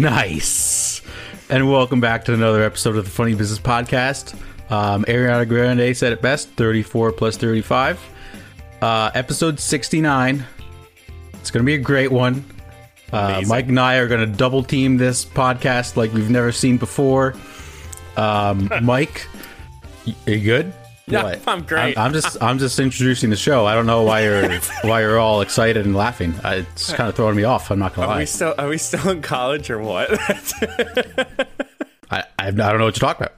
Nice. 0.00 1.02
And 1.50 1.70
welcome 1.70 2.00
back 2.00 2.24
to 2.24 2.32
another 2.32 2.62
episode 2.62 2.96
of 2.96 3.04
the 3.04 3.10
Funny 3.10 3.34
Business 3.34 3.58
Podcast. 3.58 4.32
Um, 4.70 5.04
Ariana 5.04 5.46
Grande 5.46 5.94
said 5.94 6.14
it 6.14 6.22
best 6.22 6.48
34 6.52 7.12
plus 7.12 7.36
35. 7.36 8.00
Uh, 8.80 9.10
episode 9.14 9.60
69. 9.60 10.46
It's 11.34 11.50
going 11.50 11.62
to 11.62 11.66
be 11.66 11.74
a 11.74 11.78
great 11.78 12.10
one. 12.10 12.46
Uh, 13.12 13.42
Mike 13.46 13.68
and 13.68 13.78
I 13.78 13.96
are 13.96 14.08
going 14.08 14.22
to 14.22 14.36
double 14.38 14.62
team 14.62 14.96
this 14.96 15.22
podcast 15.26 15.96
like 15.96 16.14
we've 16.14 16.30
never 16.30 16.50
seen 16.50 16.78
before. 16.78 17.34
Um, 18.16 18.70
Mike, 18.82 19.28
are 20.26 20.32
you 20.32 20.40
good? 20.40 20.72
Yeah, 21.10 21.38
I'm 21.46 21.62
great. 21.62 21.96
I'm, 21.98 22.06
I'm 22.06 22.12
just 22.12 22.42
I'm 22.42 22.58
just 22.58 22.78
introducing 22.78 23.30
the 23.30 23.36
show. 23.36 23.66
I 23.66 23.74
don't 23.74 23.86
know 23.86 24.02
why 24.02 24.22
you're 24.24 24.60
why 24.82 25.00
you're 25.00 25.18
all 25.18 25.40
excited 25.40 25.84
and 25.84 25.94
laughing. 25.96 26.34
It's 26.44 26.92
kind 26.92 27.08
of 27.08 27.14
throwing 27.16 27.36
me 27.36 27.44
off. 27.44 27.70
I'm 27.70 27.78
not 27.78 27.94
gonna 27.94 28.06
Are 28.08 28.10
lie. 28.10 28.20
we 28.20 28.26
still 28.26 28.54
are 28.58 28.68
we 28.68 28.78
still 28.78 29.08
in 29.10 29.22
college 29.22 29.70
or 29.70 29.78
what? 29.78 30.08
I, 32.10 32.24
I 32.38 32.48
I 32.48 32.50
don't 32.50 32.78
know 32.78 32.84
what 32.84 33.00
you're 33.00 33.08
talking 33.08 33.26
about. 33.26 33.36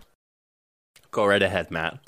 Go 1.11 1.27
right 1.27 1.43
ahead, 1.43 1.71
Matt. 1.71 1.99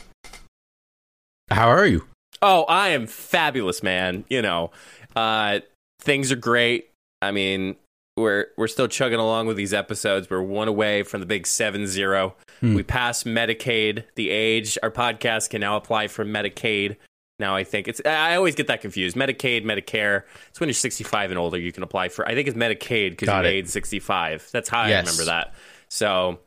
How 1.51 1.69
are 1.69 1.87
you? 1.87 2.07
Oh, 2.41 2.65
I 2.65 2.91
am 2.91 3.07
fabulous, 3.07 3.83
man. 3.83 4.25
You 4.29 4.43
know, 4.43 4.71
uh, 5.15 5.61
things 6.01 6.33
are 6.33 6.37
great. 6.37 6.91
I 7.23 7.31
mean, 7.31 7.77
we're 8.17 8.47
we're 8.57 8.69
still 8.69 8.89
chugging 8.89 9.19
along 9.19 9.47
with 9.47 9.57
these 9.57 9.75
episodes. 9.75 10.29
We're 10.31 10.43
one 10.43 10.69
away 10.69 11.03
from 11.03 11.21
the 11.21 11.27
big 11.27 11.47
seven 11.47 11.87
zero. 11.87 12.35
Hmm. 12.65 12.75
We 12.75 12.83
passed 12.83 13.27
Medicaid, 13.27 14.05
the 14.15 14.31
age. 14.31 14.79
Our 14.83 14.91
podcast 14.91 15.51
can 15.51 15.61
now 15.61 15.77
apply 15.77 16.09
for 16.09 16.25
Medicaid. 16.25 16.97
Now 17.39 17.57
I 17.57 17.65
think 17.65 17.89
it's 17.89 18.01
I 18.07 18.37
always 18.37 18.55
get 18.55 18.69
that 18.69 18.81
confused. 18.81 19.17
Medicaid, 19.17 19.65
Medicare. 19.65 20.23
It's 20.49 20.61
when 20.61 20.69
you're 20.69 20.75
65 20.75 21.31
and 21.31 21.39
older 21.39 21.59
you 21.59 21.73
can 21.73 21.83
apply 21.83 22.09
for. 22.09 22.27
I 22.27 22.35
think 22.35 22.49
it's 22.49 22.57
Medicaid 22.57 23.11
because 23.11 23.29
you're 23.29 23.45
age 23.45 23.67
65. 23.67 24.49
That's 24.53 24.69
how 24.69 24.87
Yes. 24.87 25.07
I 25.07 25.11
remember 25.11 25.25
that. 25.27 25.55
So 25.89 26.39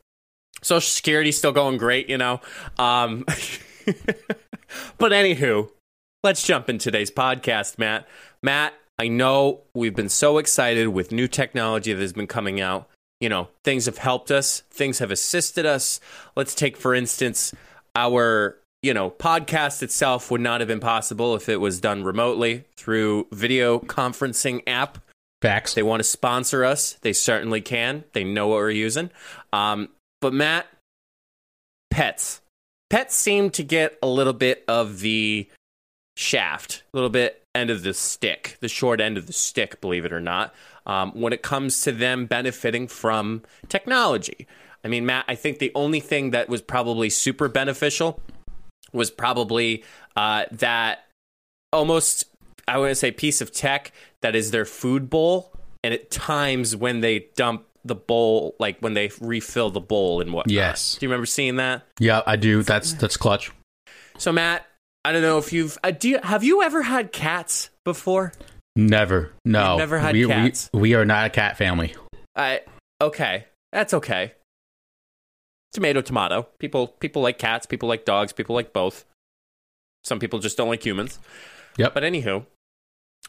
Social 0.64 0.80
Security's 0.90 1.38
still 1.38 1.52
going 1.52 1.78
great, 1.78 2.10
you 2.10 2.18
know. 2.18 2.42
Um, 2.80 3.26
but 4.98 5.12
anywho, 5.12 5.70
let's 6.24 6.44
jump 6.44 6.70
in 6.70 6.78
today's 6.78 7.12
podcast, 7.12 7.78
Matt. 7.78 8.08
Matt, 8.42 8.74
I 8.98 9.08
know 9.08 9.62
we've 9.76 9.96
been 9.96 10.10
so 10.10 10.38
excited 10.38 10.88
with 10.88 11.12
new 11.12 11.28
technology 11.28 11.94
that 11.94 12.02
has 12.02 12.14
been 12.14 12.28
coming 12.28 12.60
out. 12.60 12.90
You 13.20 13.30
know, 13.30 13.50
things 13.64 13.86
have 13.88 13.98
helped 13.98 14.30
us, 14.30 14.62
things 14.70 15.00
have 15.00 15.12
assisted 15.12 15.66
us. 15.66 16.00
Let's 16.36 16.54
take, 16.54 16.78
for 16.78 16.94
instance, 16.94 17.54
our 17.96 18.58
you 18.84 18.94
know 18.94 19.10
podcast 19.10 19.82
itself 19.82 20.30
would 20.30 20.42
not 20.42 20.62
have 20.62 20.68
been 20.68 20.80
possible 20.80 21.36
if 21.36 21.50
it 21.50 21.58
was 21.58 21.82
done 21.82 22.04
remotely 22.04 22.66
through 22.76 23.28
video 23.32 23.80
conferencing 23.80 24.62
app 24.68 25.00
Facts. 25.42 25.74
they 25.74 25.84
want 25.84 26.00
to 26.00 26.04
sponsor 26.04 26.64
us, 26.64 26.94
they 27.02 27.14
certainly 27.14 27.62
can. 27.62 28.04
They 28.14 28.24
know 28.24 28.48
what 28.48 28.56
we're 28.56 28.72
using. 28.72 29.12
Um, 29.54 29.90
but 30.20 30.34
Matt, 30.34 30.66
pets. 31.92 32.42
Pets 32.90 33.16
seem 33.16 33.50
to 33.52 33.64
get 33.64 33.98
a 34.02 34.08
little 34.08 34.34
bit 34.34 34.64
of 34.68 35.00
the 35.02 35.48
shaft, 36.16 36.84
a 36.94 36.98
little 36.98 37.10
bit 37.10 37.44
end 37.54 37.70
of 37.70 37.84
the 37.84 37.94
stick, 37.94 38.58
the 38.62 38.68
short 38.68 39.00
end 39.02 39.18
of 39.18 39.28
the 39.28 39.34
stick, 39.34 39.82
believe 39.82 40.06
it 40.06 40.14
or 40.14 40.22
not, 40.22 40.54
um, 40.88 41.12
when 41.12 41.34
it 41.34 41.44
comes 41.44 41.82
to 41.82 41.92
them 41.92 42.26
benefiting 42.26 42.88
from 42.88 43.44
technology. 43.70 44.48
I 44.84 44.88
mean, 44.88 45.06
Matt, 45.06 45.26
I 45.28 45.36
think 45.36 45.60
the 45.60 45.72
only 45.76 46.00
thing 46.00 46.32
that 46.32 46.50
was 46.50 46.62
probably 46.62 47.10
super 47.10 47.48
beneficial 47.50 48.20
was 48.94 49.12
probably 49.12 49.84
uh, 50.16 50.46
that 50.54 51.06
almost 51.74 52.26
I 52.68 52.78
want 52.78 52.90
to 52.90 52.96
say 52.96 53.12
piece 53.12 53.42
of 53.42 53.52
tech 53.52 53.92
that 54.22 54.36
is 54.36 54.52
their 54.52 54.66
food 54.66 55.10
bowl, 55.10 55.54
and 55.84 55.94
at 55.94 56.10
times 56.10 56.76
when 56.76 57.02
they 57.02 57.28
dump 57.36 57.66
the 57.84 57.96
bowl, 57.96 58.56
like 58.60 58.80
when 58.80 58.94
they 58.94 59.12
refill 59.22 59.70
the 59.70 59.80
bowl 59.82 60.22
and 60.22 60.34
whatnot. 60.34 60.54
Yes. 60.54 60.96
Do 60.96 61.06
you 61.06 61.10
remember 61.10 61.26
seeing 61.26 61.58
that? 61.58 61.84
Yeah, 62.00 62.22
I 62.26 62.36
do. 62.36 62.64
That's 62.64 62.94
that's 62.94 63.18
clutch. 63.18 63.52
So 64.18 64.32
Matt, 64.32 64.66
I 65.06 65.12
don't 65.12 65.22
know 65.22 65.38
if 65.38 65.54
you've 65.54 65.78
uh, 65.84 65.92
do 65.92 66.10
you, 66.10 66.20
have 66.24 66.44
you 66.44 66.64
ever 66.64 66.82
had 66.82 67.12
cats 67.12 67.70
before? 67.84 68.34
Never. 68.78 69.34
No. 69.44 69.72
You've 69.72 69.80
never 69.80 69.98
had 69.98 70.14
we, 70.14 70.28
cats? 70.28 70.70
We, 70.72 70.80
we 70.80 70.94
are 70.94 71.04
not 71.04 71.26
a 71.26 71.30
cat 71.32 71.58
family. 71.58 71.96
I 72.36 72.62
okay, 73.02 73.46
that's 73.74 73.94
okay. 73.96 74.34
Tomato, 75.74 76.02
tomato. 76.02 76.48
People 76.60 76.88
people 76.88 77.24
like 77.24 77.40
cats. 77.40 77.66
People 77.66 77.90
like 77.90 78.06
dogs. 78.06 78.34
People 78.34 78.56
like 78.56 78.74
both. 78.74 79.04
Some 80.04 80.20
people 80.20 80.38
just 80.38 80.58
don't 80.58 80.70
like 80.70 80.86
humans. 80.86 81.18
Yep. 81.78 81.96
But 81.96 82.04
anywho, 82.04 82.46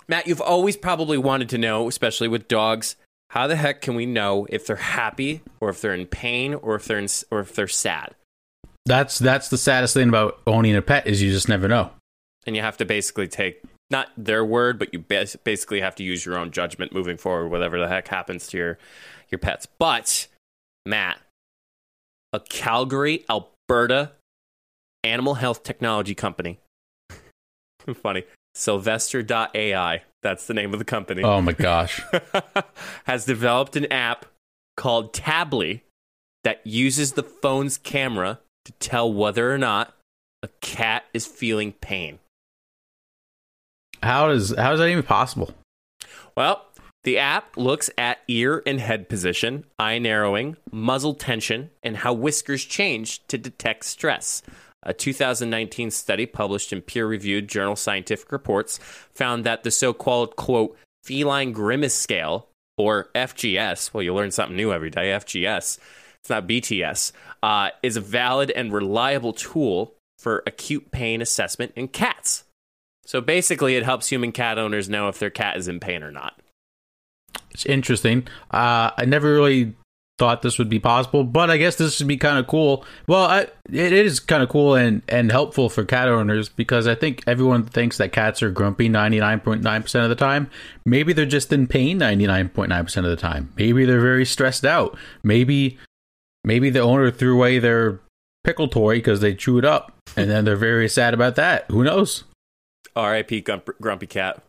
Matt, 0.06 0.26
you've 0.26 0.42
always 0.42 0.76
probably 0.76 1.16
wanted 1.16 1.48
to 1.48 1.58
know, 1.58 1.88
especially 1.88 2.28
with 2.28 2.46
dogs, 2.46 2.96
how 3.30 3.46
the 3.46 3.56
heck 3.56 3.80
can 3.80 3.94
we 3.94 4.04
know 4.04 4.46
if 4.50 4.66
they're 4.66 4.76
happy 4.76 5.40
or 5.60 5.70
if 5.70 5.80
they're 5.80 5.94
in 5.94 6.06
pain 6.06 6.54
or 6.54 6.74
if 6.74 6.84
they're 6.84 6.98
in, 6.98 7.08
or 7.30 7.40
if 7.40 7.54
they're 7.54 7.68
sad? 7.68 8.14
That's 8.84 9.18
that's 9.18 9.48
the 9.48 9.58
saddest 9.58 9.94
thing 9.94 10.10
about 10.10 10.40
owning 10.46 10.76
a 10.76 10.82
pet 10.82 11.06
is 11.06 11.22
you 11.22 11.30
just 11.30 11.48
never 11.48 11.68
know. 11.68 11.90
And 12.46 12.54
you 12.54 12.60
have 12.60 12.76
to 12.78 12.84
basically 12.84 13.28
take 13.28 13.62
not 13.90 14.08
their 14.16 14.44
word, 14.44 14.78
but 14.78 14.92
you 14.92 14.98
bas- 14.98 15.36
basically 15.36 15.80
have 15.80 15.94
to 15.96 16.04
use 16.04 16.24
your 16.24 16.38
own 16.38 16.50
judgment 16.50 16.92
moving 16.92 17.16
forward, 17.16 17.48
whatever 17.48 17.78
the 17.78 17.88
heck 17.88 18.08
happens 18.08 18.46
to 18.48 18.56
your 18.56 18.78
your 19.30 19.38
pets. 19.38 19.66
But 19.78 20.26
Matt, 20.86 21.20
a 22.32 22.40
Calgary, 22.40 23.24
Alberta 23.28 24.12
animal 25.04 25.34
health 25.34 25.62
technology 25.62 26.14
company. 26.14 26.58
Funny. 27.94 28.24
Sylvester.ai. 28.54 30.02
That's 30.22 30.46
the 30.46 30.54
name 30.54 30.72
of 30.72 30.78
the 30.78 30.84
company. 30.84 31.22
Oh 31.22 31.40
my 31.40 31.52
gosh. 31.52 32.02
has 33.04 33.24
developed 33.24 33.76
an 33.76 33.90
app 33.92 34.26
called 34.76 35.14
Tably 35.14 35.84
that 36.44 36.66
uses 36.66 37.12
the 37.12 37.22
phone's 37.22 37.78
camera 37.78 38.40
to 38.64 38.72
tell 38.72 39.12
whether 39.12 39.52
or 39.52 39.58
not 39.58 39.94
a 40.42 40.48
cat 40.60 41.04
is 41.14 41.26
feeling 41.26 41.72
pain. 41.72 42.18
How 44.02 44.28
does 44.28 44.54
how 44.56 44.72
is 44.72 44.80
that 44.80 44.88
even 44.88 45.02
possible? 45.02 45.54
Well, 46.36 46.64
the 47.04 47.18
app 47.18 47.56
looks 47.56 47.90
at 47.96 48.18
ear 48.28 48.62
and 48.66 48.80
head 48.80 49.08
position, 49.08 49.64
eye 49.78 49.98
narrowing, 49.98 50.56
muzzle 50.70 51.14
tension, 51.14 51.70
and 51.82 51.96
how 51.96 52.12
whiskers 52.12 52.64
change 52.64 53.26
to 53.28 53.38
detect 53.38 53.84
stress. 53.84 54.42
A 54.82 54.92
2019 54.92 55.90
study 55.90 56.26
published 56.26 56.72
in 56.72 56.82
peer 56.82 57.06
reviewed 57.06 57.48
journal 57.48 57.76
Scientific 57.76 58.30
Reports 58.30 58.78
found 59.12 59.44
that 59.44 59.64
the 59.64 59.70
so 59.70 59.92
called, 59.92 60.36
quote, 60.36 60.76
feline 61.02 61.52
grimace 61.52 61.94
scale, 61.94 62.48
or 62.76 63.08
FGS, 63.14 63.92
well, 63.92 64.02
you 64.02 64.14
learn 64.14 64.30
something 64.30 64.56
new 64.56 64.72
every 64.72 64.90
day, 64.90 65.10
FGS, 65.10 65.78
it's 66.20 66.30
not 66.30 66.46
BTS, 66.46 67.12
uh, 67.42 67.70
is 67.82 67.96
a 67.96 68.00
valid 68.00 68.50
and 68.52 68.72
reliable 68.72 69.32
tool 69.32 69.94
for 70.18 70.42
acute 70.46 70.90
pain 70.90 71.20
assessment 71.20 71.72
in 71.74 71.88
cats. 71.88 72.44
So 73.08 73.22
basically, 73.22 73.74
it 73.74 73.84
helps 73.84 74.08
human 74.08 74.32
cat 74.32 74.58
owners 74.58 74.86
know 74.86 75.08
if 75.08 75.18
their 75.18 75.30
cat 75.30 75.56
is 75.56 75.66
in 75.66 75.80
pain 75.80 76.02
or 76.02 76.12
not. 76.12 76.38
It's 77.50 77.64
interesting. 77.64 78.28
Uh, 78.50 78.90
I 78.98 79.06
never 79.06 79.32
really 79.32 79.74
thought 80.18 80.42
this 80.42 80.58
would 80.58 80.68
be 80.68 80.78
possible, 80.78 81.24
but 81.24 81.48
I 81.48 81.56
guess 81.56 81.76
this 81.76 81.98
would 82.00 82.06
be 82.06 82.18
kind 82.18 82.38
of 82.38 82.46
cool. 82.46 82.84
Well, 83.06 83.24
I, 83.24 83.46
it 83.72 83.94
is 83.94 84.20
kind 84.20 84.42
of 84.42 84.50
cool 84.50 84.74
and, 84.74 85.00
and 85.08 85.32
helpful 85.32 85.70
for 85.70 85.86
cat 85.86 86.06
owners 86.08 86.50
because 86.50 86.86
I 86.86 86.94
think 86.94 87.22
everyone 87.26 87.64
thinks 87.64 87.96
that 87.96 88.12
cats 88.12 88.42
are 88.42 88.50
grumpy 88.50 88.90
99.9% 88.90 90.02
of 90.02 90.10
the 90.10 90.14
time. 90.14 90.50
Maybe 90.84 91.14
they're 91.14 91.24
just 91.24 91.50
in 91.50 91.66
pain 91.66 91.98
99.9% 91.98 92.96
of 92.98 93.04
the 93.04 93.16
time. 93.16 93.50
Maybe 93.56 93.86
they're 93.86 94.02
very 94.02 94.26
stressed 94.26 94.66
out. 94.66 94.98
Maybe 95.22 95.78
maybe 96.44 96.68
the 96.68 96.80
owner 96.80 97.10
threw 97.10 97.36
away 97.36 97.58
their 97.58 98.00
pickle 98.44 98.68
toy 98.68 98.96
because 98.96 99.22
they 99.22 99.34
chew 99.34 99.56
it 99.56 99.64
up 99.64 99.96
and 100.14 100.28
then 100.28 100.44
they're 100.44 100.56
very 100.56 100.90
sad 100.90 101.14
about 101.14 101.36
that. 101.36 101.64
Who 101.70 101.82
knows? 101.84 102.24
R.I.P. 102.98 103.40
Grump- 103.42 103.70
Grumpy 103.80 104.06
Cat. 104.06 104.42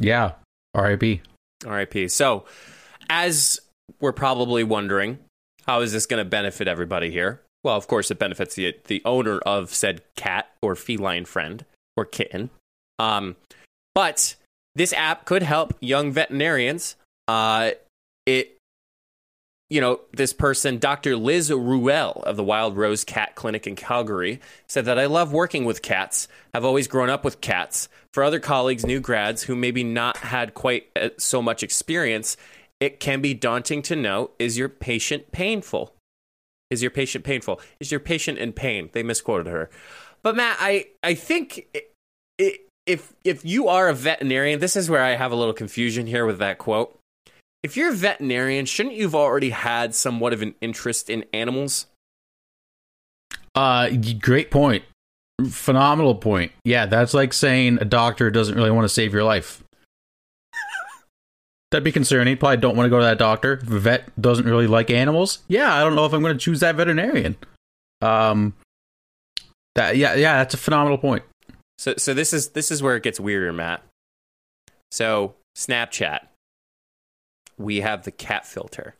Yeah. 0.00 0.32
R.I.P. 0.74 1.20
R.I.P. 1.66 2.08
So, 2.08 2.44
as 3.10 3.60
we're 4.00 4.12
probably 4.12 4.64
wondering, 4.64 5.18
how 5.66 5.80
is 5.80 5.92
this 5.92 6.06
going 6.06 6.24
to 6.24 6.28
benefit 6.28 6.68
everybody 6.68 7.10
here? 7.10 7.42
Well, 7.64 7.76
of 7.76 7.88
course, 7.88 8.10
it 8.10 8.18
benefits 8.18 8.54
the 8.54 8.76
the 8.86 9.02
owner 9.04 9.38
of 9.40 9.74
said 9.74 10.02
cat 10.16 10.48
or 10.62 10.76
feline 10.76 11.24
friend 11.24 11.64
or 11.96 12.04
kitten. 12.04 12.50
Um, 12.98 13.36
but 13.94 14.36
this 14.74 14.92
app 14.92 15.24
could 15.24 15.42
help 15.42 15.74
young 15.80 16.12
veterinarians. 16.12 16.94
Uh, 17.26 17.72
it, 18.26 18.57
you 19.70 19.80
know, 19.80 20.00
this 20.12 20.32
person, 20.32 20.78
Dr. 20.78 21.16
Liz 21.16 21.50
Ruel 21.50 22.22
of 22.22 22.36
the 22.36 22.44
Wild 22.44 22.76
Rose 22.76 23.04
Cat 23.04 23.34
Clinic 23.34 23.66
in 23.66 23.76
Calgary, 23.76 24.40
said 24.66 24.86
that 24.86 24.98
I 24.98 25.06
love 25.06 25.32
working 25.32 25.64
with 25.64 25.82
cats. 25.82 26.26
I've 26.54 26.64
always 26.64 26.88
grown 26.88 27.10
up 27.10 27.24
with 27.24 27.40
cats. 27.40 27.88
For 28.14 28.22
other 28.22 28.40
colleagues, 28.40 28.86
new 28.86 29.00
grads 29.00 29.42
who 29.42 29.54
maybe 29.54 29.84
not 29.84 30.16
had 30.18 30.54
quite 30.54 30.88
uh, 30.96 31.10
so 31.18 31.42
much 31.42 31.62
experience, 31.62 32.36
it 32.80 32.98
can 32.98 33.20
be 33.20 33.34
daunting 33.34 33.82
to 33.82 33.96
know 33.96 34.30
is 34.38 34.56
your 34.56 34.70
patient 34.70 35.32
painful? 35.32 35.94
Is 36.70 36.82
your 36.82 36.90
patient 36.90 37.24
painful? 37.24 37.60
Is 37.80 37.90
your 37.90 38.00
patient 38.00 38.38
in 38.38 38.52
pain? 38.52 38.90
They 38.92 39.02
misquoted 39.02 39.46
her. 39.46 39.68
But 40.22 40.36
Matt, 40.36 40.56
I 40.60 40.86
I 41.02 41.14
think 41.14 41.66
if 42.86 43.12
if 43.24 43.44
you 43.44 43.68
are 43.68 43.88
a 43.88 43.94
veterinarian, 43.94 44.60
this 44.60 44.76
is 44.76 44.90
where 44.90 45.02
I 45.02 45.10
have 45.10 45.32
a 45.32 45.36
little 45.36 45.54
confusion 45.54 46.06
here 46.06 46.26
with 46.26 46.38
that 46.38 46.58
quote. 46.58 46.97
If 47.62 47.76
you're 47.76 47.90
a 47.90 47.94
veterinarian, 47.94 48.66
shouldn't 48.66 48.94
you've 48.94 49.14
already 49.14 49.50
had 49.50 49.94
somewhat 49.94 50.32
of 50.32 50.42
an 50.42 50.54
interest 50.60 51.10
in 51.10 51.24
animals? 51.32 51.86
Uh, 53.54 53.90
great 54.20 54.50
point. 54.50 54.84
Phenomenal 55.48 56.14
point. 56.14 56.52
Yeah, 56.64 56.86
that's 56.86 57.14
like 57.14 57.32
saying 57.32 57.78
a 57.80 57.84
doctor 57.84 58.30
doesn't 58.30 58.54
really 58.54 58.70
want 58.70 58.84
to 58.84 58.88
save 58.88 59.12
your 59.12 59.24
life. 59.24 59.62
That'd 61.70 61.84
be 61.84 61.92
concerning. 61.92 62.36
Probably 62.36 62.56
don't 62.56 62.76
want 62.76 62.86
to 62.86 62.90
go 62.90 62.98
to 62.98 63.04
that 63.04 63.18
doctor. 63.18 63.60
Vet 63.62 64.20
doesn't 64.20 64.46
really 64.46 64.66
like 64.66 64.90
animals, 64.90 65.40
yeah, 65.48 65.74
I 65.74 65.82
don't 65.82 65.94
know 65.94 66.06
if 66.06 66.12
I'm 66.12 66.22
going 66.22 66.36
to 66.36 66.42
choose 66.42 66.60
that 66.60 66.76
veterinarian. 66.76 67.36
Um, 68.00 68.54
that 69.74 69.96
yeah, 69.96 70.14
yeah, 70.14 70.38
that's 70.38 70.54
a 70.54 70.58
phenomenal 70.58 70.98
point. 70.98 71.24
So 71.78 71.94
so 71.96 72.14
this 72.14 72.32
is 72.32 72.50
this 72.50 72.70
is 72.70 72.82
where 72.82 72.96
it 72.96 73.02
gets 73.02 73.20
weirder, 73.20 73.52
Matt. 73.52 73.82
So 74.90 75.34
Snapchat, 75.56 76.20
we 77.58 77.80
have 77.80 78.04
the 78.04 78.10
cat 78.10 78.46
filter. 78.46 78.94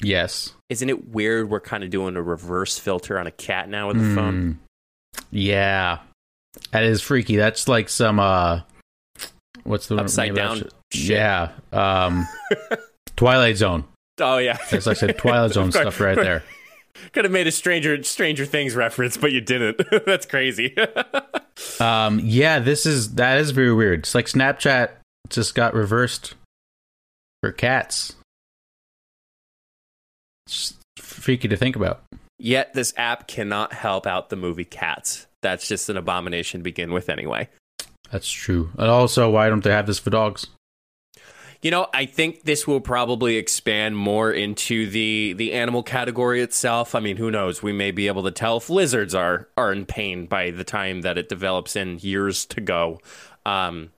Yes. 0.00 0.52
Isn't 0.68 0.88
it 0.88 1.08
weird 1.08 1.50
we're 1.50 1.60
kind 1.60 1.82
of 1.82 1.90
doing 1.90 2.16
a 2.16 2.22
reverse 2.22 2.78
filter 2.78 3.18
on 3.18 3.26
a 3.26 3.32
cat 3.32 3.68
now 3.68 3.88
with 3.88 3.98
the 3.98 4.14
phone? 4.14 4.34
Mm. 4.42 5.22
Yeah, 5.30 5.98
that 6.70 6.84
is 6.84 7.02
freaky. 7.02 7.36
That's 7.36 7.66
like 7.66 7.88
some 7.88 8.20
uh, 8.20 8.60
what's 9.64 9.86
the 9.86 9.96
Upside 9.96 10.28
name 10.28 10.34
down. 10.34 10.62
Yeah, 10.94 11.50
um, 11.72 12.28
Twilight 13.16 13.56
Zone. 13.56 13.84
Oh 14.20 14.38
yeah. 14.38 14.58
That's 14.70 14.86
like 14.86 14.98
the 14.98 15.12
Twilight 15.12 15.52
Zone 15.52 15.72
stuff 15.72 16.00
right 16.00 16.16
there. 16.16 16.44
Could 17.12 17.24
have 17.24 17.32
made 17.32 17.46
a 17.46 17.52
Stranger 17.52 18.02
Stranger 18.02 18.44
Things 18.44 18.74
reference, 18.74 19.16
but 19.16 19.32
you 19.32 19.40
didn't. 19.40 19.80
That's 20.06 20.26
crazy. 20.26 20.74
Um, 21.80 22.20
yeah, 22.22 22.58
this 22.58 22.86
is 22.86 23.14
that 23.14 23.38
is 23.38 23.50
very 23.52 23.72
weird. 23.72 24.00
It's 24.00 24.14
like 24.14 24.26
Snapchat 24.26 24.90
just 25.28 25.54
got 25.54 25.74
reversed 25.74 26.34
for 27.42 27.52
cats. 27.52 28.16
It's 30.46 30.74
freaky 30.96 31.48
to 31.48 31.56
think 31.56 31.76
about. 31.76 32.02
Yet 32.38 32.72
this 32.72 32.94
app 32.96 33.26
cannot 33.26 33.72
help 33.72 34.06
out 34.06 34.30
the 34.30 34.36
movie 34.36 34.64
Cats. 34.64 35.26
That's 35.42 35.68
just 35.68 35.88
an 35.88 35.96
abomination 35.96 36.60
to 36.60 36.64
begin 36.64 36.92
with, 36.92 37.08
anyway. 37.08 37.48
That's 38.10 38.30
true. 38.30 38.70
And 38.78 38.88
also, 38.88 39.30
why 39.30 39.48
don't 39.48 39.62
they 39.62 39.70
have 39.70 39.86
this 39.86 39.98
for 39.98 40.10
dogs? 40.10 40.46
You 41.60 41.72
know, 41.72 41.88
I 41.92 42.06
think 42.06 42.44
this 42.44 42.68
will 42.68 42.80
probably 42.80 43.36
expand 43.36 43.96
more 43.96 44.30
into 44.30 44.88
the 44.88 45.32
the 45.32 45.54
animal 45.54 45.82
category 45.82 46.40
itself. 46.40 46.94
I 46.94 47.00
mean, 47.00 47.16
who 47.16 47.32
knows? 47.32 47.62
We 47.62 47.72
may 47.72 47.90
be 47.90 48.06
able 48.06 48.22
to 48.22 48.30
tell 48.30 48.58
if 48.58 48.70
lizards 48.70 49.12
are 49.14 49.48
are 49.56 49.72
in 49.72 49.84
pain 49.84 50.26
by 50.26 50.52
the 50.52 50.62
time 50.62 51.02
that 51.02 51.18
it 51.18 51.28
develops 51.28 51.74
in 51.74 51.98
years 51.98 52.46
to 52.46 52.60
go. 52.60 53.00
Um, 53.44 53.90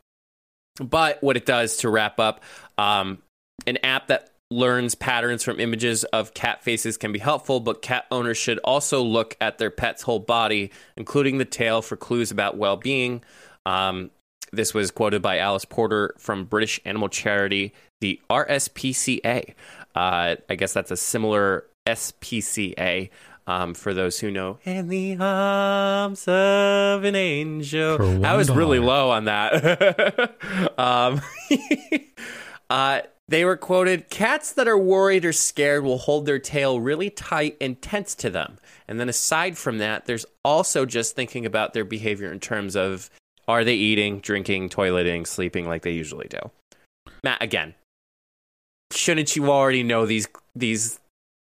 but 0.80 1.22
what 1.22 1.36
it 1.36 1.44
does 1.44 1.76
to 1.78 1.90
wrap 1.90 2.18
up, 2.18 2.42
um, 2.78 3.18
an 3.66 3.78
app 3.84 4.08
that 4.08 4.30
learns 4.50 4.94
patterns 4.94 5.44
from 5.44 5.60
images 5.60 6.04
of 6.04 6.34
cat 6.34 6.62
faces 6.62 6.96
can 6.96 7.12
be 7.12 7.18
helpful, 7.18 7.60
but 7.60 7.82
cat 7.82 8.06
owners 8.10 8.36
should 8.36 8.58
also 8.58 9.02
look 9.02 9.36
at 9.40 9.58
their 9.58 9.70
pet's 9.70 10.02
whole 10.02 10.18
body, 10.18 10.70
including 10.96 11.38
the 11.38 11.44
tail, 11.44 11.82
for 11.82 11.96
clues 11.96 12.30
about 12.30 12.56
well 12.56 12.76
being. 12.76 13.22
Um, 13.64 14.10
this 14.52 14.74
was 14.74 14.90
quoted 14.90 15.22
by 15.22 15.38
Alice 15.38 15.64
Porter 15.64 16.14
from 16.18 16.44
British 16.44 16.80
animal 16.84 17.08
charity, 17.08 17.72
the 18.00 18.20
RSPCA. 18.28 19.54
Uh, 19.94 20.36
I 20.48 20.54
guess 20.56 20.72
that's 20.72 20.90
a 20.90 20.96
similar 20.96 21.66
SPCA. 21.86 23.10
Um, 23.46 23.74
for 23.74 23.92
those 23.94 24.20
who 24.20 24.30
know, 24.30 24.60
in 24.64 24.86
the 24.86 25.16
arms 25.18 26.28
of 26.28 27.02
an 27.02 27.16
angel. 27.16 28.24
I 28.24 28.36
was 28.36 28.48
really 28.48 28.78
low 28.78 29.10
on 29.10 29.24
that. 29.24 30.36
um, 30.78 31.20
uh, 32.70 33.00
they 33.30 33.44
were 33.44 33.56
quoted 33.56 34.10
Cats 34.10 34.52
that 34.54 34.66
are 34.66 34.76
worried 34.76 35.24
or 35.24 35.32
scared 35.32 35.84
will 35.84 35.98
hold 35.98 36.26
their 36.26 36.40
tail 36.40 36.80
really 36.80 37.10
tight 37.10 37.56
and 37.60 37.80
tense 37.80 38.16
to 38.16 38.28
them. 38.28 38.58
And 38.88 38.98
then 38.98 39.08
aside 39.08 39.56
from 39.56 39.78
that, 39.78 40.06
there's 40.06 40.26
also 40.44 40.84
just 40.84 41.14
thinking 41.14 41.46
about 41.46 41.72
their 41.72 41.84
behavior 41.84 42.32
in 42.32 42.40
terms 42.40 42.74
of 42.74 43.08
are 43.46 43.62
they 43.62 43.74
eating, 43.74 44.18
drinking, 44.18 44.68
toileting, 44.68 45.26
sleeping 45.26 45.68
like 45.68 45.82
they 45.82 45.92
usually 45.92 46.26
do. 46.26 46.50
Matt, 47.22 47.40
again, 47.40 47.74
shouldn't 48.92 49.36
you 49.36 49.48
already 49.50 49.84
know 49.84 50.06
these 50.06 50.26
these 50.56 50.98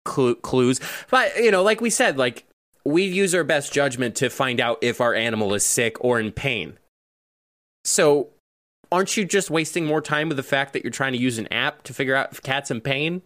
clu- 0.05 0.35
clues? 0.35 0.79
But 1.11 1.35
you 1.35 1.51
know, 1.51 1.63
like 1.63 1.81
we 1.81 1.89
said, 1.89 2.17
like 2.17 2.45
we 2.85 3.03
use 3.03 3.35
our 3.35 3.43
best 3.43 3.73
judgment 3.73 4.15
to 4.15 4.29
find 4.29 4.61
out 4.61 4.77
if 4.81 5.01
our 5.01 5.13
animal 5.13 5.53
is 5.53 5.65
sick 5.65 5.97
or 5.99 6.17
in 6.17 6.31
pain. 6.31 6.77
So, 7.83 8.29
aren't 8.93 9.17
you 9.17 9.25
just 9.25 9.49
wasting 9.49 9.85
more 9.85 10.01
time 10.01 10.29
with 10.29 10.37
the 10.37 10.43
fact 10.43 10.73
that 10.73 10.83
you're 10.83 10.91
trying 10.91 11.13
to 11.13 11.17
use 11.17 11.39
an 11.39 11.51
app 11.51 11.83
to 11.83 11.93
figure 11.93 12.15
out 12.15 12.31
if 12.31 12.41
cat's 12.41 12.69
in 12.71 12.79
pain? 12.79 13.23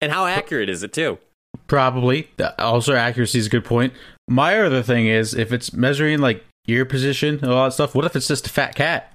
And 0.00 0.12
how 0.12 0.24
accurate 0.24 0.70
is 0.70 0.82
it 0.82 0.92
too? 0.92 1.18
Probably. 1.66 2.30
Also, 2.58 2.94
accuracy 2.94 3.40
is 3.40 3.46
a 3.48 3.50
good 3.50 3.64
point. 3.64 3.92
My 4.28 4.58
other 4.60 4.82
thing 4.82 5.08
is 5.08 5.34
if 5.34 5.52
it's 5.52 5.72
measuring 5.72 6.20
like 6.20 6.44
ear 6.68 6.84
position 6.84 7.40
and 7.42 7.50
all 7.50 7.64
that 7.64 7.72
stuff, 7.72 7.94
what 7.94 8.04
if 8.04 8.14
it's 8.14 8.28
just 8.28 8.46
a 8.46 8.50
fat 8.50 8.74
cat? 8.76 9.12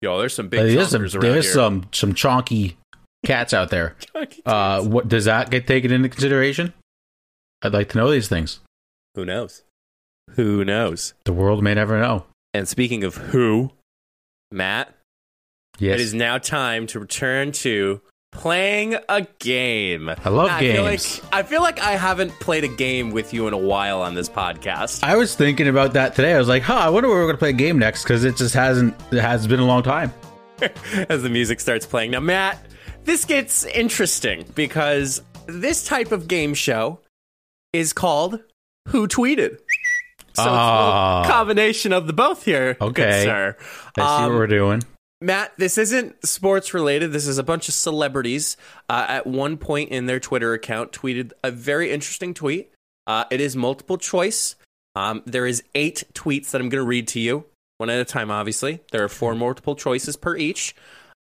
Yo, 0.00 0.18
there's 0.18 0.34
some 0.34 0.48
big 0.48 0.74
there's 0.74 0.88
some, 0.88 1.02
around 1.02 1.20
there's 1.20 1.44
here. 1.44 1.54
some 1.54 1.84
some 1.92 2.14
chonky 2.14 2.74
cats 3.24 3.52
out 3.54 3.70
there. 3.70 3.94
Uh, 4.44 4.82
what 4.82 5.08
does 5.08 5.26
that 5.26 5.50
get 5.50 5.66
taken 5.66 5.92
into 5.92 6.08
consideration? 6.08 6.72
I'd 7.60 7.72
like 7.72 7.90
to 7.90 7.98
know 7.98 8.10
these 8.10 8.28
things. 8.28 8.60
Who 9.14 9.24
knows? 9.24 9.62
Who 10.30 10.64
knows? 10.64 11.14
The 11.24 11.32
world 11.32 11.62
may 11.62 11.74
never 11.74 12.00
know. 12.00 12.26
And 12.54 12.68
speaking 12.68 13.04
of 13.04 13.16
who, 13.16 13.70
Matt, 14.52 14.94
Yes, 15.78 15.94
it 15.94 16.00
is 16.02 16.14
now 16.14 16.38
time 16.38 16.86
to 16.88 17.00
return 17.00 17.52
to 17.52 18.00
playing 18.30 18.96
a 19.08 19.26
game. 19.38 20.08
I 20.08 20.28
love 20.28 20.50
I 20.50 20.60
feel 20.60 20.84
games. 20.84 21.22
like 21.22 21.34
I 21.34 21.42
feel 21.42 21.60
like 21.62 21.80
I 21.80 21.92
haven't 21.92 22.30
played 22.40 22.64
a 22.64 22.68
game 22.68 23.10
with 23.10 23.32
you 23.34 23.46
in 23.48 23.54
a 23.54 23.58
while 23.58 24.00
on 24.02 24.14
this 24.14 24.28
podcast. 24.28 25.02
I 25.02 25.16
was 25.16 25.34
thinking 25.34 25.68
about 25.68 25.92
that 25.94 26.14
today. 26.14 26.34
I 26.34 26.38
was 26.38 26.48
like, 26.48 26.62
huh, 26.62 26.74
I 26.74 26.88
wonder 26.88 27.08
where 27.08 27.18
we're 27.18 27.24
going 27.26 27.36
to 27.36 27.38
play 27.38 27.50
a 27.50 27.54
game 27.54 27.78
next 27.78 28.02
because 28.04 28.24
it 28.24 28.36
just 28.36 28.54
hasn't, 28.54 28.94
it 29.12 29.20
has 29.20 29.46
been 29.46 29.60
a 29.60 29.66
long 29.66 29.82
time. 29.82 30.12
as 31.08 31.22
the 31.22 31.28
music 31.28 31.58
starts 31.60 31.84
playing. 31.86 32.12
Now, 32.12 32.20
Matt, 32.20 32.64
this 33.04 33.24
gets 33.24 33.64
interesting 33.64 34.44
because 34.54 35.20
this 35.46 35.84
type 35.84 36.12
of 36.12 36.28
game 36.28 36.54
show 36.54 37.00
is 37.72 37.92
called 37.92 38.40
Who 38.88 39.08
Tweeted. 39.08 39.58
So 40.34 40.42
it's 40.42 40.48
a 40.48 40.50
Ah. 40.50 41.24
combination 41.26 41.92
of 41.92 42.06
the 42.06 42.12
both 42.12 42.44
here, 42.44 42.76
Okay. 42.80 43.24
sir. 43.24 43.56
I 43.98 44.00
see 44.00 44.06
Um, 44.24 44.30
what 44.30 44.38
we're 44.38 44.46
doing. 44.46 44.82
Matt, 45.20 45.52
this 45.56 45.78
isn't 45.78 46.26
sports 46.26 46.74
related. 46.74 47.12
This 47.12 47.26
is 47.28 47.38
a 47.38 47.42
bunch 47.44 47.68
of 47.68 47.74
celebrities 47.74 48.56
uh, 48.88 49.06
at 49.08 49.26
one 49.26 49.56
point 49.56 49.90
in 49.90 50.06
their 50.06 50.18
Twitter 50.18 50.52
account 50.52 50.90
tweeted 50.90 51.32
a 51.44 51.50
very 51.50 51.92
interesting 51.92 52.34
tweet. 52.34 52.72
Uh, 53.06 53.24
it 53.30 53.40
is 53.40 53.54
multiple 53.54 53.98
choice. 53.98 54.56
Um, 54.96 55.22
there 55.24 55.46
is 55.46 55.62
eight 55.74 56.04
tweets 56.12 56.50
that 56.50 56.60
I'm 56.60 56.68
going 56.68 56.82
to 56.82 56.86
read 56.86 57.06
to 57.08 57.20
you, 57.20 57.44
one 57.78 57.88
at 57.90 58.00
a 58.00 58.04
time. 58.04 58.30
Obviously, 58.30 58.80
there 58.90 59.04
are 59.04 59.08
four 59.08 59.34
multiple 59.34 59.76
choices 59.76 60.16
per 60.16 60.36
each. 60.36 60.74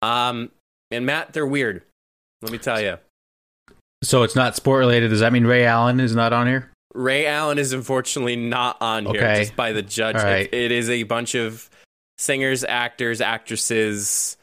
Um, 0.02 0.50
and 0.90 1.05
Matt, 1.05 1.33
they're 1.35 1.47
weird. 1.47 1.83
Let 2.43 2.52
me 2.52 2.59
tell 2.59 2.81
you. 2.81 2.97
So 4.02 4.23
it's 4.23 4.35
not 4.35 4.57
sport 4.57 4.79
related. 4.79 5.09
Does 5.09 5.21
that 5.21 5.33
mean 5.33 5.47
Ray 5.47 5.67
Allen 5.67 6.00
is 6.00 6.14
not 6.17 6.33
on 6.33 6.47
here? 6.47 6.70
Ray 6.94 7.26
Allen 7.26 7.59
is 7.59 7.73
unfortunately 7.73 8.37
not 8.37 8.76
on 8.80 9.06
here 9.06 9.20
Okay. 9.23 9.40
just 9.40 9.56
by 9.56 9.73
the 9.73 9.82
judge. 9.82 10.16
Right. 10.16 10.49
It- 10.52 10.54
it 10.54 10.73
is 10.73 10.90
a 10.90 11.04
bunch 11.04 11.35
of 11.35 11.70
singers, 12.18 12.64
actors, 12.64 13.20
actresses, 13.20 14.37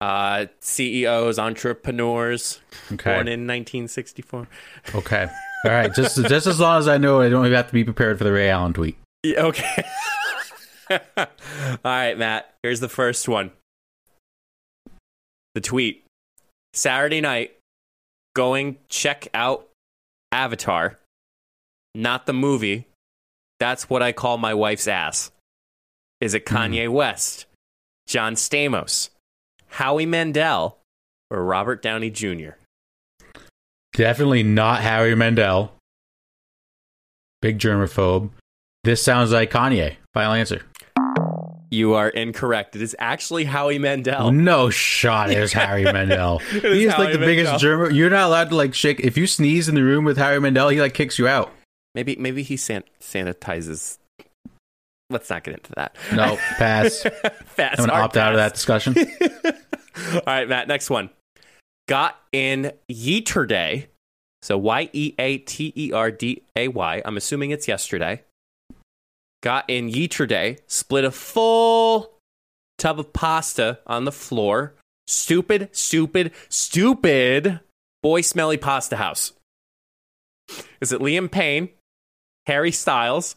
uh, 0.00 0.46
CEOs, 0.60 1.38
entrepreneurs 1.38 2.60
Okay. 2.92 3.14
born 3.14 3.28
in 3.28 3.46
1964. 3.46 4.46
Okay. 4.94 5.26
All 5.64 5.70
right. 5.70 5.94
Just 5.94 6.22
just 6.26 6.46
as 6.46 6.60
long 6.60 6.78
as 6.78 6.88
I 6.88 6.98
know, 6.98 7.22
I 7.22 7.30
don't 7.30 7.46
even 7.46 7.56
have 7.56 7.68
to 7.68 7.72
be 7.72 7.84
prepared 7.84 8.18
for 8.18 8.24
the 8.24 8.32
Ray 8.32 8.50
Allen 8.50 8.74
tweet. 8.74 8.98
Yeah, 9.22 9.44
okay. 9.44 9.84
All 10.90 11.26
right, 11.82 12.18
Matt. 12.18 12.52
Here's 12.62 12.80
the 12.80 12.88
first 12.90 13.26
one. 13.28 13.50
The 15.54 15.62
tweet. 15.62 16.04
Saturday 16.74 17.22
night, 17.22 17.56
going 18.36 18.76
check 18.90 19.28
out 19.32 19.68
Avatar. 20.32 20.98
Not 21.94 22.26
the 22.26 22.32
movie. 22.32 22.88
That's 23.60 23.88
what 23.88 24.02
I 24.02 24.12
call 24.12 24.36
my 24.36 24.54
wife's 24.54 24.88
ass. 24.88 25.30
Is 26.20 26.34
it 26.34 26.48
hmm. 26.48 26.56
Kanye 26.56 26.88
West, 26.88 27.46
John 28.06 28.34
Stamos, 28.34 29.10
Howie 29.68 30.06
Mandel, 30.06 30.78
or 31.30 31.44
Robert 31.44 31.82
Downey 31.82 32.10
Jr.? 32.10 32.50
Definitely 33.94 34.42
not 34.42 34.80
Harry 34.82 35.14
Mandel. 35.14 35.72
Big 37.40 37.58
germaphobe. 37.58 38.30
This 38.82 39.02
sounds 39.02 39.30
like 39.32 39.50
Kanye. 39.50 39.96
Final 40.12 40.32
answer. 40.32 40.62
You 41.70 41.94
are 41.94 42.08
incorrect. 42.08 42.76
It 42.76 42.82
is 42.82 42.94
actually 42.98 43.44
Howie 43.44 43.78
Mandel. 43.78 44.30
No 44.30 44.70
shot. 44.70 45.30
It's 45.30 45.52
Harry 45.52 45.84
Mandel. 45.92 46.40
is 46.52 46.62
He's 46.62 46.92
Howie 46.92 47.04
like 47.04 47.12
the 47.12 47.18
biggest 47.18 47.52
Mandel. 47.52 47.58
germ. 47.58 47.94
You're 47.94 48.10
not 48.10 48.26
allowed 48.26 48.50
to 48.50 48.56
like 48.56 48.74
shake. 48.74 49.00
If 49.00 49.16
you 49.16 49.26
sneeze 49.26 49.68
in 49.68 49.74
the 49.74 49.82
room 49.82 50.04
with 50.04 50.16
Harry 50.16 50.40
Mandel, 50.40 50.68
he 50.68 50.80
like 50.80 50.94
kicks 50.94 51.18
you 51.18 51.26
out. 51.26 51.52
Maybe 51.94 52.16
maybe 52.16 52.42
he 52.42 52.56
san- 52.56 52.84
sanitizes. 53.00 53.98
Let's 55.10 55.30
not 55.30 55.44
get 55.44 55.54
into 55.54 55.72
that. 55.76 55.96
No, 56.12 56.36
pass. 56.58 57.02
Fast 57.46 57.80
I'm 57.80 57.86
gonna 57.88 58.02
opt 58.02 58.16
out 58.16 58.32
of 58.32 58.38
that 58.38 58.54
discussion. 58.54 58.94
All 60.14 60.22
right, 60.26 60.48
Matt. 60.48 60.66
Next 60.68 60.90
one. 60.90 61.10
got 61.88 62.18
in 62.32 62.72
yesterday. 62.88 63.88
So 64.42 64.58
Y 64.58 64.90
E 64.92 65.14
A 65.18 65.38
T 65.38 65.72
E 65.76 65.92
R 65.92 66.10
D 66.10 66.42
A 66.56 66.68
Y. 66.68 67.02
I'm 67.04 67.16
assuming 67.16 67.50
it's 67.50 67.68
yesterday. 67.68 68.22
Got 69.42 69.68
in 69.68 69.88
yesterday, 69.88 70.58
split 70.66 71.04
a 71.04 71.10
full 71.10 72.10
tub 72.78 72.98
of 72.98 73.12
pasta 73.12 73.78
on 73.86 74.04
the 74.04 74.12
floor. 74.12 74.74
Stupid, 75.06 75.68
stupid, 75.72 76.32
stupid 76.48 77.60
boy 78.02 78.22
smelly 78.22 78.56
pasta 78.56 78.96
house. 78.96 79.32
Is 80.80 80.92
it 80.92 81.00
Liam 81.00 81.30
Payne, 81.30 81.68
Harry 82.46 82.72
Styles, 82.72 83.36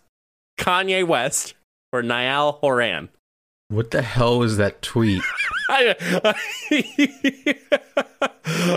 Kanye 0.58 1.06
West, 1.06 1.54
or 1.92 2.02
Niall 2.02 2.54
Horan? 2.54 3.10
What 3.70 3.92
the 3.92 4.02
hell 4.02 4.40
was 4.40 4.58
that 4.58 4.82
tweet? 4.82 5.22
I, 5.70 5.94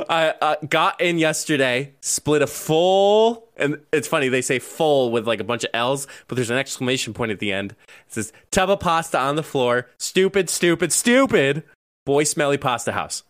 I 0.08 0.34
uh, 0.40 0.56
got 0.68 1.00
in 1.00 1.18
yesterday, 1.18 1.94
split 2.00 2.42
a 2.42 2.48
full, 2.48 3.48
and 3.56 3.78
it's 3.92 4.08
funny 4.08 4.28
they 4.28 4.42
say 4.42 4.58
full 4.58 5.12
with 5.12 5.28
like 5.28 5.38
a 5.38 5.44
bunch 5.44 5.62
of 5.62 5.70
L's, 5.72 6.08
but 6.26 6.34
there's 6.34 6.50
an 6.50 6.58
exclamation 6.58 7.14
point 7.14 7.30
at 7.30 7.38
the 7.38 7.52
end. 7.52 7.72
It 8.06 8.14
says 8.14 8.32
tub 8.50 8.68
of 8.68 8.80
pasta 8.80 9.18
on 9.18 9.36
the 9.36 9.44
floor. 9.44 9.86
Stupid, 9.98 10.50
stupid, 10.50 10.92
stupid. 10.92 11.62
Boy, 12.04 12.24
smelly 12.24 12.58
pasta 12.58 12.90
house. 12.90 13.22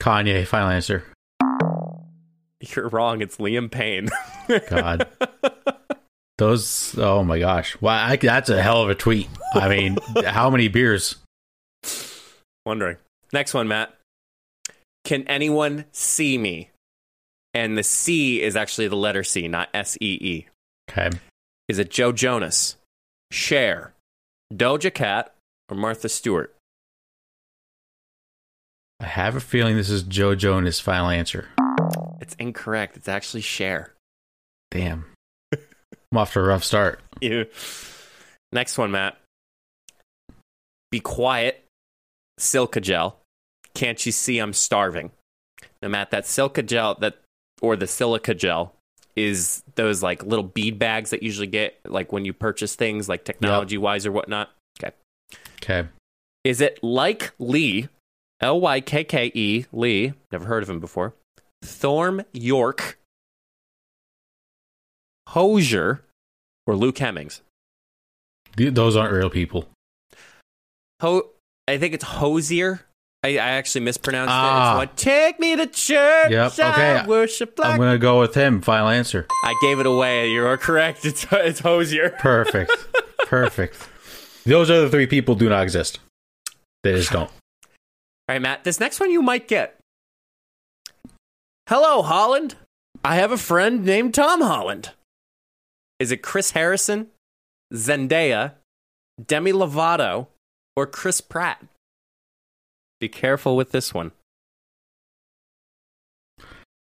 Kanye, 0.00 0.46
final 0.46 0.70
answer. 0.70 1.04
You're 2.74 2.88
wrong. 2.88 3.20
It's 3.20 3.36
Liam 3.38 3.70
Payne. 3.70 4.08
God. 4.68 5.08
Those, 6.38 6.96
oh 6.98 7.22
my 7.22 7.38
gosh. 7.38 7.80
Wow, 7.80 8.06
I, 8.06 8.16
that's 8.16 8.50
a 8.50 8.60
hell 8.60 8.82
of 8.82 8.90
a 8.90 8.94
tweet. 8.94 9.28
I 9.54 9.68
mean, 9.68 9.98
how 10.26 10.50
many 10.50 10.68
beers? 10.68 11.16
Wondering. 12.66 12.96
Next 13.32 13.54
one, 13.54 13.68
Matt. 13.68 13.94
Can 15.04 15.22
anyone 15.28 15.84
see 15.92 16.38
me? 16.38 16.70
And 17.52 17.78
the 17.78 17.82
C 17.84 18.42
is 18.42 18.56
actually 18.56 18.88
the 18.88 18.96
letter 18.96 19.22
C, 19.22 19.46
not 19.46 19.68
S 19.72 19.96
E 20.00 20.18
E. 20.20 20.46
Okay. 20.90 21.10
Is 21.68 21.78
it 21.78 21.90
Joe 21.90 22.10
Jonas, 22.10 22.76
Cher, 23.30 23.94
Doja 24.52 24.92
Cat, 24.92 25.34
or 25.68 25.76
Martha 25.76 26.08
Stewart? 26.08 26.54
I 28.98 29.06
have 29.06 29.36
a 29.36 29.40
feeling 29.40 29.76
this 29.76 29.90
is 29.90 30.02
Joe 30.02 30.34
Jonas' 30.34 30.80
final 30.80 31.10
answer. 31.10 31.48
It's 32.20 32.34
incorrect. 32.34 32.96
It's 32.96 33.08
actually 33.08 33.42
Cher. 33.42 33.92
Damn. 34.70 35.06
I'm 35.52 36.18
off 36.18 36.32
to 36.34 36.40
a 36.40 36.42
rough 36.42 36.64
start. 36.64 37.00
You. 37.20 37.46
Next 38.52 38.78
one, 38.78 38.90
Matt. 38.92 39.16
Be 40.90 41.00
quiet. 41.00 41.64
Silica 42.38 42.80
gel. 42.80 43.18
Can't 43.74 44.04
you 44.06 44.12
see 44.12 44.38
I'm 44.38 44.52
starving? 44.52 45.10
Now, 45.82 45.88
Matt, 45.88 46.12
that 46.12 46.26
silica 46.26 46.62
gel 46.62 46.94
that 47.00 47.18
or 47.60 47.76
the 47.76 47.86
silica 47.86 48.34
gel 48.34 48.74
is 49.16 49.62
those 49.74 50.02
like 50.02 50.24
little 50.24 50.44
bead 50.44 50.78
bags 50.78 51.10
that 51.10 51.22
you 51.22 51.26
usually 51.26 51.46
get 51.46 51.78
like 51.86 52.12
when 52.12 52.24
you 52.24 52.32
purchase 52.32 52.74
things 52.74 53.08
like 53.08 53.24
technology 53.24 53.78
wise 53.78 54.06
or 54.06 54.12
whatnot. 54.12 54.50
Okay. 54.78 54.94
Okay. 55.62 55.88
Is 56.44 56.60
it 56.60 56.80
Lykke 56.82 57.30
Li, 57.38 57.88
L 58.40 58.60
Y 58.60 58.80
K 58.80 59.04
K 59.04 59.32
E, 59.34 59.64
Lee, 59.72 60.12
never 60.30 60.44
heard 60.44 60.62
of 60.62 60.70
him 60.70 60.80
before, 60.80 61.14
Thom 61.64 62.22
Yorke, 62.32 62.98
Hozier, 65.28 66.02
or 66.66 66.76
Luke 66.76 66.98
Hemmings? 66.98 67.40
Those 68.56 68.96
aren't 68.96 69.12
real 69.12 69.30
people. 69.30 69.66
Ho- 71.00 71.30
I 71.66 71.78
think 71.78 71.94
it's 71.94 72.04
Hozier. 72.04 72.80
I, 73.24 73.30
I 73.38 73.52
actually 73.52 73.80
mispronounced 73.80 74.30
Ah. 74.32 74.80
it. 74.82 74.96
Take 74.96 75.40
me 75.40 75.56
to 75.56 75.66
church. 75.66 76.30
Yep, 76.30 76.52
I 76.58 76.98
okay. 77.00 77.06
worship 77.08 77.58
like. 77.58 77.70
I'm 77.72 77.78
going 77.78 77.92
to 77.92 77.98
go 77.98 78.20
with 78.20 78.34
him. 78.34 78.60
Final 78.60 78.88
answer. 78.88 79.26
I 79.42 79.54
gave 79.62 79.80
it 79.80 79.86
away. 79.86 80.30
You 80.30 80.46
are 80.46 80.58
correct. 80.58 81.04
It's, 81.06 81.26
it's 81.32 81.60
Hozier. 81.60 82.10
Perfect. 82.18 82.70
Perfect. 83.26 83.88
Those 84.44 84.70
other 84.70 84.90
three 84.90 85.06
people 85.06 85.34
do 85.34 85.48
not 85.48 85.62
exist. 85.62 86.00
They 86.82 86.92
just 86.96 87.10
don't. 87.12 87.30
All 87.30 88.34
right, 88.34 88.42
Matt, 88.42 88.62
this 88.64 88.78
next 88.78 89.00
one 89.00 89.10
you 89.10 89.22
might 89.22 89.48
get. 89.48 89.78
Hello, 91.66 92.02
Holland. 92.02 92.56
I 93.02 93.16
have 93.16 93.32
a 93.32 93.38
friend 93.38 93.86
named 93.86 94.12
Tom 94.12 94.42
Holland. 94.42 94.90
Is 95.98 96.12
it 96.12 96.18
Chris 96.18 96.50
Harrison, 96.50 97.06
Zendaya, 97.72 98.52
Demi 99.24 99.52
Lovato, 99.52 100.26
or 100.76 100.86
Chris 100.86 101.22
Pratt? 101.22 101.64
Be 103.00 103.08
careful 103.08 103.56
with 103.56 103.70
this 103.72 103.94
one. 103.94 104.12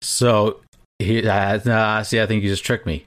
So, 0.01 0.61
he, 0.97 1.27
uh, 1.27 1.59
nah, 1.63 2.01
see, 2.01 2.19
I 2.19 2.25
think 2.25 2.41
you 2.41 2.49
just 2.49 2.65
tricked 2.65 2.87
me. 2.87 3.05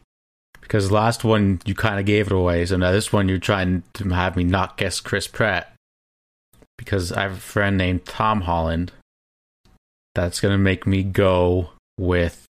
Because 0.60 0.92
last 0.92 1.24
one, 1.24 1.60
you 1.64 1.74
kind 1.74 1.98
of 1.98 2.06
gave 2.06 2.26
it 2.26 2.32
away. 2.32 2.66
So 2.66 2.76
now 2.76 2.92
this 2.92 3.12
one, 3.12 3.28
you're 3.28 3.38
trying 3.38 3.82
to 3.94 4.08
have 4.10 4.36
me 4.36 4.44
not 4.44 4.76
guess 4.76 5.00
Chris 5.00 5.26
Pratt. 5.26 5.74
Because 6.78 7.10
I 7.10 7.22
have 7.22 7.32
a 7.32 7.36
friend 7.36 7.76
named 7.76 8.04
Tom 8.04 8.42
Holland. 8.42 8.92
That's 10.14 10.40
going 10.40 10.52
to 10.52 10.58
make 10.58 10.86
me 10.86 11.02
go 11.02 11.70
with 11.98 12.44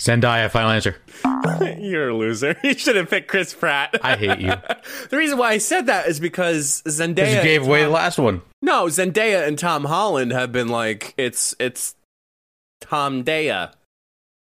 Zendaya. 0.00 0.50
Final 0.50 0.70
answer. 0.70 0.96
You're 1.78 2.10
a 2.10 2.16
loser. 2.16 2.56
You 2.64 2.74
should 2.74 2.96
have 2.96 3.10
picked 3.10 3.28
Chris 3.28 3.54
Pratt. 3.54 3.98
I 4.02 4.16
hate 4.16 4.40
you. 4.40 4.52
the 5.10 5.16
reason 5.16 5.38
why 5.38 5.50
I 5.50 5.58
said 5.58 5.86
that 5.86 6.06
is 6.06 6.20
because 6.20 6.82
Zendaya. 6.86 7.36
You 7.36 7.42
gave 7.42 7.62
and 7.62 7.70
away 7.70 7.84
the 7.84 7.90
last 7.90 8.18
one. 8.18 8.42
No, 8.62 8.86
Zendaya 8.86 9.46
and 9.46 9.58
Tom 9.58 9.84
Holland 9.84 10.32
have 10.32 10.52
been 10.52 10.68
like 10.68 11.14
it's 11.16 11.54
it's 11.58 11.94
Tom 12.80 13.24
Daya. 13.24 13.72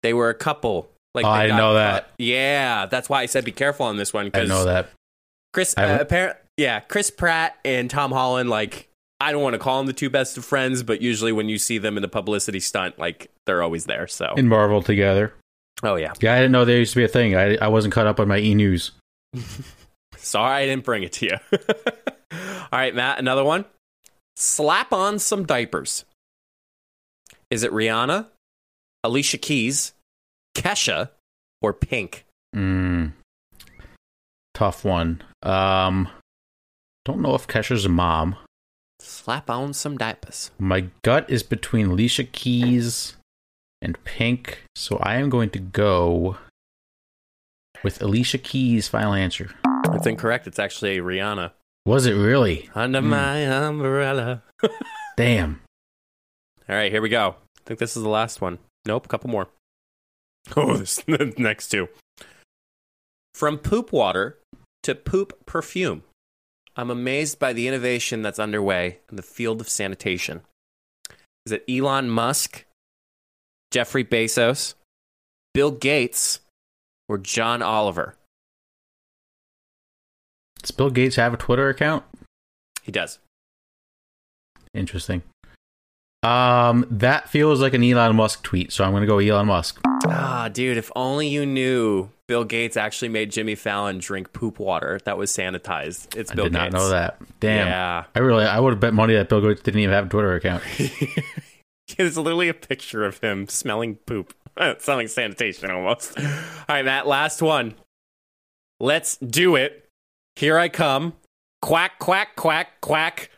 They 0.03 0.13
were 0.13 0.29
a 0.29 0.35
couple. 0.35 0.91
Like 1.15 1.25
Oh, 1.25 1.31
I 1.31 1.49
know 1.49 1.75
that. 1.75 2.11
Yeah, 2.19 2.87
that's 2.87 3.09
why 3.09 3.23
I 3.23 3.27
said 3.27 3.45
be 3.45 3.53
careful 3.53 3.87
on 3.87 3.97
this 3.97 4.13
one. 4.13 4.31
I 4.35 4.45
know 4.45 4.65
that. 4.65 4.91
Chris, 5.53 5.75
uh, 5.79 5.99
apparent, 6.01 6.37
yeah, 6.59 6.81
Chris 6.81 7.11
Pratt 7.11 7.57
and 7.65 7.89
Tom 7.89 8.13
Holland. 8.13 8.51
Like 8.51 8.89
I 9.21 9.33
don't 9.33 9.43
want 9.43 9.55
to 9.55 9.59
call 9.59 9.79
them 9.79 9.87
the 9.87 9.93
two 9.93 10.11
best 10.11 10.37
of 10.37 10.45
friends, 10.45 10.83
but 10.83 11.01
usually 11.01 11.33
when 11.33 11.49
you 11.49 11.59
see 11.59 11.79
them 11.79 11.97
in 11.97 12.05
a 12.05 12.09
publicity 12.09 12.61
stunt, 12.61 12.99
like 12.99 13.31
they're 13.47 13.63
always 13.63 13.87
there. 13.87 14.07
So, 14.07 14.35
In 14.37 14.47
Marvel 14.49 14.83
together. 14.83 15.33
oh 15.83 15.97
yeah, 15.97 16.13
Yeah, 16.21 16.35
I 16.35 16.37
didn't 16.39 16.53
know 16.53 16.65
there 16.65 16.79
used 16.79 16.93
to 16.93 17.01
be 17.01 17.05
a 17.05 17.09
thing. 17.09 17.35
I, 17.35 17.57
I 17.57 17.69
wasn't 17.69 17.95
caught 17.95 18.07
up 18.07 18.21
on 18.21 18.29
my 18.29 18.39
e 18.39 18.55
news. 18.55 18.93
Sorry 20.17 20.63
I 20.63 20.67
didn't 20.67 20.85
bring 20.85 21.03
it 21.03 21.13
to 21.15 21.27
you. 21.27 21.37
All 22.33 22.69
right, 22.73 22.95
Matt, 22.95 23.19
another 23.19 23.45
one. 23.45 23.65
Slap 24.37 24.93
on 24.93 25.19
some 25.19 25.47
diapers. 25.47 26.05
Is 27.51 27.63
it 27.63 27.71
Rihanna, 27.73 28.27
Alicia 29.05 29.39
Keys, 29.39 29.93
Kesha, 30.55 31.11
or 31.63 31.73
Pink? 31.73 32.27
Mm. 32.55 33.13
Tough 34.53 34.85
one. 34.85 35.23
Um, 35.43 36.09
don't 37.05 37.21
know 37.23 37.35
if 37.35 37.47
Kesha's 37.47 37.85
a 37.85 37.89
mom. 37.89 38.37
Slap 39.01 39.51
on 39.51 39.73
some 39.73 39.97
diapers. 39.99 40.51
My 40.59 40.87
gut 41.03 41.29
is 41.29 41.43
between 41.43 41.87
Alicia 41.89 42.25
Keys 42.25 43.17
and 43.83 44.03
Pink, 44.05 44.63
so 44.75 44.97
I 44.99 45.17
am 45.17 45.29
going 45.29 45.51
to 45.51 45.59
go 45.59 46.39
with 47.85 48.01
Alicia 48.03 48.39
Keys' 48.39 48.89
final 48.89 49.13
answer. 49.15 49.51
It's 49.93 50.07
incorrect. 50.07 50.47
It's 50.47 50.59
actually 50.59 50.99
Rihanna. 50.99 51.53
Was 51.85 52.07
it 52.07 52.15
really? 52.15 52.69
Under 52.75 53.01
Hmm. 53.01 53.11
my 53.11 53.39
umbrella. 53.47 54.43
Damn. 55.17 55.61
All 56.69 56.75
right, 56.75 56.91
here 56.91 57.03
we 57.03 57.09
go. 57.09 57.37
I 57.59 57.61
think 57.65 57.79
this 57.79 57.97
is 57.97 58.03
the 58.03 58.09
last 58.09 58.41
one. 58.41 58.59
Nope, 58.87 59.05
a 59.07 59.09
couple 59.09 59.31
more. 59.31 59.49
Oh, 60.57 60.77
this 60.77 60.97
the 61.07 61.35
next 61.39 61.69
two. 61.69 61.89
From 63.35 63.59
poop 63.59 63.93
water 63.93 64.39
to 64.85 64.95
poop 64.95 65.45
perfume. 65.45 66.05
I'm 66.77 66.91
amazed 66.91 67.39
by 67.39 67.55
the 67.55 67.67
innovation 67.67 68.21
that's 68.21 68.39
underway 68.39 68.99
in 69.11 69.17
the 69.17 69.23
field 69.23 69.61
of 69.63 69.69
sanitation. 69.69 70.43
Is 71.47 71.53
it 71.53 71.65
Elon 71.69 72.11
Musk, 72.11 72.67
Jeffrey 73.71 74.05
Bezos, 74.05 74.75
Bill 75.55 75.71
Gates, 75.71 76.41
or 77.09 77.17
John 77.17 77.63
Oliver? 77.63 78.17
Does 80.61 80.71
Bill 80.71 80.91
Gates 80.91 81.17
have 81.17 81.33
a 81.33 81.39
Twitter 81.39 81.69
account? 81.71 82.05
He 82.83 82.93
does. 82.93 83.21
Interesting. 84.75 85.23
Um, 86.23 86.87
that 86.91 87.29
feels 87.31 87.61
like 87.61 87.73
an 87.73 87.85
Elon 87.85 88.17
Musk 88.17 88.43
tweet, 88.43 88.73
so 88.73 88.85
I'm 88.85 88.91
going 88.91 89.03
to 89.03 89.07
go 89.07 89.19
Elon 89.19 89.47
Musk. 89.47 89.81
Ah, 90.07 90.51
dude, 90.53 90.77
if 90.77 90.91
only 90.95 91.29
you 91.29 91.47
knew 91.47 92.11
Bill 92.29 92.45
Gates 92.45 92.77
actually 92.77 93.09
made 93.09 93.31
Jimmy 93.31 93.55
Fallon 93.55 93.99
drink 93.99 94.33
poop 94.33 94.59
water 94.59 95.01
that 95.05 95.17
was 95.17 95.31
sanitized. 95.31 96.17
It's 96.17 96.31
Bill 96.31 96.31
Gates. 96.31 96.31
I 96.31 96.35
Bill 96.35 96.45
did 96.45 96.53
not 96.53 96.73
know 96.73 96.89
that. 96.89 97.19
Damn. 97.39 97.69
Yeah. 97.69 98.05
I 98.15 98.19
really, 98.19 98.45
I 98.45 98.59
would 98.59 98.73
have 98.73 98.81
bet 98.81 98.95
money 98.95 99.15
that 99.15 99.29
Bill 99.29 99.41
Gates 99.41 99.63
didn't 99.63 99.81
even 99.81 99.95
have 99.95 100.07
a 100.07 100.09
Twitter 100.09 100.35
account. 100.35 100.63
it's 101.99 102.17
literally 102.17 102.49
a 102.49 102.55
picture 102.55 103.05
of 103.05 103.19
him 103.19 103.47
smelling 103.49 103.97
poop, 103.97 104.35
smelling 104.79 105.09
sanitation 105.09 105.71
almost. 105.71 106.19
All 106.19 106.25
right, 106.69 106.85
Matt, 106.85 107.07
last 107.07 107.43
one. 107.43 107.75
Let's 108.81 109.17
do 109.19 109.55
it. 109.55 109.89
Here 110.35 110.59
I 110.59 110.69
come. 110.69 111.15
Quack, 111.63 111.99
quack, 111.99 112.37
quack, 112.37 112.81
quack. 112.81 113.31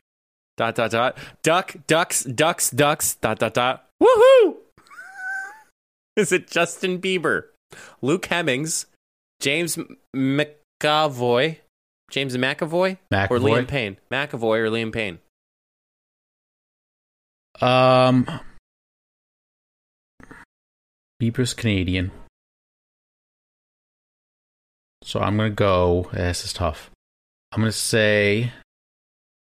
Dot 0.56 0.74
dot 0.74 0.90
dot. 0.90 1.18
Duck, 1.44 1.76
ducks, 1.86 2.24
ducks, 2.24 2.70
ducks. 2.70 3.14
Dot 3.14 3.38
dot 3.38 3.54
dot. 3.54 3.88
Woohoo! 4.02 4.56
Is 6.16 6.32
it 6.32 6.50
Justin 6.50 7.00
Bieber, 7.00 7.44
Luke 8.02 8.26
Hemmings, 8.26 8.86
James 9.40 9.78
McAvoy, 10.14 11.58
James 12.10 12.36
McAvoy, 12.36 12.98
or 13.12 13.38
Liam 13.38 13.68
Payne? 13.68 13.96
McAvoy 14.10 14.58
or 14.58 14.70
Liam 14.70 14.92
Payne? 14.92 15.18
Um, 17.60 18.26
Bieber's 21.20 21.54
Canadian, 21.54 22.12
so 25.02 25.20
I'm 25.20 25.36
gonna 25.36 25.50
go. 25.50 26.08
eh, 26.12 26.28
This 26.28 26.44
is 26.44 26.52
tough. 26.52 26.90
I'm 27.52 27.60
gonna 27.62 27.72
say 27.72 28.52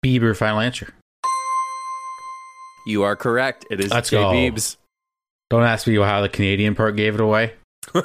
Bieber. 0.04 0.36
Final 0.36 0.60
answer. 0.60 0.92
You 2.86 3.02
are 3.04 3.14
correct. 3.14 3.66
It 3.70 3.78
is 3.80 3.90
Let's 3.92 4.10
Jay 4.10 4.16
go. 4.16 4.32
Biebs. 4.32 4.76
Don't 5.50 5.62
ask 5.62 5.86
me 5.86 5.94
how 5.96 6.20
the 6.22 6.28
Canadian 6.28 6.74
part 6.74 6.96
gave 6.96 7.14
it 7.14 7.20
away. 7.20 7.54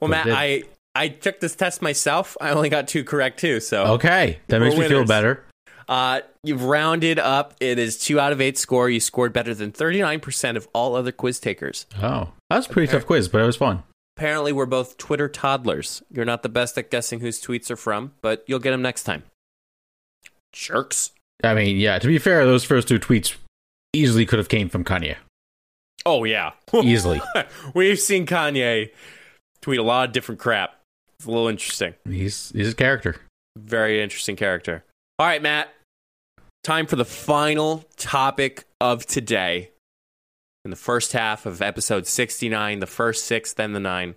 Well, 0.00 0.10
Matt. 0.10 0.28
I 0.28 0.64
I 0.94 1.08
took 1.08 1.40
this 1.40 1.54
test 1.54 1.82
myself. 1.82 2.36
I 2.40 2.50
only 2.50 2.68
got 2.68 2.88
two 2.88 3.04
correct 3.04 3.40
too. 3.40 3.60
So 3.60 3.84
Okay, 3.94 4.40
that 4.48 4.60
makes 4.60 4.76
We're 4.76 4.82
me 4.82 4.88
feel 4.88 5.04
better. 5.04 5.44
Uh, 5.88 6.20
you've 6.42 6.64
rounded 6.64 7.18
up. 7.18 7.54
It 7.60 7.78
is 7.78 7.98
two 7.98 8.18
out 8.18 8.32
of 8.32 8.40
eight 8.40 8.58
score. 8.58 8.90
You 8.90 8.98
scored 8.98 9.32
better 9.32 9.54
than 9.54 9.70
39% 9.70 10.56
of 10.56 10.66
all 10.72 10.96
other 10.96 11.12
quiz 11.12 11.38
takers. 11.38 11.86
Oh, 12.02 12.32
that 12.50 12.56
was 12.56 12.66
a 12.66 12.70
pretty 12.70 12.90
tough 12.90 13.06
quiz, 13.06 13.28
but 13.28 13.40
it 13.40 13.46
was 13.46 13.56
fun. 13.56 13.84
Apparently, 14.16 14.52
we're 14.52 14.66
both 14.66 14.96
Twitter 14.96 15.28
toddlers. 15.28 16.02
You're 16.10 16.24
not 16.24 16.42
the 16.42 16.48
best 16.48 16.76
at 16.76 16.90
guessing 16.90 17.20
whose 17.20 17.40
tweets 17.40 17.70
are 17.70 17.76
from, 17.76 18.14
but 18.20 18.42
you'll 18.48 18.58
get 18.58 18.72
them 18.72 18.82
next 18.82 19.04
time. 19.04 19.22
Jerks. 20.52 21.12
I 21.44 21.54
mean, 21.54 21.76
yeah. 21.76 21.98
To 21.98 22.06
be 22.08 22.18
fair, 22.18 22.44
those 22.46 22.64
first 22.64 22.88
two 22.88 22.98
tweets 22.98 23.36
easily 23.92 24.26
could 24.26 24.38
have 24.38 24.48
came 24.48 24.68
from 24.68 24.84
Kanye. 24.84 25.16
Oh, 26.06 26.22
yeah. 26.22 26.52
Easily. 26.72 27.20
We've 27.74 27.98
seen 27.98 28.26
Kanye 28.26 28.90
tweet 29.60 29.80
a 29.80 29.82
lot 29.82 30.08
of 30.08 30.12
different 30.12 30.40
crap. 30.40 30.80
It's 31.18 31.26
a 31.26 31.30
little 31.30 31.48
interesting. 31.48 31.94
he's 32.08 32.52
he's 32.54 32.72
a 32.72 32.74
character. 32.74 33.16
Very 33.58 34.00
interesting 34.00 34.36
character. 34.36 34.84
All 35.18 35.26
right, 35.26 35.42
Matt. 35.42 35.68
Time 36.62 36.86
for 36.86 36.96
the 36.96 37.04
final 37.04 37.84
topic 37.96 38.64
of 38.80 39.04
today. 39.06 39.70
In 40.64 40.70
the 40.70 40.76
first 40.76 41.12
half 41.12 41.44
of 41.46 41.60
episode 41.62 42.06
69, 42.06 42.80
the 42.80 42.86
first 42.86 43.24
six, 43.24 43.52
then 43.52 43.72
the 43.72 43.80
nine. 43.80 44.14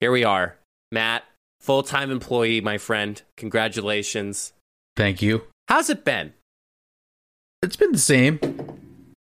Here 0.00 0.12
we 0.12 0.24
are. 0.24 0.56
Matt, 0.92 1.24
full 1.60 1.82
time 1.82 2.10
employee, 2.10 2.60
my 2.60 2.78
friend. 2.78 3.20
Congratulations. 3.36 4.52
Thank 4.96 5.20
you. 5.20 5.42
How's 5.68 5.90
it 5.90 6.04
been? 6.04 6.32
It's 7.62 7.76
been 7.76 7.92
the 7.92 7.98
same. 7.98 8.38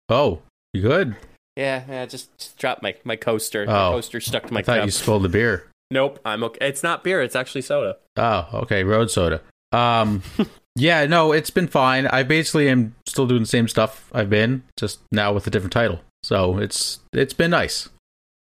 Oh, 0.08 0.42
you 0.74 0.82
good? 0.82 1.16
Yeah, 1.56 1.84
yeah, 1.90 2.06
just, 2.06 2.38
just 2.38 2.58
dropped 2.58 2.82
my, 2.82 2.96
my 3.04 3.16
coaster. 3.16 3.64
Oh. 3.64 3.72
my 3.72 3.90
coaster 3.92 4.20
stuck 4.22 4.48
to 4.48 4.54
my 4.54 4.62
I 4.62 4.64
thought 4.64 4.78
cup. 4.78 4.86
you 4.86 4.92
spilled 4.92 5.24
the 5.24 5.30
beer. 5.30 5.68
Nope, 5.92 6.20
I'm 6.24 6.44
okay. 6.44 6.68
It's 6.68 6.84
not 6.84 7.04
beer, 7.04 7.22
it's 7.22 7.36
actually 7.36 7.62
soda. 7.62 7.98
Oh, 8.16 8.48
okay, 8.54 8.84
road 8.84 9.10
soda. 9.10 9.42
Um, 9.72 10.22
yeah, 10.76 11.06
no, 11.06 11.32
it's 11.32 11.50
been 11.50 11.68
fine. 11.68 12.08
I 12.08 12.24
basically 12.24 12.70
am 12.70 12.96
still 13.08 13.28
doing 13.28 13.42
the 13.42 13.48
same 13.48 13.68
stuff 13.68 14.10
I've 14.14 14.30
been, 14.30 14.64
just 14.78 15.00
now 15.12 15.34
with 15.34 15.48
a 15.48 15.50
different 15.50 15.74
title. 15.74 16.00
So 16.24 16.58
it's 16.58 17.00
it's 17.14 17.34
been 17.34 17.52
nice. 17.52 17.90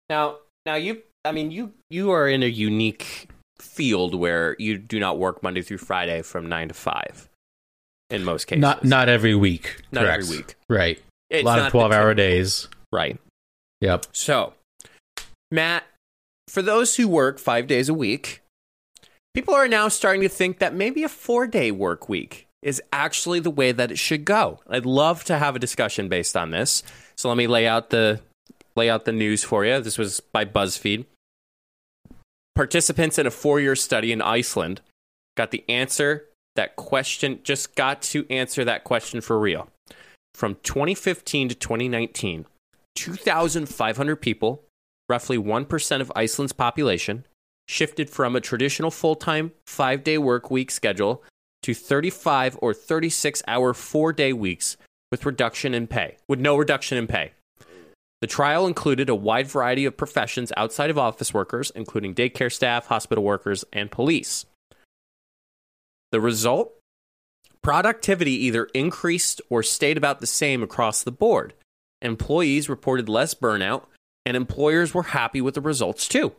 Now, 0.10 0.38
now 0.66 0.76
you, 0.76 1.02
I 1.26 1.32
mean, 1.32 1.50
you 1.50 1.74
you 1.90 2.12
are 2.12 2.28
in 2.28 2.44
a 2.44 2.48
unique 2.48 3.30
field 3.60 4.14
where 4.16 4.56
you 4.60 4.78
do 4.78 5.00
not 5.00 5.18
work 5.18 5.42
Monday 5.42 5.62
through 5.62 5.78
Friday 5.80 6.22
from 6.22 6.48
nine 6.48 6.68
to 6.68 6.74
five. 6.74 7.30
In 8.10 8.24
most 8.24 8.46
cases, 8.46 8.62
Not 8.62 8.84
not 8.84 9.10
every 9.10 9.34
week. 9.34 9.82
Not 9.92 10.02
correct. 10.04 10.24
every 10.24 10.38
week. 10.38 10.56
Right. 10.70 11.02
A 11.34 11.42
lot 11.44 11.60
of 11.60 11.70
twelve 11.70 11.92
hour 11.92 12.14
days. 12.14 12.68
right? 12.92 13.20
Yep. 13.82 14.06
So, 14.14 14.54
Matt, 15.52 15.84
for 16.48 16.62
those 16.62 16.96
who 16.96 17.08
work 17.08 17.40
five 17.40 17.68
days 17.68 17.90
a 17.90 17.94
week, 17.94 18.42
people 19.34 19.54
are 19.54 19.68
now 19.68 19.88
starting 19.88 20.22
to 20.22 20.30
think 20.30 20.60
that 20.60 20.74
maybe 20.74 21.04
a 21.04 21.10
four 21.10 21.48
day 21.48 21.72
work 21.72 22.08
week 22.08 22.48
is 22.62 22.82
actually 22.94 23.40
the 23.40 23.50
way 23.50 23.72
that 23.74 23.92
it 23.92 24.00
should 24.00 24.24
go. 24.24 24.60
I'd 24.70 24.86
love 24.86 25.24
to 25.26 25.38
have 25.38 25.56
a 25.56 25.60
discussion 25.60 26.08
based 26.08 26.38
on 26.38 26.52
this. 26.52 26.82
So 27.18 27.28
let 27.28 27.38
me 27.38 27.48
lay 27.48 27.68
out 27.68 27.90
the 27.90 28.22
lay 28.76 28.90
out 28.90 29.06
the 29.06 29.12
news 29.12 29.44
for 29.44 29.66
you. 29.66 29.82
This 29.82 29.98
was 29.98 30.20
by 30.20 30.46
BuzzFeed. 30.46 31.06
Participants 32.56 33.18
in 33.18 33.28
a 33.28 33.32
four-year 33.32 33.76
study 33.76 34.12
in 34.12 34.22
Iceland 34.22 34.82
got 35.36 35.52
the 35.52 35.64
answer 35.68 36.26
that 36.56 36.76
question 36.76 37.40
just 37.44 37.76
got 37.76 38.02
to 38.04 38.26
answer 38.30 38.64
that 38.64 38.84
question 38.84 39.22
for 39.22 39.40
real. 39.40 39.68
From 40.34 40.56
2015 40.64 41.50
to 41.50 41.56
2019, 41.56 42.46
2,500 42.96 44.16
people, 44.18 44.64
roughly 45.08 45.38
1% 45.38 46.02
of 46.02 46.12
Iceland's 46.16 46.54
population, 46.54 47.26
shifted 47.68 48.10
from 48.10 48.36
a 48.36 48.42
traditional 48.42 48.92
full 48.92 49.16
time 49.16 49.52
five 49.66 50.04
day 50.04 50.18
work 50.18 50.52
week 50.52 50.72
schedule 50.72 51.24
to 51.62 51.74
35 51.74 52.58
or 52.62 52.74
36 52.74 53.42
hour 53.48 53.74
four 53.74 54.12
day 54.12 54.34
weeks 54.34 54.78
with 55.12 55.26
reduction 55.26 55.74
in 55.74 55.88
pay, 55.88 56.18
with 56.28 56.40
no 56.40 56.56
reduction 56.58 56.98
in 56.98 57.08
pay. 57.08 57.32
The 58.22 58.28
trial 58.28 58.68
included 58.68 59.10
a 59.10 59.16
wide 59.16 59.48
variety 59.48 59.86
of 59.86 59.98
professions 59.98 60.54
outside 60.56 60.90
of 60.90 60.98
office 60.98 61.34
workers, 61.34 61.72
including 61.76 62.16
daycare 62.16 62.52
staff, 62.52 62.88
hospital 62.88 63.24
workers, 63.24 63.66
and 63.74 63.92
police. 63.92 64.46
The 66.12 66.22
result? 66.22 66.74
Productivity 67.64 68.34
either 68.46 68.66
increased 68.74 69.42
or 69.50 69.64
stayed 69.64 69.98
about 69.98 70.20
the 70.20 70.28
same 70.28 70.62
across 70.62 71.02
the 71.02 71.12
board. 71.12 71.54
Employees 72.02 72.68
reported 72.68 73.08
less 73.08 73.34
burnout, 73.34 73.86
and 74.26 74.36
employers 74.36 74.94
were 74.94 75.04
happy 75.04 75.40
with 75.40 75.56
the 75.56 75.62
results 75.62 76.08
too. 76.08 76.34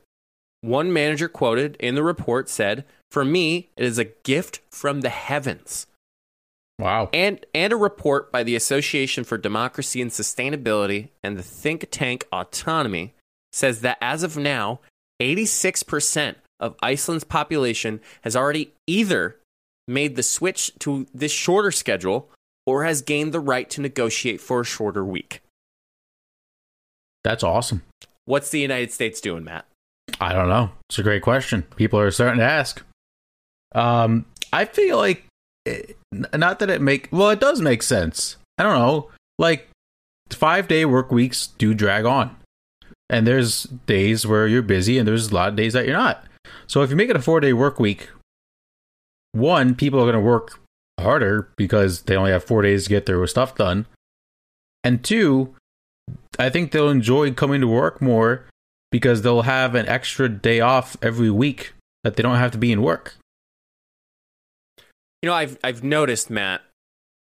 One 0.61 0.93
manager 0.93 1.29
quoted 1.29 1.77
in 1.81 1.95
the 1.95 2.03
report 2.03 2.49
said, 2.49 2.85
For 3.11 3.25
me, 3.25 3.71
it 3.77 3.85
is 3.85 3.99
a 3.99 4.05
gift 4.05 4.61
from 4.71 5.01
the 5.01 5.09
heavens. 5.09 5.87
Wow. 6.79 7.09
And, 7.13 7.45
and 7.55 7.73
a 7.73 7.77
report 7.77 8.33
by 8.33 8.43
the 8.43 8.57
Association 8.57 9.25
for 9.25 9.39
Democracy 9.39 10.03
and 10.03 10.11
Sustainability 10.11 11.11
and 11.23 11.37
the 11.37 11.43
think 11.43 11.87
tank 11.91 12.27
Autonomy 12.33 13.15
says 13.53 13.81
that 13.81 13.99
as 14.01 14.23
of 14.23 14.37
now, 14.37 14.81
86% 15.23 16.35
of 16.61 16.75
Iceland's 16.83 17.25
population 17.25 18.01
has 18.23 18.35
already 18.35 18.73
either 18.87 19.37
made 19.87 20.17
the 20.17 20.23
switch 20.23 20.73
to 20.81 21.07
this 21.15 21.33
shorter 21.33 21.71
schedule 21.71 22.31
or 22.67 22.85
has 22.85 23.03
gained 23.03 23.33
the 23.33 23.41
right 23.41 23.69
to 23.71 23.81
negotiate 23.81 24.41
for 24.41 24.61
a 24.61 24.65
shorter 24.65 25.05
week. 25.05 25.41
That's 27.23 27.43
awesome. 27.43 27.83
What's 28.27 28.51
the 28.51 28.61
United 28.61 28.93
States 28.93 29.21
doing, 29.21 29.45
Matt? 29.45 29.67
I 30.21 30.33
don't 30.33 30.49
know. 30.49 30.71
It's 30.89 30.99
a 30.99 31.03
great 31.03 31.23
question. 31.23 31.63
People 31.77 31.99
are 31.99 32.11
starting 32.11 32.39
to 32.39 32.45
ask. 32.45 32.83
Um, 33.75 34.27
I 34.53 34.65
feel 34.65 34.97
like 34.97 35.25
it, 35.67 35.97
not 36.13 36.59
that 36.61 36.71
it 36.71 36.81
make 36.81 37.09
well, 37.11 37.31
it 37.31 37.41
does 37.41 37.61
make 37.61 37.83
sense. 37.83 38.37
I 38.59 38.63
don't 38.63 38.79
know. 38.79 39.11
Like 39.39 39.69
five 40.31 40.69
day 40.69 40.85
work 40.85 41.11
weeks 41.11 41.49
do 41.59 41.75
drag 41.75 42.05
on, 42.05 42.37
and 43.11 43.27
there's 43.27 43.65
days 43.65 44.27
where 44.27 44.47
you're 44.47 44.63
busy, 44.63 44.99
and 44.99 45.09
there's 45.09 45.31
a 45.31 45.35
lot 45.35 45.49
of 45.49 45.57
days 45.57 45.73
that 45.73 45.87
you're 45.87 45.97
not. 45.97 46.25
So 46.67 46.83
if 46.83 46.91
you 46.91 46.97
make 46.97 47.11
it 47.11 47.17
a 47.17 47.23
four 47.23 47.41
day 47.41 47.53
work 47.53 47.81
week, 47.81 48.11
one 49.35 49.75
people 49.75 49.99
are 50.01 50.05
going 50.05 50.15
to 50.15 50.21
work 50.21 50.61
harder 50.99 51.49
because 51.57 52.03
they 52.03 52.17
only 52.17 52.31
have 52.31 52.45
four 52.45 52.63
days 52.63 52.85
to 52.85 52.91
get 52.91 53.07
their 53.07 53.27
stuff 53.27 53.55
done, 53.55 53.87
and 54.83 55.03
two, 55.03 55.55
I 56.39 56.51
think 56.51 56.71
they'll 56.71 56.91
enjoy 56.91 57.33
coming 57.33 57.61
to 57.61 57.67
work 57.67 58.01
more 58.01 58.47
because 58.91 59.23
they'll 59.23 59.43
have 59.43 59.75
an 59.75 59.89
extra 59.89 60.29
day 60.29 60.61
off 60.61 60.97
every 61.03 61.31
week 61.31 61.73
that 62.05 62.17
they 62.17 62.23
don't 62.23 62.37
have 62.37 62.53
to 62.53 62.59
be 62.59 62.71
in 62.71 62.83
work. 62.83 63.17
You 65.23 65.31
know, 65.31 65.35
I've 65.35 65.59
I've 65.65 65.83
noticed, 65.83 66.31
Matt, 66.31 66.61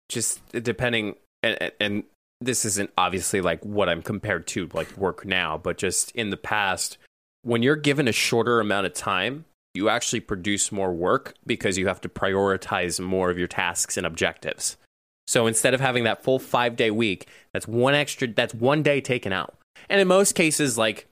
just 0.08 0.39
depending, 0.52 1.15
and, 1.43 1.72
and 1.80 2.04
this 2.39 2.63
isn't 2.63 2.91
obviously 2.98 3.41
like 3.41 3.65
what 3.65 3.89
I'm 3.89 4.02
compared 4.02 4.48
to 4.48 4.70
like 4.74 4.96
work 4.96 5.26
now, 5.26 5.58
but 5.58 5.78
just 5.78 6.12
in 6.12 6.30
the 6.30 6.38
past, 6.38 6.98
when 7.41 7.63
you're 7.63 7.76
given 7.76 8.08
a 8.08 8.12
shorter 8.12 8.60
amount 8.60 8.86
of 8.86 8.93
time, 8.93 9.46
you 9.78 9.90
actually 9.90 10.20
produce 10.20 10.72
more 10.72 10.92
work 10.92 11.36
because 11.46 11.78
you 11.78 11.88
have 11.88 12.02
to 12.02 12.10
prioritize 12.10 13.00
more 13.00 13.30
of 13.30 13.38
your 13.38 13.48
tasks 13.48 13.96
and 13.96 14.06
objectives. 14.06 14.76
So 15.28 15.46
instead 15.46 15.74
of 15.74 15.80
having 15.80 16.06
that 16.06 16.24
full 16.24 16.40
five 16.40 16.76
day 16.76 16.90
week, 16.90 17.28
that's 17.54 17.68
one 17.68 17.94
extra, 17.94 18.28
that's 18.28 18.54
one 18.54 18.82
day 18.82 19.02
taken 19.02 19.32
out. 19.32 19.56
And 19.90 20.02
in 20.02 20.08
most 20.08 20.34
cases, 20.34 20.78
like 20.78 21.08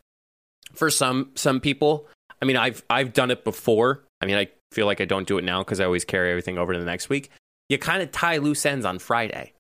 for 0.74 0.90
some 0.90 1.30
some 1.36 1.60
people, 1.60 2.08
I 2.42 2.46
mean, 2.46 2.58
I've 2.58 2.84
I've 2.90 3.14
done 3.14 3.30
it 3.30 3.44
before. 3.44 4.04
I 4.22 4.26
mean, 4.26 4.38
I 4.38 4.50
feel 4.72 4.88
like 4.88 5.00
I 5.00 5.06
don't 5.06 5.28
do 5.28 5.38
it 5.38 5.44
now 5.44 5.64
because 5.64 5.80
I 5.80 5.86
always 5.86 6.06
carry 6.06 6.32
everything 6.32 6.58
over 6.58 6.74
to 6.74 6.80
the 6.80 6.86
next 6.86 7.08
week. 7.08 7.30
You 7.70 7.78
kind 7.78 8.02
of 8.02 8.12
tie 8.12 8.38
loose 8.38 8.66
ends 8.66 8.86
on 8.86 9.00
Friday. 9.00 9.54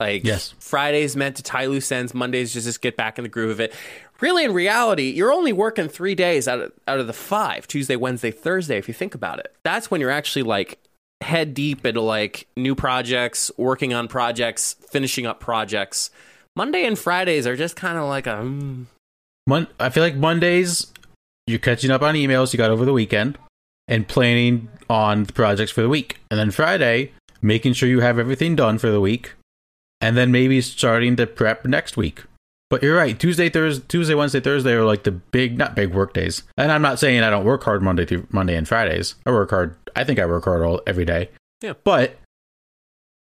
Like 0.00 0.24
Yes. 0.24 0.54
Friday's 0.58 1.16
meant 1.16 1.36
to 1.36 1.42
tie 1.42 1.66
loose 1.66 1.90
ends. 1.92 2.14
Mondays 2.14 2.52
just 2.52 2.66
just 2.66 2.80
get 2.80 2.96
back 2.96 3.18
in 3.18 3.22
the 3.22 3.28
groove 3.28 3.50
of 3.50 3.60
it. 3.60 3.72
Really, 4.20 4.44
in 4.44 4.52
reality, 4.52 5.10
you're 5.10 5.32
only 5.32 5.52
working 5.52 5.88
three 5.88 6.14
days 6.14 6.48
out 6.48 6.60
of 6.60 6.72
out 6.88 7.00
of 7.00 7.06
the 7.06 7.12
five: 7.12 7.66
Tuesday, 7.66 7.96
Wednesday, 7.96 8.30
Thursday. 8.30 8.76
If 8.78 8.88
you 8.88 8.94
think 8.94 9.14
about 9.14 9.38
it, 9.38 9.54
that's 9.62 9.90
when 9.90 10.00
you're 10.00 10.10
actually 10.10 10.42
like 10.42 10.78
head 11.20 11.54
deep 11.54 11.86
into 11.86 12.00
like 12.00 12.46
new 12.56 12.74
projects, 12.74 13.50
working 13.56 13.94
on 13.94 14.08
projects, 14.08 14.74
finishing 14.90 15.26
up 15.26 15.40
projects. 15.40 16.10
Monday 16.56 16.84
and 16.84 16.98
Fridays 16.98 17.46
are 17.46 17.56
just 17.56 17.76
kind 17.76 17.98
of 17.98 18.04
like 18.08 18.26
a. 18.26 18.36
Mm. 18.36 18.86
Mon- 19.46 19.66
I 19.78 19.90
feel 19.90 20.02
like 20.02 20.16
Mondays 20.16 20.92
you're 21.46 21.58
catching 21.58 21.90
up 21.90 22.02
on 22.02 22.14
emails 22.14 22.52
you 22.52 22.56
got 22.56 22.70
over 22.70 22.84
the 22.84 22.92
weekend 22.92 23.36
and 23.86 24.08
planning 24.08 24.68
on 24.88 25.24
the 25.24 25.32
projects 25.32 25.70
for 25.70 25.82
the 25.82 25.88
week. 25.88 26.18
And 26.30 26.40
then 26.40 26.50
Friday, 26.50 27.12
making 27.42 27.74
sure 27.74 27.88
you 27.88 28.00
have 28.00 28.18
everything 28.18 28.56
done 28.56 28.78
for 28.78 28.90
the 28.90 29.00
week. 29.00 29.34
And 30.04 30.18
then 30.18 30.30
maybe 30.30 30.60
starting 30.60 31.16
to 31.16 31.26
prep 31.26 31.64
next 31.64 31.96
week. 31.96 32.24
But 32.68 32.82
you're 32.82 32.94
right. 32.94 33.18
Tuesday, 33.18 33.48
Thursday, 33.48 33.82
Tuesday, 33.88 34.14
Wednesday, 34.14 34.40
Thursday 34.40 34.72
are 34.72 34.84
like 34.84 35.04
the 35.04 35.12
big, 35.12 35.56
not 35.56 35.74
big 35.74 35.94
work 35.94 36.12
days. 36.12 36.42
And 36.58 36.70
I'm 36.70 36.82
not 36.82 36.98
saying 36.98 37.22
I 37.22 37.30
don't 37.30 37.46
work 37.46 37.62
hard 37.62 37.82
Monday 37.82 38.04
through 38.04 38.26
Monday 38.30 38.54
and 38.54 38.68
Fridays. 38.68 39.14
I 39.24 39.30
work 39.30 39.48
hard. 39.48 39.76
I 39.96 40.04
think 40.04 40.18
I 40.18 40.26
work 40.26 40.44
hard 40.44 40.60
all 40.60 40.82
every 40.86 41.06
day. 41.06 41.30
Yeah. 41.62 41.72
But 41.84 42.18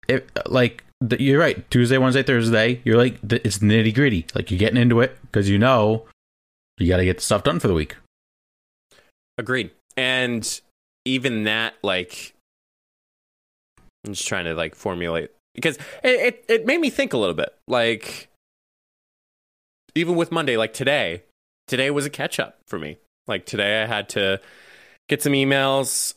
if 0.08 0.22
like 0.46 0.84
the, 1.02 1.20
you're 1.20 1.40
right, 1.40 1.68
Tuesday, 1.72 1.98
Wednesday, 1.98 2.22
Thursday, 2.22 2.80
you're 2.84 2.98
like 2.98 3.18
the, 3.24 3.44
it's 3.44 3.58
nitty 3.58 3.96
gritty. 3.96 4.28
Like 4.36 4.52
you're 4.52 4.60
getting 4.60 4.80
into 4.80 5.02
it 5.02 5.18
because 5.24 5.50
you 5.50 5.58
know 5.58 6.06
you 6.78 6.88
got 6.88 6.98
to 6.98 7.06
get 7.06 7.18
the 7.18 7.24
stuff 7.24 7.42
done 7.42 7.60
for 7.60 7.68
the 7.68 7.74
week. 7.74 7.96
Agreed. 9.40 9.72
And 9.96 10.62
even 11.06 11.46
that, 11.46 11.74
like, 11.82 12.36
I'm 14.06 14.14
just 14.14 14.28
trying 14.28 14.46
to 14.46 14.54
like 14.54 14.76
formulate 14.76 15.32
because 15.58 15.78
it, 16.04 16.20
it, 16.22 16.46
it 16.48 16.66
made 16.66 16.80
me 16.80 16.90
think 16.90 17.14
a 17.14 17.18
little 17.18 17.36
bit. 17.36 17.54
Like, 17.68 18.30
even 19.96 20.16
with 20.16 20.32
Monday, 20.32 20.56
like 20.56 20.74
today, 20.74 21.24
today 21.68 21.90
was 21.92 22.06
a 22.06 22.10
catch 22.10 22.40
up 22.40 22.60
for 22.68 22.78
me. 22.78 22.98
Like 23.28 23.46
today, 23.46 23.82
I 23.82 23.88
had 23.88 24.08
to 24.10 24.40
get 25.10 25.22
some 25.24 25.34
emails, 25.34 26.14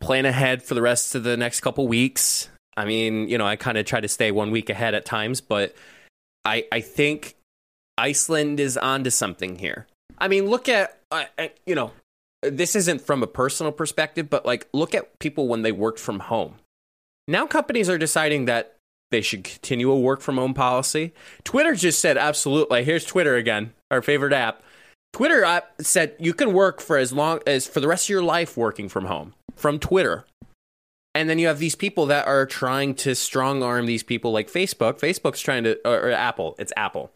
plan 0.00 0.26
ahead 0.26 0.62
for 0.62 0.74
the 0.74 0.82
rest 0.82 1.14
of 1.14 1.24
the 1.24 1.36
next 1.36 1.60
couple 1.60 1.88
weeks. 1.88 2.48
I 2.76 2.84
mean, 2.84 3.28
you 3.28 3.38
know, 3.38 3.46
I 3.46 3.56
kind 3.56 3.78
of 3.78 3.86
try 3.86 4.00
to 4.00 4.08
stay 4.08 4.30
one 4.30 4.50
week 4.50 4.70
ahead 4.70 4.94
at 4.94 5.04
times, 5.04 5.40
but 5.40 5.74
I 6.44 6.66
I 6.70 6.80
think 6.80 7.34
Iceland 7.96 8.60
is 8.60 8.76
onto 8.76 9.10
something 9.10 9.58
here. 9.58 9.86
I 10.18 10.28
mean, 10.28 10.46
look 10.46 10.68
at 10.68 11.00
uh, 11.10 11.24
you 11.66 11.74
know, 11.74 11.92
this 12.42 12.76
isn't 12.76 13.00
from 13.00 13.22
a 13.22 13.26
personal 13.26 13.72
perspective, 13.72 14.30
but 14.30 14.46
like 14.46 14.68
look 14.72 14.94
at 14.94 15.18
people 15.18 15.48
when 15.48 15.62
they 15.62 15.72
worked 15.72 15.98
from 15.98 16.20
home. 16.20 16.56
Now 17.28 17.46
companies 17.46 17.90
are 17.90 17.98
deciding 17.98 18.46
that 18.46 18.74
they 19.10 19.20
should 19.20 19.44
continue 19.44 19.90
a 19.90 19.98
work 19.98 20.22
from 20.22 20.38
home 20.38 20.54
policy. 20.54 21.12
Twitter 21.44 21.74
just 21.74 22.00
said 22.00 22.16
absolutely. 22.16 22.84
Here's 22.84 23.04
Twitter 23.04 23.36
again, 23.36 23.74
our 23.90 24.02
favorite 24.02 24.32
app. 24.32 24.62
Twitter 25.12 25.44
app 25.44 25.74
said 25.80 26.14
you 26.18 26.34
can 26.34 26.52
work 26.52 26.80
for 26.80 26.96
as 26.96 27.12
long 27.12 27.40
as 27.46 27.66
for 27.66 27.80
the 27.80 27.88
rest 27.88 28.06
of 28.06 28.10
your 28.10 28.22
life 28.22 28.56
working 28.56 28.88
from 28.88 29.04
home 29.06 29.34
from 29.54 29.78
Twitter. 29.78 30.24
And 31.14 31.28
then 31.28 31.38
you 31.38 31.48
have 31.48 31.58
these 31.58 31.74
people 31.74 32.06
that 32.06 32.26
are 32.26 32.46
trying 32.46 32.94
to 32.96 33.14
strong 33.14 33.62
arm 33.62 33.86
these 33.86 34.02
people 34.02 34.32
like 34.32 34.50
Facebook. 34.50 35.00
Facebook's 35.00 35.40
trying 35.40 35.64
to 35.64 35.78
or, 35.84 36.08
or 36.08 36.10
Apple, 36.12 36.54
it's 36.58 36.72
Apple. 36.76 37.10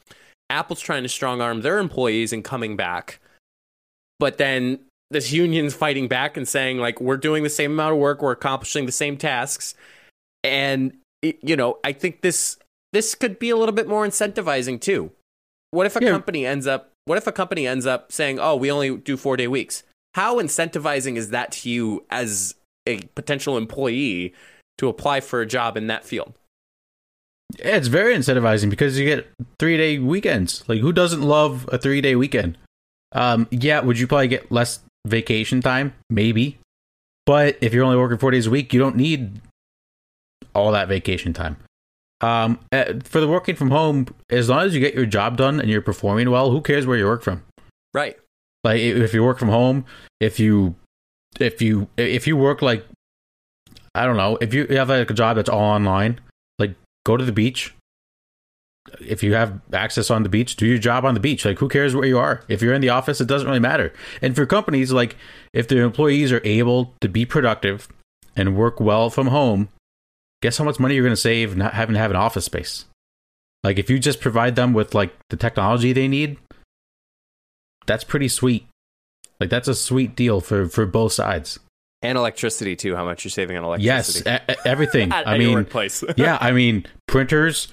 Apple's 0.51 0.81
trying 0.81 1.05
to 1.05 1.09
strong 1.09 1.41
arm 1.41 1.63
their 1.63 1.79
employees 1.79 2.33
and 2.33 2.45
coming 2.45 2.77
back. 2.77 3.19
But 4.19 4.39
then 4.39 4.81
this 5.11 5.33
union's 5.33 5.75
fighting 5.75 6.09
back 6.09 6.37
and 6.37 6.47
saying 6.47 6.79
like 6.79 7.01
we're 7.01 7.17
doing 7.17 7.43
the 7.43 7.51
same 7.51 7.73
amount 7.73 7.93
of 7.95 7.99
work, 7.99 8.21
we're 8.21 8.33
accomplishing 8.33 8.87
the 8.87 8.93
same 8.93 9.17
tasks. 9.17 9.75
And 10.45 10.97
it, 11.23 11.39
you 11.43 11.57
know, 11.57 11.79
I 11.85 11.93
think 11.93 12.23
this 12.23 12.59
this 12.93 13.15
could 13.15 13.39
be 13.39 13.51
a 13.51 13.57
little 13.57 13.75
bit 13.75 13.89
more 13.89 14.07
incentivizing 14.07 14.81
too. 14.81 15.13
What 15.71 15.87
if 15.87 15.97
a 15.97 16.03
Yeah. 16.03 16.11
company 16.11 16.45
ends 16.45 16.67
up 16.67 16.91
what 17.05 17.19
if 17.19 17.27
a 17.27 17.33
company 17.33 17.67
ends 17.67 17.85
up 17.87 18.13
saying, 18.13 18.39
"Oh, 18.39 18.55
we 18.55 18.71
only 18.71 18.97
do 18.97 19.17
4-day 19.17 19.49
weeks." 19.49 19.83
How 20.15 20.41
incentivizing 20.41 21.17
is 21.17 21.31
that 21.31 21.51
to 21.53 21.71
you 21.71 22.05
as 22.11 22.55
a 22.87 23.01
potential 23.17 23.57
employee 23.57 24.35
to 24.79 24.89
apply 24.89 25.21
for 25.21 25.41
a 25.41 25.47
job 25.47 25.77
in 25.77 25.87
that 25.89 26.05
field? 26.05 26.35
Yeah, 27.59 27.77
it's 27.77 27.89
very 27.89 28.15
incentivizing 28.15 28.71
because 28.71 28.99
you 28.99 29.05
get 29.07 29.31
three 29.59 29.77
day 29.77 29.99
weekends. 29.99 30.65
Like, 30.69 30.81
who 30.81 30.93
doesn't 30.93 31.23
love 31.23 31.69
a 31.73 31.79
three 31.79 32.01
day 32.01 32.15
weekend? 32.15 32.57
Um, 33.13 33.47
yeah, 33.51 33.81
would 33.81 33.99
you 33.99 34.07
probably 34.07 34.29
get 34.29 34.51
less 34.53 34.81
vacation 35.07 35.61
time? 35.61 35.95
Maybe. 36.09 36.59
But 37.27 37.59
if 37.61 37.73
you're 37.75 37.85
only 37.85 37.97
working 37.99 38.19
four 38.19 38.31
days 38.31 38.47
a 38.47 38.51
week, 38.51 38.73
you 38.73 38.81
don't 38.81 38.97
need 38.97 39.41
all 40.55 40.73
that 40.73 40.89
vacation 40.89 41.33
time. 41.33 41.57
Um, 42.21 42.61
uh, 42.71 42.95
for 43.05 43.21
the 43.21 43.27
working 43.27 43.57
from 43.57 43.71
home, 43.71 44.07
as 44.31 44.49
long 44.49 44.67
as 44.67 44.75
you 44.75 44.81
get 44.81 44.95
your 44.95 45.07
job 45.07 45.37
done 45.37 45.61
and 45.61 45.69
you're 45.69 45.83
performing 45.83 46.31
well, 46.31 46.51
who 46.51 46.61
cares 46.61 46.87
where 46.87 46.97
you 46.97 47.07
work 47.07 47.23
from? 47.23 47.43
Right. 47.93 48.17
Like, 48.63 48.81
if 48.81 49.13
you 49.13 49.25
work 49.25 49.39
from 49.39 49.49
home, 49.49 49.85
if 50.21 50.39
you, 50.39 50.77
if 51.41 51.61
you, 51.61 51.89
if 51.97 52.29
you 52.29 52.37
work 52.37 52.63
like, 52.63 52.87
I 53.95 54.07
don't 54.07 54.17
know, 54.17 54.39
if 54.41 54.55
you 54.55 54.67
have 54.69 54.89
like 54.89 55.11
a 55.11 55.15
job 55.15 55.37
that's 55.37 55.49
all 55.49 55.61
online, 55.61 56.21
like 56.59 56.77
go 57.05 57.17
to 57.17 57.25
the 57.25 57.33
beach. 57.33 57.75
If 59.01 59.23
you 59.23 59.35
have 59.35 59.61
access 59.73 60.11
on 60.11 60.23
the 60.23 60.29
beach, 60.29 60.57
do 60.57 60.67
your 60.67 60.79
job 60.79 61.05
on 61.05 61.15
the 61.15 61.21
beach. 61.21 61.45
Like, 61.45 61.59
who 61.59 61.69
cares 61.69 61.95
where 61.95 62.07
you 62.07 62.19
are? 62.19 62.43
If 62.49 62.63
you're 62.63 62.75
in 62.75 62.81
the 62.81 62.89
office, 62.89 63.21
it 63.21 63.29
doesn't 63.29 63.47
really 63.47 63.61
matter. 63.61 63.93
And 64.21 64.35
for 64.35 64.47
companies, 64.47 64.93
like, 64.93 65.17
if 65.53 65.69
their 65.69 65.85
employees 65.85 66.33
are 66.33 66.41
able 66.45 66.95
to 67.01 67.09
be 67.09 67.25
productive 67.25 67.89
and 68.35 68.57
work 68.57 68.81
well 68.81 69.09
from 69.09 69.29
home, 69.29 69.69
guess 70.43 70.59
how 70.59 70.65
much 70.65 70.79
money 70.79 70.95
you're 70.95 71.05
going 71.05 71.13
to 71.13 71.17
save 71.21 71.57
not 71.57 71.73
having 71.73 71.95
to 71.95 72.01
have 72.01 72.11
an 72.11 72.17
office 72.17 72.45
space? 72.45 72.85
Like, 73.65 73.79
if 73.79 73.89
you 73.89 73.99
just 73.99 74.21
provide 74.21 74.57
them 74.57 74.73
with, 74.75 74.95
like, 74.95 75.15
the 75.31 75.37
technology 75.37 75.93
they 75.93 76.09
need, 76.09 76.37
that's 77.87 78.05
pretty 78.05 78.29
sweet. 78.29 78.67
Like, 79.41 79.51
that's 79.51 79.69
a 79.69 79.75
sweet 79.75 80.15
deal 80.17 80.41
for, 80.41 80.69
for 80.69 80.85
both 80.85 81.13
sides. 81.13 81.59
And 82.03 82.19
electricity 82.19 82.75
too, 82.75 82.97
how 82.97 83.05
much 83.05 83.25
you're 83.25 83.31
saving 83.31 83.57
on 83.57 83.81
Yes, 83.81 84.21
electricity. 84.21 84.53
e- 84.53 84.55
e- 84.55 84.69
everything. 84.69 85.13
I 85.13 85.39
mean, 85.39 85.53
workplace. 85.55 86.03
yeah, 86.17 86.37
I 86.41 86.51
mean 86.51 86.85
printers, 87.07 87.69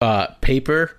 uh, 0.00 0.28
paper, 0.40 0.96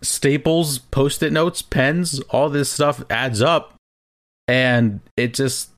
staples, 0.00 0.78
post-it 0.78 1.32
notes, 1.34 1.60
pens, 1.60 2.18
all 2.30 2.48
this 2.48 2.70
stuff 2.70 3.04
adds 3.10 3.42
up, 3.42 3.74
and 4.48 5.00
it 5.18 5.34
just. 5.34 5.68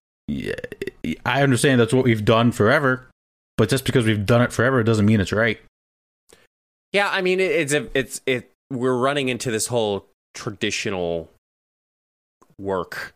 I 1.26 1.42
understand 1.42 1.80
that's 1.80 1.92
what 1.92 2.04
we've 2.04 2.24
done 2.24 2.52
forever, 2.52 3.08
but 3.56 3.68
just 3.68 3.84
because 3.84 4.04
we've 4.04 4.26
done 4.26 4.42
it 4.42 4.52
forever 4.52 4.82
doesn't 4.82 5.06
mean 5.06 5.20
it's 5.20 5.32
right. 5.32 5.60
Yeah, 6.92 7.10
I 7.10 7.22
mean, 7.22 7.40
it's 7.40 7.72
a, 7.72 7.88
it's 7.96 8.20
it. 8.26 8.50
We're 8.70 8.96
running 8.96 9.28
into 9.28 9.50
this 9.50 9.66
whole 9.66 10.06
traditional 10.32 11.28
work, 12.58 13.14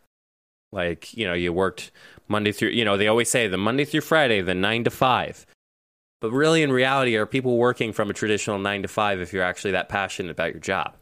like 0.71 1.13
you 1.15 1.25
know, 1.25 1.33
you 1.33 1.53
worked 1.53 1.91
Monday 2.27 2.51
through. 2.51 2.69
You 2.69 2.83
know, 2.83 2.97
they 2.97 3.07
always 3.07 3.29
say 3.29 3.47
the 3.47 3.57
Monday 3.57 3.85
through 3.85 4.01
Friday, 4.01 4.41
the 4.41 4.53
nine 4.53 4.83
to 4.83 4.89
five. 4.89 5.45
But 6.21 6.31
really, 6.31 6.63
in 6.63 6.71
reality, 6.71 7.15
are 7.15 7.25
people 7.25 7.55
working 7.55 7.93
from 7.93 8.09
a 8.09 8.13
traditional 8.13 8.59
nine 8.59 8.81
to 8.81 8.89
five 8.89 9.21
if 9.21 9.31
you're 9.31 9.43
actually 9.43 9.71
that 9.71 9.87
passionate 9.87 10.31
about 10.31 10.51
your 10.51 10.59
job? 10.59 10.95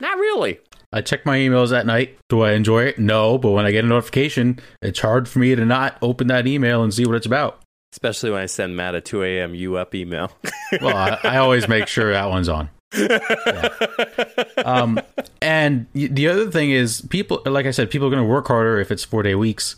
Not 0.00 0.16
really. 0.16 0.60
I 0.92 1.02
check 1.02 1.26
my 1.26 1.36
emails 1.36 1.76
at 1.76 1.84
night. 1.84 2.16
Do 2.30 2.40
I 2.40 2.52
enjoy 2.52 2.84
it? 2.84 2.98
No, 2.98 3.36
but 3.36 3.50
when 3.50 3.66
I 3.66 3.70
get 3.72 3.84
a 3.84 3.88
notification, 3.88 4.58
it's 4.80 5.00
hard 5.00 5.28
for 5.28 5.38
me 5.38 5.54
to 5.54 5.64
not 5.64 5.98
open 6.00 6.28
that 6.28 6.46
email 6.46 6.82
and 6.82 6.94
see 6.94 7.04
what 7.04 7.16
it's 7.16 7.26
about. 7.26 7.60
Especially 7.92 8.30
when 8.30 8.40
I 8.40 8.46
send 8.46 8.76
Matt 8.76 8.94
a 8.94 9.00
2 9.00 9.22
a.m. 9.22 9.54
you 9.54 9.76
up 9.76 9.94
email. 9.94 10.30
Well, 10.82 10.94
I, 10.94 11.18
I 11.24 11.36
always 11.38 11.66
make 11.66 11.86
sure 11.86 12.12
that 12.12 12.28
one's 12.28 12.50
on. 12.50 12.68
um, 14.66 15.00
and 15.40 15.86
the 15.94 16.28
other 16.28 16.50
thing 16.50 16.70
is, 16.70 17.00
people, 17.00 17.40
like 17.46 17.64
I 17.64 17.70
said, 17.70 17.90
people 17.90 18.06
are 18.06 18.10
going 18.10 18.22
to 18.22 18.28
work 18.28 18.48
harder 18.48 18.78
if 18.80 18.90
it's 18.90 19.02
four 19.02 19.22
day 19.22 19.34
weeks. 19.34 19.76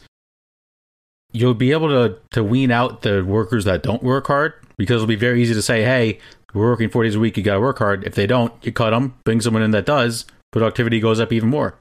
You'll 1.31 1.55
be 1.55 1.71
able 1.71 1.89
to 1.91 2.19
to 2.33 2.43
wean 2.43 2.73
out 2.73 3.03
the 3.03 3.25
workers 3.25 3.67
that 3.67 3.85
don't 3.85 4.03
work 4.03 4.27
hard 4.27 4.55
because 4.77 4.97
it'll 4.97 5.07
be 5.07 5.15
very 5.15 5.41
easy 5.43 5.55
to 5.55 5.63
say, 5.63 5.85
"Hey, 5.85 6.19
we're 6.55 6.69
working 6.69 6.89
four 6.89 7.05
days 7.05 7.15
a 7.15 7.21
week. 7.21 7.37
You 7.37 7.45
got 7.45 7.55
to 7.55 7.61
work 7.61 7.79
hard." 7.79 8.03
If 8.05 8.17
they 8.17 8.27
don't, 8.27 8.53
you 8.63 8.73
cut 8.73 8.91
them. 8.91 9.15
Bring 9.23 9.41
someone 9.41 9.63
in 9.63 9.71
that 9.71 9.87
does. 9.87 10.27
Productivity 10.51 10.99
goes 10.99 11.21
up 11.21 11.33
even 11.33 11.51
more. 11.51 11.79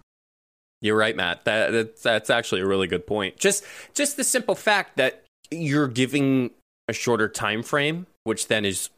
You're 0.81 0.97
right, 0.97 1.15
Matt. 1.15 1.45
That, 1.45 1.71
that's 1.71 2.03
that's 2.03 2.29
actually 2.29 2.61
a 2.61 2.67
really 2.67 2.87
good 2.87 3.07
point. 3.07 3.37
Just 3.37 3.63
just 3.95 4.17
the 4.17 4.23
simple 4.23 4.55
fact 4.55 4.97
that 4.97 5.25
you're 5.51 5.87
giving 5.87 6.51
a 6.87 6.93
shorter 6.93 7.27
time 7.27 7.63
frame, 7.63 8.07
which 8.23 8.47
then 8.47 8.65
is 8.65 8.89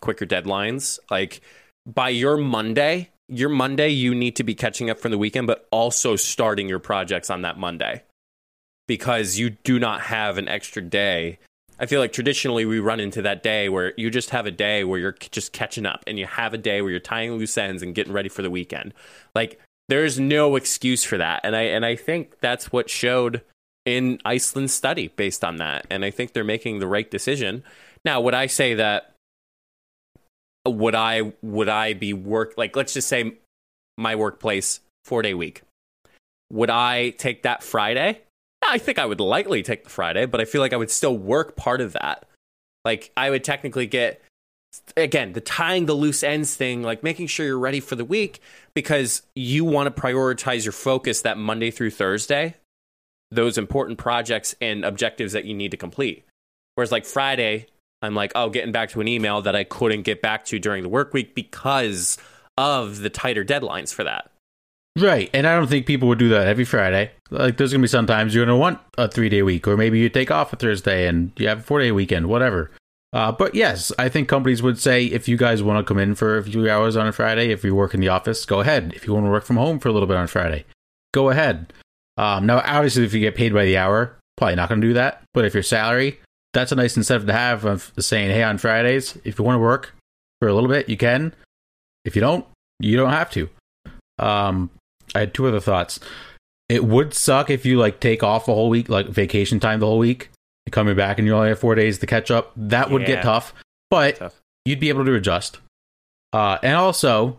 quicker 0.00 0.26
deadlines. 0.26 0.98
Like 1.10 1.40
by 1.86 2.10
your 2.10 2.36
Monday, 2.36 3.10
your 3.28 3.48
Monday, 3.48 3.88
you 3.88 4.14
need 4.14 4.36
to 4.36 4.44
be 4.44 4.54
catching 4.54 4.90
up 4.90 4.98
from 4.98 5.10
the 5.10 5.18
weekend, 5.18 5.46
but 5.46 5.66
also 5.70 6.16
starting 6.16 6.68
your 6.68 6.78
projects 6.78 7.30
on 7.30 7.42
that 7.42 7.58
Monday 7.58 8.02
because 8.86 9.38
you 9.38 9.50
do 9.50 9.78
not 9.78 10.00
have 10.00 10.38
an 10.38 10.48
extra 10.48 10.82
day. 10.82 11.38
I 11.78 11.86
feel 11.86 12.00
like 12.00 12.12
traditionally 12.12 12.64
we 12.64 12.80
run 12.80 12.98
into 12.98 13.22
that 13.22 13.42
day 13.42 13.68
where 13.68 13.92
you 13.96 14.10
just 14.10 14.30
have 14.30 14.46
a 14.46 14.50
day 14.50 14.82
where 14.82 14.98
you're 14.98 15.12
just 15.12 15.52
catching 15.52 15.86
up 15.86 16.02
and 16.06 16.18
you 16.18 16.26
have 16.26 16.54
a 16.54 16.58
day 16.58 16.82
where 16.82 16.90
you're 16.90 16.98
tying 16.98 17.32
loose 17.32 17.56
ends 17.56 17.82
and 17.82 17.94
getting 17.94 18.12
ready 18.12 18.28
for 18.28 18.42
the 18.42 18.50
weekend. 18.50 18.94
Like 19.34 19.60
there's 19.88 20.18
no 20.18 20.56
excuse 20.56 21.04
for 21.04 21.18
that. 21.18 21.42
And 21.44 21.54
I 21.54 21.62
and 21.62 21.86
I 21.86 21.94
think 21.94 22.40
that's 22.40 22.72
what 22.72 22.90
showed 22.90 23.42
in 23.96 24.20
Iceland's 24.24 24.72
study 24.72 25.08
based 25.08 25.44
on 25.44 25.56
that. 25.56 25.86
And 25.90 26.04
I 26.04 26.10
think 26.10 26.32
they're 26.32 26.44
making 26.44 26.78
the 26.78 26.86
right 26.86 27.10
decision. 27.10 27.64
Now, 28.04 28.20
would 28.20 28.34
I 28.34 28.46
say 28.46 28.74
that 28.74 29.14
would 30.66 30.94
I 30.94 31.32
would 31.42 31.68
I 31.68 31.94
be 31.94 32.12
work 32.12 32.54
like 32.58 32.76
let's 32.76 32.92
just 32.92 33.08
say 33.08 33.32
my 33.96 34.16
workplace 34.16 34.80
4-day 35.06 35.34
week. 35.34 35.62
Would 36.50 36.70
I 36.70 37.10
take 37.10 37.42
that 37.42 37.62
Friday 37.62 38.20
I 38.66 38.78
think 38.78 38.98
I 38.98 39.06
would 39.06 39.20
likely 39.20 39.62
take 39.62 39.84
the 39.84 39.90
Friday, 39.90 40.26
but 40.26 40.40
I 40.40 40.44
feel 40.44 40.60
like 40.60 40.72
I 40.72 40.76
would 40.76 40.90
still 40.90 41.16
work 41.16 41.56
part 41.56 41.80
of 41.80 41.92
that. 41.94 42.26
Like 42.84 43.10
I 43.16 43.30
would 43.30 43.44
technically 43.44 43.86
get 43.86 44.22
again 44.96 45.32
the 45.32 45.40
tying 45.40 45.86
the 45.86 45.94
loose 45.94 46.22
ends 46.22 46.54
thing, 46.54 46.82
like 46.82 47.02
making 47.02 47.28
sure 47.28 47.46
you're 47.46 47.58
ready 47.58 47.80
for 47.80 47.96
the 47.96 48.04
week 48.04 48.40
because 48.74 49.22
you 49.34 49.64
want 49.64 49.94
to 49.94 50.00
prioritize 50.02 50.64
your 50.64 50.72
focus 50.72 51.22
that 51.22 51.38
Monday 51.38 51.70
through 51.70 51.90
Thursday, 51.90 52.54
those 53.30 53.58
important 53.58 53.98
projects 53.98 54.54
and 54.60 54.84
objectives 54.84 55.32
that 55.32 55.44
you 55.44 55.54
need 55.54 55.70
to 55.70 55.76
complete. 55.76 56.24
Whereas 56.74 56.92
like 56.92 57.04
Friday, 57.04 57.66
I'm 58.02 58.14
like, 58.14 58.32
oh, 58.34 58.50
getting 58.50 58.72
back 58.72 58.90
to 58.90 59.00
an 59.00 59.08
email 59.08 59.42
that 59.42 59.56
I 59.56 59.64
couldn't 59.64 60.02
get 60.02 60.22
back 60.22 60.44
to 60.46 60.58
during 60.58 60.82
the 60.82 60.88
work 60.88 61.12
week 61.12 61.34
because 61.34 62.18
of 62.56 63.00
the 63.00 63.10
tighter 63.10 63.44
deadlines 63.44 63.92
for 63.92 64.04
that. 64.04 64.30
Right, 64.96 65.30
and 65.32 65.46
I 65.46 65.54
don't 65.54 65.68
think 65.68 65.86
people 65.86 66.08
would 66.08 66.18
do 66.18 66.28
that 66.30 66.48
every 66.48 66.64
Friday. 66.64 67.12
Like, 67.30 67.56
there's 67.56 67.72
gonna 67.72 67.82
be 67.82 67.88
sometimes 67.88 68.34
you're 68.34 68.44
gonna 68.44 68.58
want 68.58 68.80
a 68.96 69.08
three 69.08 69.28
day 69.28 69.42
week, 69.42 69.68
or 69.68 69.76
maybe 69.76 69.98
you 69.98 70.08
take 70.08 70.30
off 70.30 70.52
a 70.52 70.56
Thursday 70.56 71.06
and 71.06 71.30
you 71.36 71.46
have 71.46 71.60
a 71.60 71.62
four 71.62 71.80
day 71.80 71.92
weekend, 71.92 72.28
whatever. 72.28 72.70
Uh, 73.12 73.32
but 73.32 73.54
yes, 73.54 73.92
I 73.98 74.08
think 74.08 74.28
companies 74.28 74.62
would 74.62 74.78
say 74.78 75.04
if 75.04 75.28
you 75.28 75.36
guys 75.36 75.62
want 75.62 75.78
to 75.78 75.88
come 75.88 75.98
in 75.98 76.14
for 76.14 76.36
a 76.36 76.42
few 76.42 76.68
hours 76.68 76.96
on 76.96 77.06
a 77.06 77.12
Friday, 77.12 77.50
if 77.50 77.64
you 77.64 77.74
work 77.74 77.94
in 77.94 78.00
the 78.00 78.08
office, 78.08 78.44
go 78.44 78.60
ahead. 78.60 78.92
If 78.94 79.06
you 79.06 79.14
want 79.14 79.26
to 79.26 79.30
work 79.30 79.44
from 79.44 79.56
home 79.56 79.78
for 79.78 79.88
a 79.88 79.92
little 79.92 80.08
bit 80.08 80.16
on 80.16 80.26
Friday, 80.26 80.64
go 81.12 81.30
ahead. 81.30 81.72
Um, 82.18 82.44
now, 82.46 82.60
obviously, 82.64 83.04
if 83.04 83.14
you 83.14 83.20
get 83.20 83.34
paid 83.36 83.54
by 83.54 83.64
the 83.64 83.76
hour, 83.78 84.18
probably 84.36 84.56
not 84.56 84.68
going 84.68 84.80
to 84.80 84.86
do 84.88 84.92
that. 84.94 85.22
But 85.32 85.44
if 85.44 85.54
your 85.54 85.62
salary, 85.62 86.18
that's 86.52 86.72
a 86.72 86.74
nice 86.76 86.96
incentive 86.96 87.26
to 87.28 87.32
have 87.32 87.64
of 87.64 87.92
saying, 87.98 88.30
hey, 88.30 88.42
on 88.42 88.58
Fridays, 88.58 89.16
if 89.24 89.38
you 89.38 89.44
want 89.44 89.54
to 89.56 89.60
work 89.60 89.94
for 90.40 90.48
a 90.48 90.54
little 90.54 90.68
bit, 90.68 90.88
you 90.88 90.96
can. 90.96 91.34
If 92.04 92.16
you 92.16 92.20
don't, 92.20 92.44
you 92.80 92.96
don't 92.96 93.10
have 93.12 93.30
to. 93.32 93.48
Um, 94.18 94.70
I 95.14 95.20
had 95.20 95.32
two 95.34 95.46
other 95.46 95.60
thoughts. 95.60 96.00
It 96.68 96.84
would 96.84 97.14
suck 97.14 97.48
if 97.50 97.64
you 97.64 97.78
like 97.78 98.00
take 98.00 98.22
off 98.22 98.48
a 98.48 98.54
whole 98.54 98.68
week, 98.68 98.88
like 98.88 99.06
vacation 99.06 99.60
time 99.60 99.80
the 99.80 99.86
whole 99.86 99.98
week, 99.98 100.30
and 100.66 100.72
coming 100.72 100.96
back 100.96 101.18
and 101.18 101.26
you 101.26 101.34
only 101.34 101.48
have 101.48 101.58
four 101.60 101.74
days 101.74 101.98
to 102.00 102.06
catch 102.06 102.30
up. 102.30 102.52
That 102.56 102.90
would 102.90 103.02
Yeah. 103.02 103.08
get 103.08 103.22
tough, 103.22 103.54
but 103.90 104.16
Tough. 104.16 104.34
you'd 104.64 104.80
be 104.80 104.88
able 104.90 105.04
to 105.04 105.14
adjust. 105.14 105.58
Uh, 106.32 106.58
and 106.62 106.74
also, 106.76 107.38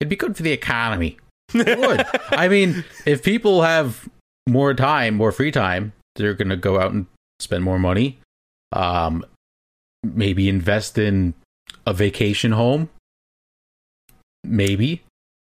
it'd 0.00 0.08
be 0.10 0.16
good 0.16 0.36
for 0.36 0.42
the 0.42 0.52
economy. 0.52 1.16
It 1.54 1.78
would. 1.78 2.04
I 2.38 2.46
mean, 2.48 2.84
if 3.06 3.22
people 3.24 3.62
have 3.62 4.08
more 4.48 4.74
time, 4.74 5.14
more 5.14 5.32
free 5.32 5.50
time, 5.50 5.92
they're 6.16 6.34
going 6.34 6.48
to 6.48 6.56
go 6.56 6.80
out 6.80 6.92
and 6.92 7.06
spend 7.40 7.64
more 7.64 7.78
money. 7.78 8.18
Um, 8.72 9.24
maybe 10.02 10.48
invest 10.48 10.98
in 10.98 11.34
a 11.86 11.92
vacation 11.92 12.52
home. 12.52 12.90
Maybe. 14.44 15.02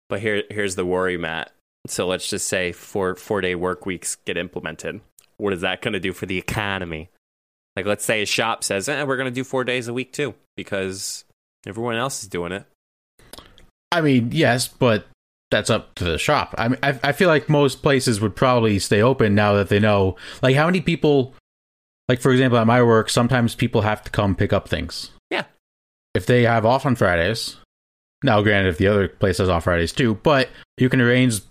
But 0.10 0.22
here, 0.22 0.44
here's 0.50 0.76
the 0.76 0.86
worry, 0.86 1.18
Matt. 1.18 1.52
So 1.88 2.08
let's 2.08 2.30
just 2.30 2.48
say 2.48 2.72
four 2.72 3.16
four 3.16 3.42
day 3.42 3.56
work 3.56 3.86
weeks 3.86 4.16
get 4.16 4.38
implemented. 4.38 5.02
What 5.38 5.54
is 5.54 5.62
that 5.62 5.82
going 5.82 5.94
to 5.94 6.00
do 6.00 6.14
for 6.14 6.26
the 6.26 6.38
economy? 6.38 7.10
Like, 7.76 7.86
let's 7.86 8.04
say 8.04 8.22
a 8.22 8.26
shop 8.26 8.64
says, 8.64 8.90
eh, 8.90 9.04
"We're 9.04 9.18
going 9.18 9.32
to 9.32 9.36
do 9.36 9.44
four 9.44 9.64
days 9.64 9.88
a 9.88 9.94
week 9.94 10.12
too," 10.12 10.34
because 10.56 11.24
everyone 11.66 11.96
else 11.96 12.24
is 12.24 12.30
doing 12.30 12.52
it. 12.52 12.66
I 13.92 14.02
mean, 14.02 14.32
yes, 14.32 14.68
but 14.68 15.06
that's 15.52 15.70
up 15.70 15.96
to 15.96 16.04
the 16.04 16.18
shop. 16.18 16.54
I 16.58 16.68
mean, 16.68 16.80
I, 16.84 17.00
I 17.04 17.12
feel 17.12 17.30
like 17.30 17.48
most 17.50 17.82
places 17.82 18.20
would 18.22 18.36
probably 18.36 18.80
stay 18.80 19.02
open 19.02 19.34
now 19.36 19.54
that 19.54 19.70
they 19.70 19.80
know. 19.80 20.16
Like, 20.42 20.56
how 20.56 20.66
many 20.66 20.82
people, 20.82 21.34
like, 22.10 22.20
for 22.20 22.32
example, 22.32 22.60
at 22.60 22.68
my 22.68 22.82
work, 22.84 23.10
sometimes 23.10 23.56
people 23.56 23.82
have 23.82 24.04
to 24.04 24.12
come 24.12 24.36
pick 24.36 24.52
up 24.52 24.68
things. 24.68 25.12
Yeah. 25.30 25.46
If 26.14 26.26
they 26.26 26.44
have 26.44 26.66
off 26.66 26.86
on 26.86 26.96
Fridays, 26.96 27.58
now 28.24 28.42
granted, 28.42 28.70
if 28.70 28.78
the 28.78 28.88
other 28.88 29.08
place 29.08 29.38
has 29.38 29.48
off 29.50 29.64
Fridays 29.66 29.92
too, 29.94 30.16
but 30.16 30.50
you 30.78 30.90
can 30.90 31.00
arrange. 31.00 31.42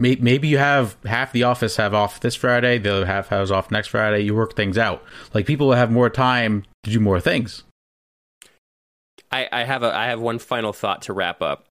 may- 0.00 0.16
Maybe 0.16 0.48
you 0.48 0.58
have 0.58 0.96
half 1.06 1.32
the 1.32 1.44
office 1.44 1.76
have 1.76 1.94
off 1.94 2.20
this 2.20 2.34
Friday, 2.34 2.78
the 2.78 2.92
other 2.92 3.06
half 3.06 3.28
has 3.28 3.50
off 3.52 3.70
next 3.70 3.88
Friday. 3.88 4.20
You 4.20 4.34
work 4.34 4.56
things 4.56 4.76
out. 4.76 5.02
Like 5.32 5.46
people 5.46 5.68
will 5.68 5.74
have 5.76 5.90
more 5.92 6.10
time 6.10 6.64
to 6.82 6.90
do 6.90 6.98
more 7.00 7.20
things. 7.20 7.62
I, 9.30 9.48
I 9.52 9.64
have 9.64 9.82
a 9.82 9.94
I 9.94 10.06
have 10.08 10.20
one 10.20 10.38
final 10.38 10.72
thought 10.72 11.02
to 11.02 11.12
wrap 11.12 11.40
up. 11.40 11.66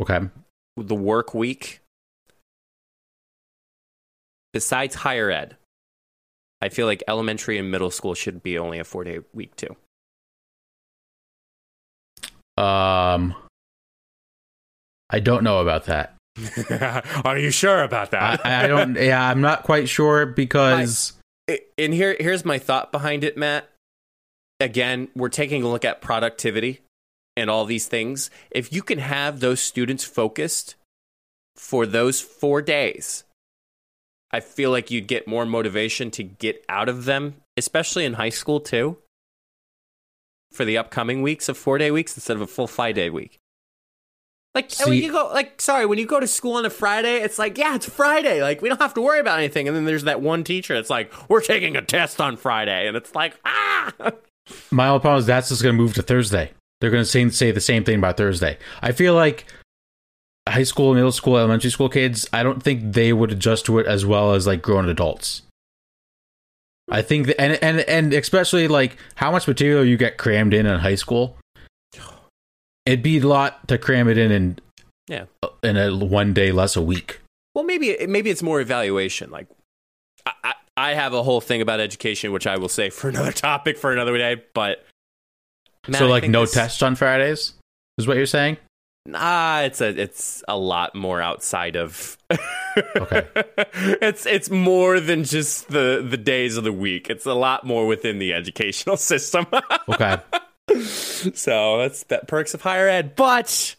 Okay. 0.00 0.18
The 0.76 0.94
work 0.94 1.34
week, 1.34 1.80
besides 4.52 4.94
higher 4.94 5.30
ed, 5.30 5.56
I 6.60 6.68
feel 6.68 6.86
like 6.86 7.02
elementary 7.08 7.58
and 7.58 7.70
middle 7.70 7.90
school 7.90 8.14
should 8.14 8.42
be 8.42 8.58
only 8.58 8.78
a 8.78 8.84
four 8.84 9.04
day 9.04 9.20
week 9.32 9.56
too. 9.56 9.76
Um, 12.58 13.34
I 15.10 15.20
don't 15.20 15.44
know 15.44 15.60
about 15.60 15.84
that. 15.86 16.14
Are 17.24 17.38
you 17.38 17.50
sure 17.50 17.82
about 17.82 18.12
I, 18.44 18.64
I 18.64 18.66
don't. 18.66 18.96
Yeah, 19.00 19.28
I'm 19.28 19.40
not 19.40 19.62
quite 19.62 19.88
sure 19.88 20.26
because 20.26 21.14
and 21.78 21.94
here 21.94 22.16
here's 22.18 22.44
my 22.44 22.58
thought 22.58 22.92
behind 22.92 23.24
it, 23.24 23.36
Matt. 23.36 23.70
Again, 24.60 25.08
we're 25.14 25.28
taking 25.28 25.62
a 25.62 25.68
look 25.68 25.84
at 25.84 26.00
productivity 26.00 26.80
and 27.36 27.50
all 27.50 27.64
these 27.64 27.86
things. 27.86 28.30
If 28.50 28.72
you 28.72 28.82
can 28.82 28.98
have 28.98 29.40
those 29.40 29.60
students 29.60 30.04
focused 30.04 30.74
for 31.56 31.86
those 31.86 32.20
4 32.20 32.62
days, 32.62 33.24
I 34.30 34.40
feel 34.40 34.70
like 34.70 34.90
you'd 34.90 35.06
get 35.06 35.28
more 35.28 35.46
motivation 35.46 36.10
to 36.12 36.22
get 36.22 36.64
out 36.68 36.88
of 36.88 37.04
them, 37.04 37.36
especially 37.56 38.04
in 38.04 38.14
high 38.14 38.30
school 38.30 38.60
too. 38.60 38.98
For 40.52 40.64
the 40.64 40.78
upcoming 40.78 41.22
weeks 41.22 41.48
of 41.48 41.58
4-day 41.58 41.90
weeks 41.90 42.16
instead 42.16 42.36
of 42.36 42.42
a 42.42 42.46
full 42.46 42.66
5-day 42.66 43.10
week. 43.10 43.38
Like 44.56 44.72
and 44.80 44.88
when 44.88 45.02
you 45.02 45.12
go 45.12 45.30
like 45.34 45.60
sorry, 45.60 45.84
when 45.84 45.98
you 45.98 46.06
go 46.06 46.18
to 46.18 46.26
school 46.26 46.54
on 46.54 46.64
a 46.64 46.70
Friday, 46.70 47.16
it's 47.16 47.38
like, 47.38 47.58
yeah, 47.58 47.74
it's 47.74 47.86
Friday. 47.86 48.40
Like 48.40 48.62
we 48.62 48.70
don't 48.70 48.80
have 48.80 48.94
to 48.94 49.02
worry 49.02 49.20
about 49.20 49.38
anything. 49.38 49.68
And 49.68 49.76
then 49.76 49.84
there's 49.84 50.04
that 50.04 50.22
one 50.22 50.44
teacher 50.44 50.74
that's 50.74 50.88
like, 50.88 51.12
we're 51.28 51.42
taking 51.42 51.76
a 51.76 51.82
test 51.82 52.22
on 52.22 52.38
Friday. 52.38 52.88
And 52.88 52.96
it's 52.96 53.14
like, 53.14 53.38
ah 53.44 53.92
my 54.70 54.88
only 54.88 55.00
problem 55.00 55.18
is 55.18 55.26
that's 55.26 55.50
just 55.50 55.62
going 55.62 55.76
to 55.76 55.82
move 55.82 55.92
to 55.94 56.02
Thursday. 56.02 56.52
They're 56.80 56.90
going 56.90 57.04
to 57.04 57.08
say 57.08 57.28
say 57.30 57.50
the 57.50 57.60
same 57.60 57.84
thing 57.84 57.98
about 57.98 58.16
Thursday. 58.16 58.58
I 58.82 58.92
feel 58.92 59.14
like 59.14 59.46
high 60.48 60.62
school, 60.62 60.94
middle 60.94 61.12
school, 61.12 61.36
elementary 61.38 61.70
school 61.70 61.88
kids. 61.88 62.28
I 62.32 62.42
don't 62.42 62.62
think 62.62 62.92
they 62.92 63.12
would 63.12 63.32
adjust 63.32 63.66
to 63.66 63.78
it 63.78 63.86
as 63.86 64.04
well 64.04 64.32
as 64.32 64.46
like 64.46 64.62
grown 64.62 64.88
adults. 64.88 65.42
I 66.88 67.02
think, 67.02 67.26
that, 67.26 67.40
and 67.40 67.58
and 67.62 67.80
and 67.80 68.14
especially 68.14 68.68
like 68.68 68.96
how 69.16 69.32
much 69.32 69.48
material 69.48 69.84
you 69.84 69.96
get 69.96 70.18
crammed 70.18 70.54
in 70.54 70.66
in 70.66 70.78
high 70.80 70.94
school. 70.94 71.36
It'd 72.84 73.02
be 73.02 73.18
a 73.18 73.26
lot 73.26 73.66
to 73.68 73.78
cram 73.78 74.08
it 74.08 74.18
in 74.18 74.30
in 74.30 74.58
Yeah. 75.08 75.24
Uh, 75.42 75.48
in 75.64 75.76
a 75.76 75.92
one 75.96 76.32
day 76.32 76.52
less 76.52 76.76
a 76.76 76.82
week. 76.82 77.20
Well 77.54 77.64
maybe 77.64 78.06
maybe 78.06 78.30
it's 78.30 78.42
more 78.42 78.60
evaluation. 78.60 79.30
Like 79.30 79.48
I, 80.24 80.32
I 80.44 80.54
I 80.76 80.94
have 80.94 81.12
a 81.12 81.22
whole 81.24 81.40
thing 81.40 81.60
about 81.60 81.80
education, 81.80 82.30
which 82.30 82.46
I 82.46 82.58
will 82.58 82.68
say 82.68 82.90
for 82.90 83.08
another 83.08 83.32
topic 83.48 83.78
for 83.78 83.92
another 83.92 84.16
day, 84.16 84.42
but 84.54 84.84
So 85.92 86.06
I 86.06 86.08
like 86.08 86.28
no 86.28 86.42
this- 86.42 86.52
tests 86.52 86.82
on 86.82 86.94
Fridays 86.96 87.54
is 87.98 88.06
what 88.06 88.16
you're 88.16 88.26
saying? 88.26 88.56
Nah, 89.06 89.60
it's 89.60 89.80
a 89.80 89.88
it's 89.88 90.42
a 90.48 90.56
lot 90.56 90.94
more 90.94 91.20
outside 91.20 91.76
of. 91.76 92.16
Okay. 92.94 93.26
it's 94.02 94.26
it's 94.26 94.50
more 94.50 95.00
than 95.00 95.24
just 95.24 95.68
the 95.68 96.06
the 96.06 96.18
days 96.18 96.58
of 96.58 96.64
the 96.64 96.72
week. 96.74 97.08
It's 97.08 97.24
a 97.24 97.32
lot 97.32 97.64
more 97.64 97.86
within 97.86 98.18
the 98.18 98.34
educational 98.34 98.96
system. 98.98 99.46
Okay. 99.88 100.18
so 100.84 101.78
that's 101.78 102.02
that 102.04 102.28
perks 102.28 102.52
of 102.52 102.60
higher 102.60 102.86
ed. 102.86 103.16
But 103.16 103.76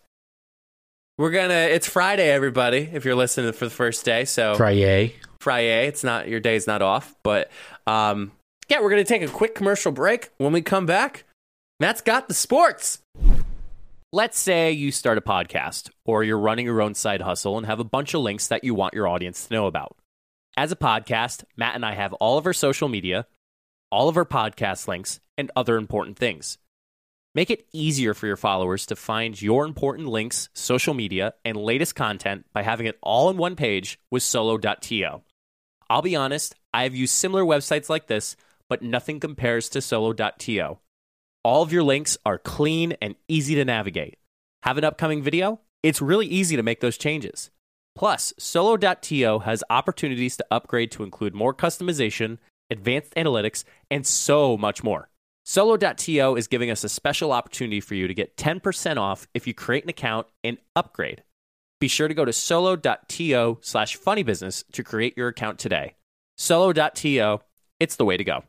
we're 1.19 1.29
gonna. 1.29 1.53
It's 1.53 1.87
Friday, 1.87 2.31
everybody. 2.31 2.89
If 2.91 3.05
you're 3.05 3.13
listening 3.13 3.51
for 3.53 3.65
the 3.65 3.71
first 3.71 4.03
day, 4.03 4.25
so 4.25 4.55
Friday. 4.55 5.13
Friday. 5.41 5.85
It's 5.87 6.03
not 6.03 6.27
your 6.27 6.39
day's 6.39 6.65
not 6.65 6.81
off, 6.81 7.13
but 7.21 7.51
um, 7.85 8.31
yeah, 8.69 8.81
we're 8.81 8.89
gonna 8.89 9.03
take 9.03 9.21
a 9.21 9.27
quick 9.27 9.53
commercial 9.53 9.91
break. 9.91 10.29
When 10.37 10.53
we 10.53 10.63
come 10.63 10.87
back, 10.87 11.23
Matt's 11.79 12.01
got 12.01 12.27
the 12.27 12.33
sports. 12.33 13.03
Let's 14.11 14.39
say 14.39 14.71
you 14.71 14.91
start 14.91 15.19
a 15.19 15.21
podcast 15.21 15.91
or 16.05 16.23
you're 16.23 16.39
running 16.39 16.65
your 16.65 16.81
own 16.81 16.95
side 16.95 17.21
hustle 17.21 17.55
and 17.55 17.67
have 17.67 17.79
a 17.79 17.83
bunch 17.83 18.15
of 18.15 18.21
links 18.21 18.47
that 18.47 18.63
you 18.63 18.73
want 18.73 18.95
your 18.95 19.07
audience 19.07 19.45
to 19.45 19.53
know 19.53 19.67
about. 19.67 19.95
As 20.55 20.71
a 20.71 20.75
podcast, 20.75 21.43
Matt 21.55 21.75
and 21.75 21.85
I 21.85 21.93
have 21.93 22.13
all 22.13 22.39
of 22.39 22.47
our 22.47 22.53
social 22.53 22.89
media, 22.89 23.27
all 23.91 24.09
of 24.09 24.17
our 24.17 24.25
podcast 24.25 24.87
links, 24.87 25.19
and 25.37 25.51
other 25.55 25.77
important 25.77 26.17
things. 26.17 26.57
Make 27.35 27.51
it 27.51 27.67
easier 27.71 28.15
for 28.15 28.25
your 28.25 28.37
followers 28.37 28.87
to 28.87 28.95
find 28.95 29.39
your 29.39 29.63
important 29.63 30.07
links, 30.07 30.49
social 30.55 30.95
media, 30.95 31.35
and 31.45 31.55
latest 31.55 31.93
content 31.93 32.47
by 32.53 32.63
having 32.63 32.87
it 32.87 32.97
all 33.03 33.29
in 33.29 33.37
one 33.37 33.55
page 33.55 33.99
with 34.09 34.23
solo.to. 34.23 35.21
I'll 35.91 36.01
be 36.01 36.15
honest, 36.15 36.55
I 36.73 36.83
have 36.83 36.95
used 36.95 37.13
similar 37.13 37.43
websites 37.43 37.87
like 37.87 38.07
this, 38.07 38.35
but 38.67 38.81
nothing 38.81 39.19
compares 39.19 39.69
to 39.69 39.81
solo.to. 39.81 40.79
All 41.47 41.61
of 41.61 41.71
your 41.71 41.83
links 41.83 42.17
are 42.25 42.37
clean 42.37 42.97
and 43.01 43.15
easy 43.29 43.55
to 43.55 43.63
navigate. 43.63 44.17
Have 44.63 44.77
an 44.77 44.83
upcoming 44.83 45.23
video? 45.23 45.61
It's 45.81 46.01
really 46.01 46.27
easy 46.27 46.57
to 46.57 46.61
make 46.61 46.81
those 46.81 46.97
changes. 46.97 47.51
Plus, 47.95 48.33
solo.to 48.37 49.39
has 49.39 49.63
opportunities 49.69 50.35
to 50.35 50.45
upgrade 50.51 50.91
to 50.91 51.03
include 51.03 51.33
more 51.33 51.53
customization, 51.53 52.39
advanced 52.69 53.15
analytics, 53.15 53.63
and 53.89 54.05
so 54.05 54.57
much 54.57 54.83
more. 54.83 55.07
Solo.to 55.45 56.35
is 56.35 56.49
giving 56.49 56.69
us 56.69 56.83
a 56.83 56.89
special 56.89 57.31
opportunity 57.31 57.79
for 57.79 57.95
you 57.95 58.09
to 58.09 58.13
get 58.13 58.35
10% 58.35 58.97
off 58.97 59.25
if 59.33 59.47
you 59.47 59.53
create 59.53 59.85
an 59.85 59.89
account 59.89 60.27
and 60.43 60.57
upgrade. 60.75 61.23
Be 61.79 61.87
sure 61.87 62.09
to 62.09 62.13
go 62.13 62.25
to 62.25 62.33
solo.to 62.33 63.59
slash 63.61 63.97
funnybusiness 63.97 64.65
to 64.73 64.83
create 64.83 65.15
your 65.15 65.29
account 65.29 65.59
today. 65.59 65.95
Solo.to, 66.35 67.39
it's 67.79 67.95
the 67.95 68.03
way 68.03 68.17
to 68.17 68.25
go. 68.25 68.43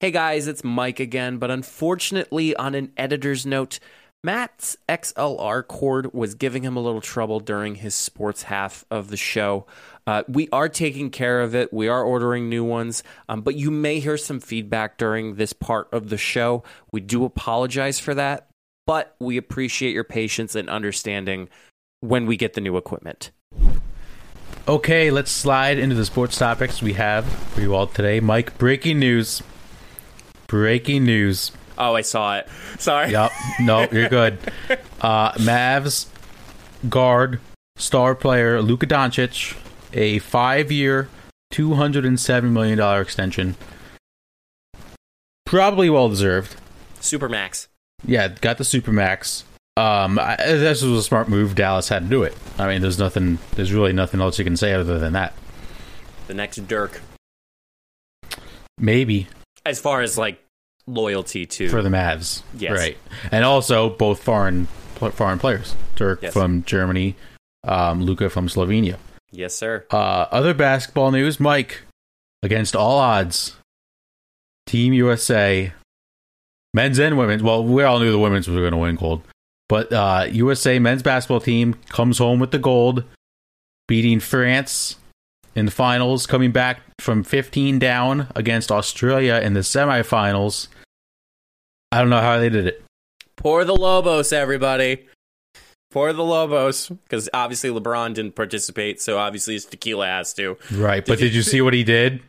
Hey 0.00 0.12
guys, 0.12 0.46
it's 0.46 0.64
Mike 0.64 0.98
again, 0.98 1.36
but 1.36 1.50
unfortunately, 1.50 2.56
on 2.56 2.74
an 2.74 2.90
editor's 2.96 3.44
note, 3.44 3.78
Matt's 4.24 4.78
XLR 4.88 5.66
cord 5.68 6.14
was 6.14 6.34
giving 6.34 6.62
him 6.62 6.74
a 6.74 6.80
little 6.80 7.02
trouble 7.02 7.38
during 7.38 7.74
his 7.74 7.94
sports 7.94 8.44
half 8.44 8.86
of 8.90 9.10
the 9.10 9.18
show. 9.18 9.66
Uh, 10.06 10.22
we 10.26 10.48
are 10.52 10.70
taking 10.70 11.10
care 11.10 11.42
of 11.42 11.54
it. 11.54 11.70
We 11.70 11.86
are 11.88 12.02
ordering 12.02 12.48
new 12.48 12.64
ones, 12.64 13.02
um, 13.28 13.42
but 13.42 13.56
you 13.56 13.70
may 13.70 14.00
hear 14.00 14.16
some 14.16 14.40
feedback 14.40 14.96
during 14.96 15.34
this 15.34 15.52
part 15.52 15.86
of 15.92 16.08
the 16.08 16.16
show. 16.16 16.62
We 16.90 17.02
do 17.02 17.26
apologize 17.26 18.00
for 18.00 18.14
that, 18.14 18.48
but 18.86 19.14
we 19.20 19.36
appreciate 19.36 19.92
your 19.92 20.04
patience 20.04 20.54
and 20.54 20.70
understanding 20.70 21.50
when 22.00 22.24
we 22.24 22.38
get 22.38 22.54
the 22.54 22.62
new 22.62 22.78
equipment. 22.78 23.32
Okay, 24.66 25.10
let's 25.10 25.30
slide 25.30 25.78
into 25.78 25.94
the 25.94 26.06
sports 26.06 26.38
topics 26.38 26.80
we 26.80 26.94
have 26.94 27.26
for 27.26 27.60
you 27.60 27.74
all 27.74 27.86
today. 27.86 28.18
Mike, 28.20 28.56
breaking 28.56 28.98
news. 28.98 29.42
Breaking 30.50 31.04
news. 31.04 31.52
Oh, 31.78 31.94
I 31.94 32.00
saw 32.00 32.38
it. 32.38 32.48
Sorry. 32.80 33.12
Yep. 33.12 33.30
No, 33.60 33.86
you're 33.92 34.08
good. 34.20 34.36
Uh, 35.00 35.30
Mavs 35.34 36.06
guard 36.88 37.38
star 37.76 38.16
player 38.16 38.60
Luka 38.60 38.84
Doncic, 38.84 39.56
a 39.92 40.18
five-year, 40.18 41.08
two 41.52 41.74
hundred 41.74 42.04
and 42.04 42.18
seven 42.18 42.52
million 42.52 42.78
dollar 42.78 43.00
extension. 43.00 43.54
Probably 45.46 45.88
well 45.88 46.08
deserved. 46.08 46.56
Supermax. 47.00 47.68
Yeah, 48.04 48.26
got 48.26 48.58
the 48.58 48.64
supermax. 48.64 49.44
Um, 49.76 50.18
I, 50.18 50.34
this 50.36 50.82
was 50.82 50.98
a 50.98 51.02
smart 51.04 51.28
move. 51.28 51.54
Dallas 51.54 51.90
had 51.90 52.02
to 52.02 52.08
do 52.08 52.24
it. 52.24 52.36
I 52.58 52.66
mean, 52.66 52.82
there's 52.82 52.98
nothing. 52.98 53.38
There's 53.52 53.72
really 53.72 53.92
nothing 53.92 54.20
else 54.20 54.36
you 54.36 54.44
can 54.44 54.56
say 54.56 54.74
other 54.74 54.98
than 54.98 55.12
that. 55.12 55.32
The 56.26 56.34
next 56.34 56.66
Dirk. 56.66 57.02
Maybe 58.76 59.28
As 59.66 59.80
far 59.80 60.00
as 60.00 60.16
like 60.18 60.42
loyalty 60.86 61.46
to 61.46 61.68
for 61.68 61.82
the 61.82 61.88
Mavs. 61.88 62.42
Yes. 62.56 62.72
Right. 62.72 62.98
And 63.30 63.44
also 63.44 63.90
both 63.90 64.22
foreign 64.22 64.66
foreign 64.96 65.38
players. 65.38 65.74
Dirk 65.96 66.22
Yes. 66.22 66.32
from 66.32 66.62
Germany, 66.64 67.16
um, 67.64 68.02
Luka 68.02 68.30
from 68.30 68.48
Slovenia. 68.48 68.96
Yes, 69.30 69.54
sir. 69.54 69.84
Uh, 69.90 70.26
other 70.30 70.54
basketball 70.54 71.10
news, 71.10 71.38
Mike. 71.38 71.82
Against 72.42 72.74
all 72.74 72.98
odds, 72.98 73.56
Team 74.66 74.94
USA, 74.94 75.72
men's 76.72 76.98
and 76.98 77.18
women's. 77.18 77.42
Well, 77.42 77.62
we 77.64 77.82
all 77.82 77.98
knew 78.00 78.10
the 78.10 78.18
women's 78.18 78.48
were 78.48 78.60
going 78.60 78.70
to 78.72 78.78
win 78.78 78.96
gold, 78.96 79.22
but 79.68 79.92
uh, 79.92 80.26
USA 80.30 80.78
men's 80.78 81.02
basketball 81.02 81.40
team 81.40 81.74
comes 81.90 82.16
home 82.16 82.38
with 82.40 82.50
the 82.50 82.58
gold, 82.58 83.04
beating 83.88 84.20
France 84.20 84.96
in 85.54 85.64
the 85.66 85.70
finals, 85.70 86.26
coming 86.26 86.52
back 86.52 86.80
from 87.00 87.22
15 87.22 87.78
down 87.78 88.28
against 88.34 88.70
Australia 88.70 89.40
in 89.42 89.54
the 89.54 89.60
semifinals. 89.60 90.68
I 91.92 91.98
don't 91.98 92.10
know 92.10 92.20
how 92.20 92.38
they 92.38 92.48
did 92.48 92.66
it. 92.66 92.84
Pour 93.36 93.64
the 93.64 93.74
Lobos, 93.74 94.32
everybody. 94.32 95.06
Pour 95.90 96.12
the 96.12 96.22
Lobos. 96.22 96.88
Because 96.88 97.28
obviously 97.34 97.70
LeBron 97.70 98.14
didn't 98.14 98.34
participate, 98.34 99.00
so 99.00 99.18
obviously 99.18 99.54
his 99.54 99.64
tequila 99.64 100.06
has 100.06 100.32
to. 100.34 100.56
Right, 100.70 101.04
but 101.04 101.18
did 101.18 101.34
you 101.34 101.42
see 101.42 101.60
what 101.60 101.74
he 101.74 101.82
did? 101.82 102.22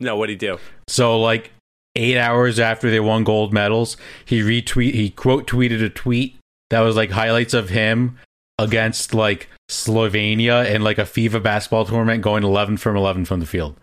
No, 0.00 0.16
what'd 0.16 0.30
he 0.30 0.36
do? 0.36 0.58
So 0.88 1.20
like 1.20 1.52
eight 1.96 2.18
hours 2.18 2.58
after 2.58 2.90
they 2.90 3.00
won 3.00 3.24
gold 3.24 3.52
medals, 3.52 3.96
he 4.24 4.40
retweet 4.40 4.94
he 4.94 5.10
quote 5.10 5.46
tweeted 5.46 5.82
a 5.82 5.88
tweet 5.88 6.36
that 6.70 6.80
was 6.80 6.96
like 6.96 7.10
highlights 7.10 7.54
of 7.54 7.68
him 7.68 8.18
against 8.58 9.14
like 9.14 9.48
Slovenia 9.70 10.68
in 10.72 10.82
like 10.82 10.98
a 10.98 11.02
FIFA 11.02 11.42
basketball 11.42 11.84
tournament 11.84 12.22
going 12.22 12.44
eleven 12.44 12.76
from 12.76 12.96
eleven 12.96 13.24
from 13.24 13.40
the 13.40 13.46
field. 13.46 13.76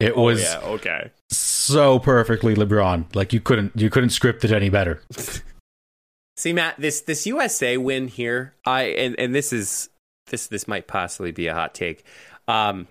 It 0.00 0.16
was 0.16 0.40
Oh, 0.40 0.60
yeah, 0.60 0.68
okay. 0.74 1.10
so 1.30 1.98
perfectly 1.98 2.54
LeBron. 2.54 3.14
Like 3.14 3.32
you 3.32 3.40
couldn't 3.40 3.72
you 3.74 3.90
couldn't 3.90 4.10
script 4.10 4.44
it 4.44 4.52
any 4.52 4.68
better. 4.68 5.02
See, 6.36 6.52
Matt, 6.52 6.76
this 6.78 7.00
this 7.00 7.26
USA 7.26 7.76
win 7.76 8.06
here, 8.08 8.54
I 8.64 8.82
and, 8.84 9.18
and 9.18 9.34
this 9.34 9.52
is 9.52 9.88
this 10.28 10.46
this 10.46 10.68
might 10.68 10.86
possibly 10.86 11.32
be 11.32 11.48
a 11.48 11.54
hot 11.54 11.74
take. 11.74 12.04
Um, 12.46 12.86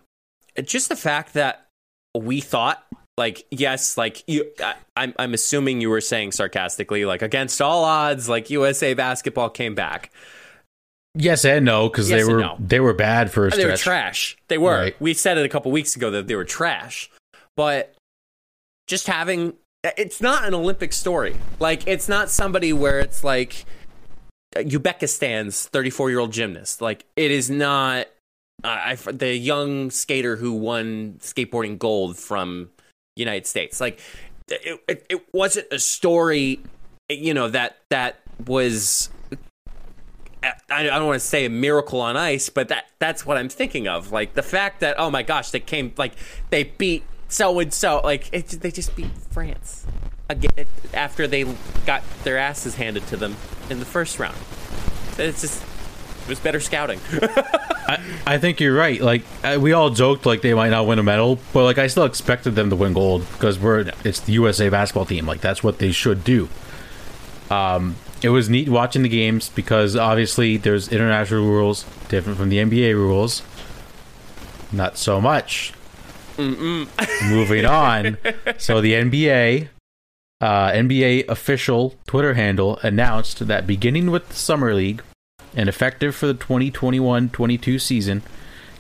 just 0.64 0.90
the 0.90 0.96
fact 0.98 1.34
that 1.34 1.68
we 2.14 2.42
thought, 2.42 2.84
like, 3.18 3.46
yes, 3.52 3.98
like 3.98 4.24
you, 4.28 4.52
I, 4.62 4.76
I'm 4.98 5.14
I'm 5.18 5.34
assuming 5.34 5.80
you 5.80 5.90
were 5.90 6.02
saying 6.02 6.34
sarcastically, 6.34 7.06
like 7.06 7.22
against 7.22 7.62
all 7.62 7.86
odds, 7.86 8.28
like 8.28 8.50
USA 8.50 8.94
basketball 8.94 9.50
came 9.50 9.76
back. 9.76 10.12
Yes 11.18 11.46
and 11.46 11.66
no 11.66 11.90
because 11.90 12.10
Yes 12.10 12.26
they 12.26 12.32
were 12.34 12.40
no. 12.40 12.56
they 12.60 12.80
were 12.80 12.94
bad 12.94 13.32
for 13.32 13.48
a 13.48 13.54
oh, 13.54 13.58
They 13.58 13.66
were 13.66 13.78
trash. 13.78 14.38
They 14.48 14.58
were. 14.58 14.78
Right. 14.78 15.02
We 15.02 15.14
said 15.14 15.38
it 15.38 15.46
a 15.46 15.50
couple 15.50 15.72
weeks 15.72 15.96
ago 15.96 16.12
that 16.12 16.28
they 16.28 16.36
were 16.36 16.46
trash. 16.46 17.10
But 17.56 17.96
just 18.88 19.08
having 19.08 19.54
it's 19.84 20.22
not 20.22 20.46
an 20.46 20.54
Olympic 20.54 20.94
story. 20.94 21.36
Like 21.60 21.88
it's 21.88 22.08
not 22.08 22.30
somebody 22.30 22.72
where 22.74 23.00
it's 23.00 23.24
like 23.24 23.66
Uzbekistan's 24.56 25.68
34 25.68 26.10
year 26.10 26.20
old 26.20 26.32
gymnast. 26.32 26.82
Like 26.82 27.06
it 27.16 27.32
is 27.32 27.50
not 27.50 28.08
I, 28.64 28.92
I 29.08 29.12
the 29.12 29.36
young 29.36 29.90
skater 29.92 30.36
who 30.36 30.54
won 30.54 31.16
skateboarding 31.20 31.78
gold 31.78 32.18
from 32.18 32.70
United 33.16 33.48
States. 33.48 33.82
Like 33.82 34.00
it, 34.50 34.80
it, 34.88 35.06
it 35.10 35.34
wasn't 35.34 35.68
a 35.72 35.80
story, 35.80 36.60
you 37.10 37.34
know 37.34 37.50
that 37.50 37.78
that 37.90 38.20
was 38.46 39.10
I 40.44 40.54
I 40.70 40.84
don't 40.84 41.08
want 41.08 41.20
to 41.20 41.26
say 41.26 41.46
a 41.46 41.50
miracle 41.50 42.02
on 42.02 42.18
ice, 42.18 42.50
but 42.50 42.70
that 42.70 42.86
that's 43.00 43.26
what 43.26 43.38
I'm 43.38 43.50
thinking 43.50 43.88
of. 43.88 44.12
Like 44.12 44.34
the 44.34 44.44
fact 44.44 44.80
that 44.82 44.96
oh 44.98 45.10
my 45.10 45.24
gosh, 45.24 45.52
they 45.52 45.60
came 45.60 45.94
like 45.98 46.14
they 46.50 46.64
beat 46.64 47.04
so 47.28 47.60
and 47.60 47.74
so, 47.74 48.02
like 48.04 48.30
it, 48.32 48.48
they 48.48 48.72
just 48.72 48.96
beat 48.96 49.12
France 49.32 49.86
again 50.30 50.66
after 50.94 51.28
they 51.28 51.44
got 51.86 52.04
their 52.24 52.38
asses 52.38 52.76
handed 52.76 53.06
to 53.08 53.18
them 53.18 53.36
in 53.70 53.80
the 53.80 53.86
first 53.86 54.20
round. 54.20 54.38
It's 55.18 55.42
just 55.42 55.64
it 56.24 56.30
was 56.30 56.40
better 56.40 56.60
scouting. 56.60 57.00
I, 57.88 58.00
I 58.26 58.38
think 58.38 58.60
you're 58.60 58.76
right. 58.76 59.00
Like 59.02 59.24
uh, 59.44 59.58
we 59.60 59.74
all 59.74 59.90
joked 59.90 60.26
like 60.26 60.42
they 60.42 60.54
might 60.54 60.70
not 60.70 60.88
win 60.88 61.00
a 61.00 61.04
medal, 61.04 61.40
but 61.54 61.64
like 61.64 61.78
I 61.78 61.88
still 61.88 62.04
expected 62.04 62.56
them 62.56 62.70
to 62.70 62.76
win 62.76 62.94
gold 62.94 63.26
because 63.34 63.60
we're 63.60 63.92
it's 64.04 64.20
the 64.22 64.34
USA 64.34 64.70
basketball 64.70 65.06
team. 65.06 65.26
Like 65.26 65.42
that's 65.42 65.64
what 65.64 65.80
they 65.80 65.92
should 65.92 66.24
do. 66.24 66.50
Um, 67.50 67.96
it 68.22 68.30
was 68.30 68.50
neat 68.50 68.70
watching 68.70 69.04
the 69.04 69.10
games 69.10 69.50
because 69.50 69.96
obviously 69.96 70.58
there's 70.58 70.90
international 70.90 71.46
rules 71.46 71.86
different 72.10 72.38
from 72.38 72.50
the 72.50 72.58
NBA 72.58 72.94
rules. 72.94 73.44
Not 74.72 74.98
so 74.98 75.22
much. 75.22 75.74
Moving 76.38 77.66
on. 77.66 78.18
So 78.58 78.82
the 78.82 78.94
NBA, 78.94 79.70
uh, 80.42 80.70
NBA 80.72 81.28
official 81.28 81.96
Twitter 82.06 82.34
handle 82.34 82.78
announced 82.84 83.48
that 83.48 83.66
beginning 83.66 84.12
with 84.12 84.30
the 84.30 84.36
summer 84.36 84.74
league 84.74 85.02
and 85.56 85.70
effective 85.70 86.16
for 86.16 86.28
the 86.28 86.36
2021-22 86.36 87.82
season, 87.82 88.22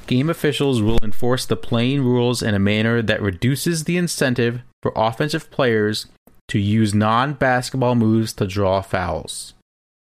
game 0.07 0.29
officials 0.29 0.81
will 0.81 0.99
enforce 1.01 1.45
the 1.45 1.55
playing 1.55 2.03
rules 2.03 2.43
in 2.43 2.53
a 2.53 2.59
manner 2.59 3.01
that 3.01 3.21
reduces 3.21 3.83
the 3.83 3.97
incentive 3.97 4.61
for 4.81 4.93
offensive 4.95 5.49
players 5.49 6.07
to 6.49 6.59
use 6.59 6.93
non-basketball 6.93 7.95
moves 7.95 8.33
to 8.33 8.47
draw 8.47 8.81
fouls. 8.81 9.53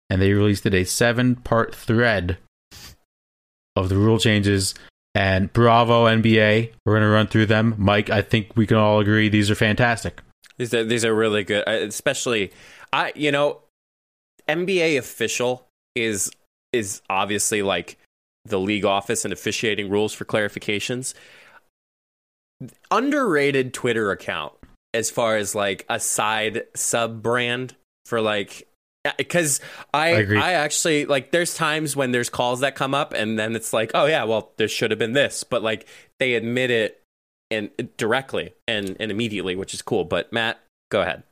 And 0.09 0.21
they 0.21 0.33
released 0.33 0.65
a 0.65 0.83
seven-part 0.83 1.75
thread 1.75 2.37
of 3.75 3.89
the 3.89 3.97
rule 3.97 4.19
changes 4.19 4.73
and 5.15 5.51
bravo 5.53 6.05
NBA. 6.05 6.73
We're 6.85 6.93
going 6.93 7.03
to 7.03 7.09
run 7.09 7.27
through 7.27 7.47
them. 7.47 7.75
Mike, 7.77 8.09
I 8.09 8.21
think 8.21 8.51
we 8.55 8.67
can 8.67 8.77
all 8.77 8.99
agree 8.99 9.29
these 9.29 9.51
are 9.51 9.55
fantastic. 9.55 10.21
These 10.57 10.73
are 10.73 10.83
these 10.83 11.05
are 11.05 11.15
really 11.15 11.43
good, 11.43 11.65
especially 11.67 12.51
I 12.91 13.13
you 13.15 13.31
know 13.31 13.61
NBA 14.47 14.97
official 14.97 15.67
is 15.95 16.29
is 16.73 17.01
obviously 17.09 17.61
like 17.61 17.97
the 18.45 18.59
league 18.59 18.85
office 18.85 19.23
and 19.23 19.31
officiating 19.31 19.89
rules 19.89 20.13
for 20.13 20.25
clarifications. 20.25 21.13
Underrated 22.91 23.73
Twitter 23.73 24.11
account 24.11 24.53
as 24.93 25.09
far 25.09 25.37
as 25.37 25.53
like 25.55 25.85
a 25.89 25.99
side 25.99 26.63
sub 26.75 27.21
brand 27.21 27.75
for 28.05 28.21
like 28.21 28.67
because 29.17 29.61
I 29.93 30.13
I. 30.13 30.35
I 30.35 30.51
actually 30.53 31.05
like 31.05 31.31
there's 31.31 31.53
times 31.53 31.95
when 31.95 32.11
there's 32.11 32.29
calls 32.29 32.59
that 32.61 32.75
come 32.75 32.93
up 32.93 33.13
and 33.13 33.37
then 33.39 33.55
it's 33.55 33.71
like 33.71 33.91
oh 33.93 34.05
yeah 34.05 34.23
well 34.25 34.51
there 34.57 34.67
should 34.67 34.91
have 34.91 34.99
been 34.99 35.13
this 35.13 35.43
but 35.43 35.63
like 35.63 35.87
they 36.19 36.33
admit 36.33 36.71
it 36.71 37.01
and 37.51 37.69
directly 37.97 38.53
and 38.67 38.97
and 38.99 39.11
immediately 39.11 39.55
which 39.55 39.73
is 39.73 39.81
cool 39.81 40.03
but 40.03 40.31
Matt 40.33 40.59
go 40.91 41.01
ahead 41.01 41.23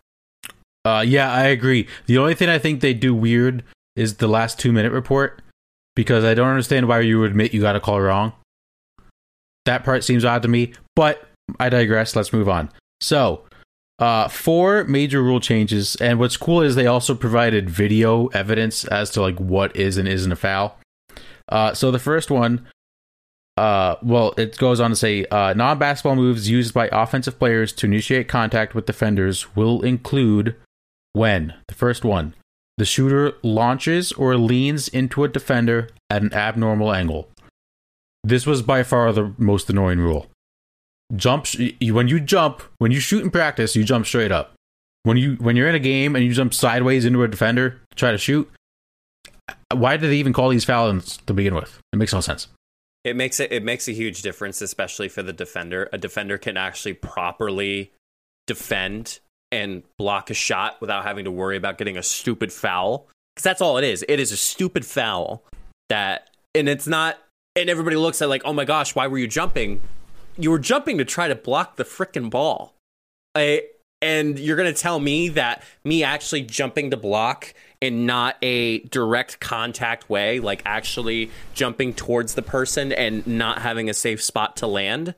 Uh, 0.86 1.04
yeah, 1.06 1.30
I 1.30 1.48
agree. 1.48 1.86
The 2.06 2.18
only 2.18 2.34
thing 2.34 2.48
I 2.48 2.60
think 2.60 2.80
they 2.80 2.94
do 2.94 3.14
weird 3.14 3.64
is 3.98 4.18
the 4.18 4.28
last 4.28 4.58
two 4.58 4.72
minute 4.72 4.94
report 4.94 5.42
because 5.96 6.24
I 6.24 6.34
don't 6.34 6.48
understand 6.48 6.88
why 6.88 7.02
you 7.02 7.20
would 7.20 7.32
admit 7.32 7.54
you 7.54 7.60
got 7.60 7.76
a 7.76 7.82
call 7.82 8.00
wrong. 8.00 8.32
That 9.66 9.84
part 9.84 10.06
seems 10.06 10.24
odd 10.24 10.44
to 10.44 10.48
me, 10.48 10.74
but 10.96 11.28
I 11.60 11.68
digress. 11.68 12.16
Let's 12.16 12.32
move 12.32 12.48
on. 12.48 12.70
So, 13.02 13.44
uh, 14.00 14.28
four 14.28 14.84
major 14.84 15.24
rule 15.24 15.40
changes, 15.40 15.96
and 15.98 16.20
what's 16.20 16.38
cool 16.38 16.62
is 16.62 16.76
they 16.76 16.86
also 16.86 17.16
provided 17.16 17.70
video 17.70 18.28
evidence 18.28 18.86
as 18.86 19.10
to 19.12 19.22
like 19.22 19.40
what 19.40 19.76
is 19.76 19.98
and 19.98 20.08
isn't 20.08 20.32
a 20.32 20.36
foul. 20.36 20.78
Uh, 21.50 21.74
so 21.74 21.90
the 21.90 22.00
first 22.00 22.30
one, 22.30 22.68
uh, 23.58 23.96
well, 24.04 24.34
it 24.38 24.58
goes 24.58 24.80
on 24.80 24.92
to 24.92 24.96
say 24.96 25.26
uh, 25.26 25.54
non 25.54 25.80
basketball 25.80 26.16
moves 26.16 26.50
used 26.50 26.74
by 26.74 26.88
offensive 26.92 27.40
players 27.40 27.74
to 27.74 27.88
initiate 27.88 28.28
contact 28.28 28.76
with 28.76 28.86
defenders 28.86 29.56
will 29.56 29.82
include 29.82 30.56
when 31.14 31.56
the 31.68 31.74
first 31.74 32.06
one 32.06 32.36
the 32.78 32.86
shooter 32.86 33.34
launches 33.42 34.12
or 34.12 34.38
leans 34.38 34.88
into 34.88 35.24
a 35.24 35.28
defender 35.28 35.90
at 36.12 36.22
an 36.22 36.32
abnormal 36.34 36.94
angle. 36.94 37.28
This 38.24 38.46
was 38.46 38.62
by 38.62 38.84
far 38.84 39.12
the 39.12 39.34
most 39.38 39.70
annoying 39.70 40.00
rule. 40.00 40.28
Jump 41.16 41.48
when 41.82 42.08
you 42.08 42.20
jump 42.20 42.62
when 42.80 42.92
you 42.92 43.00
shoot 43.00 43.24
in 43.24 43.32
practice, 43.32 43.76
you 43.76 43.84
jump 43.84 44.06
straight 44.06 44.32
up. 44.32 44.54
When 45.04 45.16
you 45.16 45.36
when 45.36 45.56
you're 45.56 45.70
in 45.70 45.76
a 45.76 45.80
game 45.80 46.16
and 46.16 46.26
you 46.26 46.34
jump 46.34 46.54
sideways 46.54 47.06
into 47.06 47.24
a 47.24 47.28
defender, 47.28 47.80
try 47.96 48.12
to 48.12 48.18
shoot. 48.18 48.50
Uh, 49.48 49.54
why 49.74 49.96
did 49.96 50.10
they 50.10 50.18
even 50.18 50.34
call 50.34 50.50
these 50.50 50.66
fouls 50.66 51.18
to 51.26 51.34
begin 51.34 51.56
with? 51.56 51.80
It 51.94 51.96
makes 51.96 52.12
no 52.12 52.20
sense. 52.20 52.50
It 53.06 53.16
makes 53.16 53.40
it 53.40 53.54
it 53.54 53.64
makes 53.64 53.88
a 53.88 53.94
huge 53.94 54.22
difference, 54.22 54.62
especially 54.62 55.08
for 55.08 55.24
the 55.24 55.32
defender. 55.32 55.90
A 55.94 55.98
defender 55.98 56.38
can 56.38 56.58
actually 56.58 56.94
properly 56.94 57.94
defend 58.48 59.20
and 59.50 59.84
block 59.98 60.30
a 60.30 60.34
shot 60.34 60.82
without 60.82 61.04
having 61.04 61.24
to 61.24 61.32
worry 61.32 61.56
about 61.56 61.78
getting 61.78 61.98
a 61.98 62.04
stupid 62.04 62.52
foul. 62.52 63.08
Because 63.34 63.44
that's 63.44 63.62
all 63.62 63.78
it 63.78 63.86
is. 63.86 64.04
It 64.10 64.20
is 64.20 64.32
a 64.32 64.38
stupid 64.38 64.86
foul 64.86 65.44
that, 65.90 66.30
and 66.54 66.68
it's 66.68 66.88
not. 66.88 67.18
And 67.56 67.70
everybody 67.70 67.96
looks 67.96 68.22
at 68.22 68.30
like, 68.30 68.42
oh 68.46 68.54
my 68.54 68.66
gosh, 68.66 68.94
why 68.94 69.08
were 69.08 69.18
you 69.18 69.28
jumping? 69.28 69.82
You 70.38 70.52
were 70.52 70.60
jumping 70.60 70.98
to 70.98 71.06
try 71.06 71.28
to 71.28 71.36
block 71.36 71.76
the 71.76 71.84
freaking 71.84 72.30
ball. 72.30 72.76
I, 73.36 73.64
and 74.02 74.38
you're 74.38 74.58
gonna 74.58 74.74
tell 74.74 75.00
me 75.00 75.30
that 75.30 75.64
me 75.84 76.04
actually 76.04 76.44
jumping 76.44 76.92
to 76.92 76.98
block 76.98 77.54
in 77.82 78.06
not 78.06 78.38
a 78.42 78.80
direct 78.80 79.40
contact 79.40 80.10
way, 80.10 80.40
like 80.40 80.62
actually 80.66 81.32
jumping 81.54 81.94
towards 81.94 82.36
the 82.36 82.42
person 82.42 82.92
and 82.92 83.26
not 83.26 83.62
having 83.62 83.90
a 83.90 83.94
safe 83.94 84.22
spot 84.22 84.56
to 84.58 84.68
land. 84.68 85.16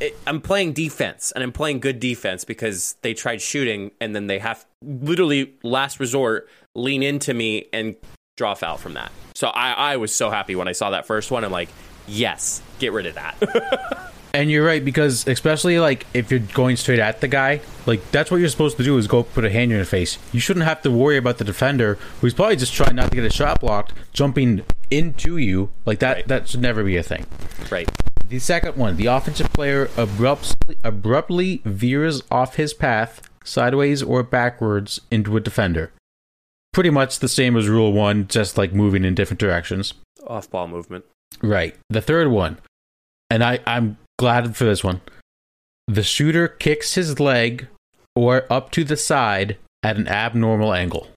It, 0.00 0.16
I'm 0.26 0.40
playing 0.40 0.74
defense 0.74 1.32
and 1.32 1.42
I'm 1.42 1.52
playing 1.52 1.80
good 1.80 1.98
defense 1.98 2.44
because 2.44 2.94
they 3.02 3.14
tried 3.14 3.42
shooting 3.42 3.90
and 4.00 4.14
then 4.14 4.28
they 4.28 4.38
have 4.38 4.64
literally 4.82 5.54
last 5.64 5.98
resort 5.98 6.48
lean 6.76 7.02
into 7.02 7.34
me 7.34 7.66
and 7.72 7.96
draw 8.36 8.54
foul 8.54 8.76
from 8.76 8.94
that. 8.94 9.10
So 9.34 9.48
I, 9.48 9.72
I 9.72 9.96
was 9.96 10.14
so 10.14 10.30
happy 10.30 10.54
when 10.54 10.68
I 10.68 10.72
saw 10.72 10.90
that 10.90 11.04
first 11.04 11.32
one. 11.32 11.44
I'm 11.44 11.50
like, 11.50 11.68
yes, 12.08 12.62
get 12.78 12.92
rid 12.92 13.06
of 13.06 13.14
that. 13.14 14.04
And 14.34 14.50
you're 14.50 14.64
right 14.64 14.84
because 14.84 15.26
especially 15.26 15.78
like 15.78 16.06
if 16.14 16.30
you're 16.30 16.40
going 16.40 16.76
straight 16.76 16.98
at 16.98 17.20
the 17.20 17.28
guy, 17.28 17.60
like 17.86 18.10
that's 18.10 18.30
what 18.30 18.38
you're 18.38 18.48
supposed 18.48 18.76
to 18.76 18.84
do 18.84 18.98
is 18.98 19.06
go 19.06 19.22
put 19.22 19.44
a 19.44 19.50
hand 19.50 19.70
in 19.70 19.76
your 19.76 19.84
face. 19.84 20.18
You 20.32 20.40
shouldn't 20.40 20.66
have 20.66 20.82
to 20.82 20.90
worry 20.90 21.16
about 21.16 21.38
the 21.38 21.44
defender 21.44 21.98
who's 22.20 22.34
probably 22.34 22.56
just 22.56 22.74
trying 22.74 22.96
not 22.96 23.10
to 23.10 23.16
get 23.16 23.24
a 23.24 23.32
shot 23.32 23.60
blocked, 23.60 23.94
jumping 24.12 24.64
into 24.90 25.38
you. 25.38 25.70
Like 25.86 25.98
that 26.00 26.16
right. 26.16 26.28
that 26.28 26.48
should 26.48 26.60
never 26.60 26.84
be 26.84 26.96
a 26.96 27.02
thing. 27.02 27.26
Right. 27.70 27.90
The 28.28 28.38
second 28.38 28.76
one, 28.76 28.96
the 28.96 29.06
offensive 29.06 29.52
player 29.52 29.90
abruptly 29.96 30.76
abruptly 30.84 31.62
veers 31.64 32.22
off 32.30 32.56
his 32.56 32.74
path 32.74 33.22
sideways 33.44 34.02
or 34.02 34.22
backwards 34.22 35.00
into 35.10 35.36
a 35.36 35.40
defender. 35.40 35.92
Pretty 36.72 36.90
much 36.90 37.18
the 37.18 37.28
same 37.28 37.56
as 37.56 37.66
rule 37.66 37.92
1, 37.92 38.28
just 38.28 38.58
like 38.58 38.74
moving 38.74 39.04
in 39.04 39.14
different 39.14 39.40
directions. 39.40 39.94
Off 40.26 40.50
ball 40.50 40.68
movement. 40.68 41.06
Right. 41.42 41.76
The 41.90 42.00
third 42.00 42.28
one, 42.28 42.58
and 43.30 43.44
I, 43.44 43.60
I'm 43.66 43.96
glad 44.18 44.56
for 44.56 44.64
this 44.64 44.82
one. 44.82 45.00
The 45.86 46.02
shooter 46.02 46.48
kicks 46.48 46.94
his 46.94 47.18
leg 47.18 47.68
or 48.14 48.44
up 48.50 48.70
to 48.72 48.84
the 48.84 48.96
side 48.96 49.56
at 49.82 49.96
an 49.96 50.08
abnormal 50.08 50.74
angle. 50.74 51.08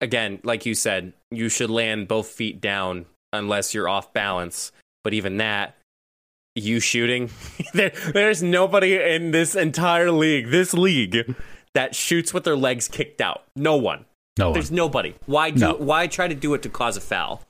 Again, 0.00 0.40
like 0.42 0.66
you 0.66 0.74
said, 0.74 1.14
you 1.30 1.48
should 1.48 1.70
land 1.70 2.08
both 2.08 2.26
feet 2.26 2.60
down 2.60 3.06
unless 3.32 3.72
you're 3.72 3.88
off 3.88 4.12
balance. 4.12 4.70
But 5.02 5.14
even 5.14 5.38
that, 5.38 5.76
you 6.54 6.80
shooting, 6.80 7.30
there, 7.74 7.92
there's 8.12 8.42
nobody 8.42 8.96
in 8.96 9.30
this 9.30 9.54
entire 9.54 10.10
league, 10.10 10.50
this 10.50 10.74
league, 10.74 11.34
that 11.74 11.94
shoots 11.94 12.34
with 12.34 12.44
their 12.44 12.56
legs 12.56 12.88
kicked 12.88 13.20
out. 13.20 13.44
No 13.56 13.76
one. 13.76 14.04
No 14.38 14.52
There's 14.52 14.70
nobody. 14.70 15.14
Why 15.26 15.50
do? 15.50 15.60
No. 15.60 15.74
Why 15.76 16.06
try 16.06 16.26
to 16.26 16.34
do 16.34 16.54
it 16.54 16.62
to 16.62 16.68
cause 16.68 16.96
a 16.96 17.00
foul? 17.00 17.42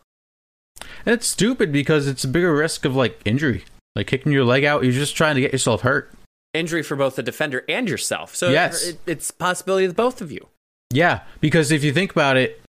And 1.07 1.15
it's 1.15 1.27
stupid 1.27 1.73
because 1.73 2.07
it's 2.07 2.25
a 2.25 2.29
bigger 2.29 2.55
risk 2.55 2.85
of 2.85 2.97
like 2.97 3.21
injury. 3.25 3.65
Like 3.97 4.07
kicking 4.07 4.33
your 4.33 4.45
leg 4.45 4.65
out, 4.65 4.83
you're 4.83 4.93
just 4.93 5.17
trying 5.17 5.37
to 5.37 5.41
get 5.41 5.53
yourself 5.53 5.83
hurt. 5.83 6.13
Injury 6.53 6.83
for 6.83 6.97
both 6.97 7.17
the 7.17 7.23
defender 7.23 7.65
and 7.69 7.89
yourself. 7.89 8.35
So 8.35 8.51
yes. 8.51 8.87
It, 8.87 8.99
it's 9.07 9.31
possibility 9.31 9.87
of 9.87 9.97
both 9.97 10.21
of 10.21 10.33
you. 10.33 10.49
Yeah, 10.93 11.21
because 11.41 11.73
if 11.73 11.83
you 11.83 11.93
think 11.93 12.13
about 12.13 12.37
it, 12.37 12.61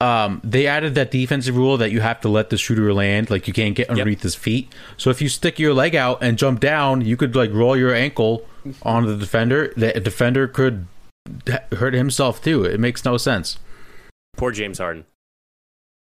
um, 0.00 0.40
they 0.44 0.66
added 0.66 0.94
that 0.94 1.10
defensive 1.10 1.56
rule 1.56 1.76
that 1.76 1.90
you 1.90 2.00
have 2.00 2.20
to 2.20 2.28
let 2.28 2.50
the 2.50 2.56
shooter 2.56 2.94
land, 2.94 3.30
like 3.30 3.48
you 3.48 3.52
can't 3.52 3.74
get 3.74 3.90
underneath 3.90 4.18
yep. 4.18 4.22
his 4.22 4.34
feet. 4.34 4.72
So 4.96 5.10
if 5.10 5.20
you 5.20 5.28
stick 5.28 5.58
your 5.58 5.74
leg 5.74 5.96
out 5.96 6.22
and 6.22 6.38
jump 6.38 6.60
down, 6.60 7.00
you 7.00 7.16
could 7.16 7.34
like 7.34 7.52
roll 7.52 7.76
your 7.76 7.92
ankle 7.92 8.46
on 8.82 9.06
the 9.06 9.16
defender. 9.16 9.72
The 9.76 9.92
defender 10.00 10.46
could 10.46 10.86
hurt 11.72 11.94
himself 11.94 12.42
too. 12.42 12.64
It 12.64 12.78
makes 12.78 13.04
no 13.04 13.16
sense. 13.16 13.58
Poor 14.36 14.52
James 14.52 14.78
Harden. 14.78 15.04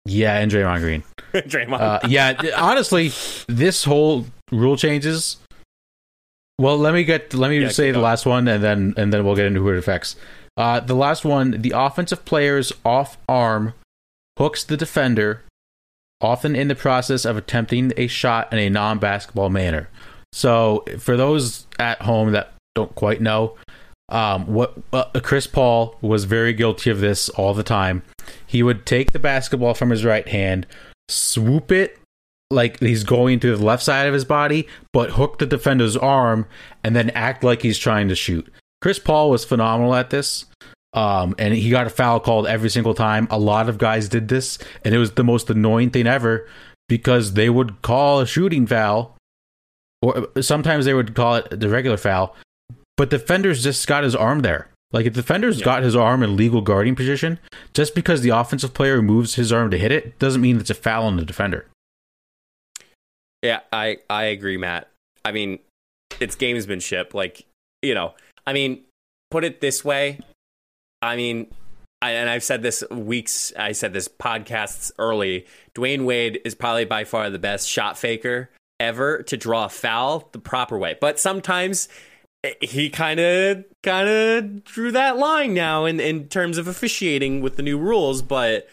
Yeah, 0.08 0.38
and 0.38 0.52
Draymond 0.52 0.80
Green. 0.80 1.04
Draymond. 1.34 1.80
Uh, 1.80 2.00
yeah, 2.08 2.40
honestly, 2.56 3.12
this 3.48 3.84
whole 3.84 4.26
rule 4.52 4.78
changes. 4.78 5.38
Well, 6.60 6.78
let 6.78 6.94
me 6.94 7.04
get 7.04 7.34
let 7.34 7.50
me 7.50 7.60
yeah, 7.60 7.70
say 7.70 7.92
the 7.92 8.00
last 8.00 8.26
one, 8.26 8.48
and 8.48 8.64
then 8.64 8.94
and 8.98 9.14
then 9.14 9.26
we'll 9.26 9.36
get 9.36 9.46
into 9.46 9.60
who 9.60 9.70
it 9.70 9.78
affects. 9.78 10.16
Uh, 10.56 10.80
the 10.80 10.96
last 10.96 11.24
one, 11.24 11.62
the 11.62 11.72
offensive 11.76 12.26
player's 12.26 12.72
off 12.84 13.18
arm 13.30 13.74
hooks 14.40 14.64
the 14.64 14.78
defender, 14.78 15.44
often 16.20 16.56
in 16.56 16.68
the 16.68 16.76
process 16.76 17.26
of 17.26 17.38
attempting 17.38 17.94
a 17.96 18.08
shot 18.08 18.52
in 18.52 18.58
a 18.60 18.70
non 18.70 18.98
basketball 18.98 19.50
manner. 19.50 19.90
So, 20.34 20.84
for 21.00 21.16
those 21.16 21.68
at 21.78 22.02
home 22.02 22.32
that 22.32 22.54
don't 22.74 22.94
quite 22.96 23.22
know, 23.22 23.56
um, 24.10 24.48
what 24.48 24.78
uh, 24.94 25.06
Chris 25.22 25.48
Paul 25.48 25.98
was 26.02 26.24
very 26.24 26.54
guilty 26.54 26.90
of 26.90 27.00
this 27.00 27.30
all 27.30 27.54
the 27.54 27.64
time. 27.64 28.04
He 28.46 28.64
would 28.64 28.86
take 28.86 29.12
the 29.12 29.20
basketball 29.20 29.74
from 29.74 29.90
his 29.90 30.06
right 30.06 30.28
hand, 30.28 30.66
swoop 31.10 31.72
it 31.72 32.00
like 32.50 32.80
he's 32.80 33.04
going 33.04 33.40
to 33.42 33.56
the 33.56 33.64
left 33.64 33.84
side 33.84 34.08
of 34.08 34.14
his 34.14 34.26
body, 34.26 34.68
but 34.94 35.12
hook 35.12 35.40
the 35.40 35.46
defender's 35.46 35.98
arm 35.98 36.46
and 36.84 36.96
then 36.96 37.10
act 37.10 37.44
like 37.44 37.62
he's 37.62 37.78
trying 37.78 38.08
to 38.08 38.16
shoot. 38.16 38.52
Chris 38.82 39.00
Paul 39.00 39.30
was 39.30 39.44
phenomenal 39.44 39.96
at 39.96 40.10
this. 40.10 40.46
Um, 40.94 41.36
and 41.38 41.54
he 41.54 41.70
got 41.70 41.86
a 41.86 41.92
foul 41.92 42.20
called 42.20 42.48
every 42.48 42.70
single 42.70 42.94
time. 42.94 43.28
A 43.30 43.38
lot 43.38 43.70
of 43.70 43.78
guys 43.78 44.10
did 44.10 44.30
this, 44.30 44.58
and 44.84 44.96
it 44.96 44.98
was 44.98 45.12
the 45.12 45.24
most 45.24 45.50
annoying 45.50 45.92
thing 45.92 46.08
ever 46.08 46.48
because 46.90 47.34
they 47.34 47.50
would 47.50 47.82
call 47.82 48.20
a 48.20 48.26
shooting 48.26 48.66
foul, 48.66 49.16
or 50.02 50.28
sometimes 50.42 50.86
they 50.86 50.96
would 50.96 51.14
call 51.14 51.36
it 51.36 51.60
the 51.60 51.70
regular 51.70 51.98
foul, 51.98 52.36
but 52.98 53.10
defenders 53.10 53.64
just 53.64 53.88
got 53.88 54.04
his 54.04 54.16
arm 54.16 54.42
there. 54.42 54.70
Like 54.92 55.06
if 55.06 55.14
defender's 55.14 55.60
yeah. 55.60 55.66
got 55.66 55.84
his 55.84 55.96
arm 55.96 56.24
in 56.24 56.36
legal 56.36 56.62
guarding 56.62 56.96
position, 56.96 57.40
just 57.74 57.94
because 57.94 58.22
the 58.22 58.30
offensive 58.30 58.74
player 58.74 59.02
moves 59.02 59.36
his 59.36 59.52
arm 59.52 59.72
to 59.72 59.78
hit 59.78 59.92
it 59.92 60.18
doesn't 60.20 60.42
mean 60.42 60.60
it's 60.60 60.70
a 60.70 60.76
foul 60.76 61.06
on 61.06 61.18
the 61.18 61.26
defender. 61.26 61.68
Yeah, 63.42 63.60
I 63.72 63.98
I 64.10 64.26
agree, 64.26 64.58
Matt. 64.58 64.90
I 65.24 65.32
mean, 65.32 65.60
it's 66.20 66.36
gamesmanship. 66.36 67.14
Like 67.14 67.46
you 67.82 67.94
know, 67.94 68.14
I 68.46 68.54
mean, 68.54 68.84
put 69.30 69.44
it 69.44 69.62
this 69.62 69.86
way. 69.86 70.20
I 71.02 71.16
mean, 71.16 71.48
I, 72.02 72.12
and 72.12 72.30
I've 72.30 72.44
said 72.44 72.64
this 72.64 72.84
weeks. 72.90 73.54
I 73.58 73.74
said 73.74 73.94
this 73.94 74.08
podcasts 74.08 74.92
early. 74.98 75.46
Dwyane 75.76 76.06
Wade 76.06 76.40
is 76.46 76.56
probably 76.56 76.86
by 76.86 77.04
far 77.04 77.30
the 77.30 77.40
best 77.40 77.68
shot 77.70 77.98
faker 77.98 78.50
ever 78.80 79.24
to 79.24 79.38
draw 79.38 79.66
a 79.66 79.70
foul 79.70 80.30
the 80.32 80.40
proper 80.40 80.78
way. 80.78 80.96
But 81.00 81.20
sometimes 81.20 81.88
he 82.62 82.90
kind 82.90 83.20
of 83.20 83.66
kind 83.84 84.08
of 84.08 84.64
drew 84.64 84.92
that 84.92 85.18
line 85.18 85.54
now 85.54 85.86
in 85.86 86.00
in 86.00 86.28
terms 86.28 86.58
of 86.58 86.68
officiating 86.68 87.42
with 87.42 87.56
the 87.56 87.64
new 87.64 87.78
rules, 87.78 88.22
but 88.22 88.68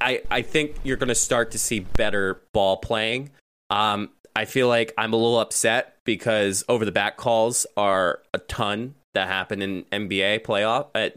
I 0.00 0.22
I 0.30 0.42
think 0.42 0.76
you're 0.82 0.96
going 0.96 1.08
to 1.08 1.14
start 1.14 1.50
to 1.52 1.58
see 1.58 1.80
better 1.80 2.40
ball 2.52 2.76
playing. 2.76 3.30
Um, 3.70 4.10
I 4.36 4.44
feel 4.44 4.68
like 4.68 4.92
I'm 4.98 5.12
a 5.12 5.16
little 5.16 5.40
upset 5.40 5.96
because 6.04 6.64
over 6.68 6.84
the 6.84 6.92
back 6.92 7.16
calls 7.16 7.66
are 7.76 8.20
a 8.34 8.38
ton 8.38 8.94
that 9.14 9.28
happen 9.28 9.60
in 9.60 9.84
NBA 9.92 10.40
playoff, 10.40 10.86
uh, 10.94 11.10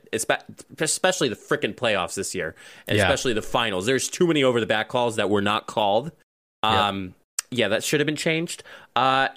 especially 0.80 1.30
the 1.30 1.36
freaking 1.36 1.74
playoffs 1.74 2.16
this 2.16 2.36
year, 2.36 2.56
and 2.88 2.98
yeah. 2.98 3.04
especially 3.04 3.34
the 3.34 3.42
finals. 3.42 3.86
There's 3.86 4.10
too 4.10 4.28
many 4.28 4.44
over 4.44 4.60
the 4.60 4.66
back 4.66 4.90
calls 4.90 5.16
that 5.16 5.30
were 5.30 5.42
not 5.42 5.68
called. 5.68 6.12
Um, 6.62 7.04
yep. 7.04 7.14
Yeah, 7.52 7.68
that 7.70 7.84
should 7.84 8.00
have 8.02 8.06
been 8.08 8.16
changed. 8.16 8.64
Uh, 8.96 9.30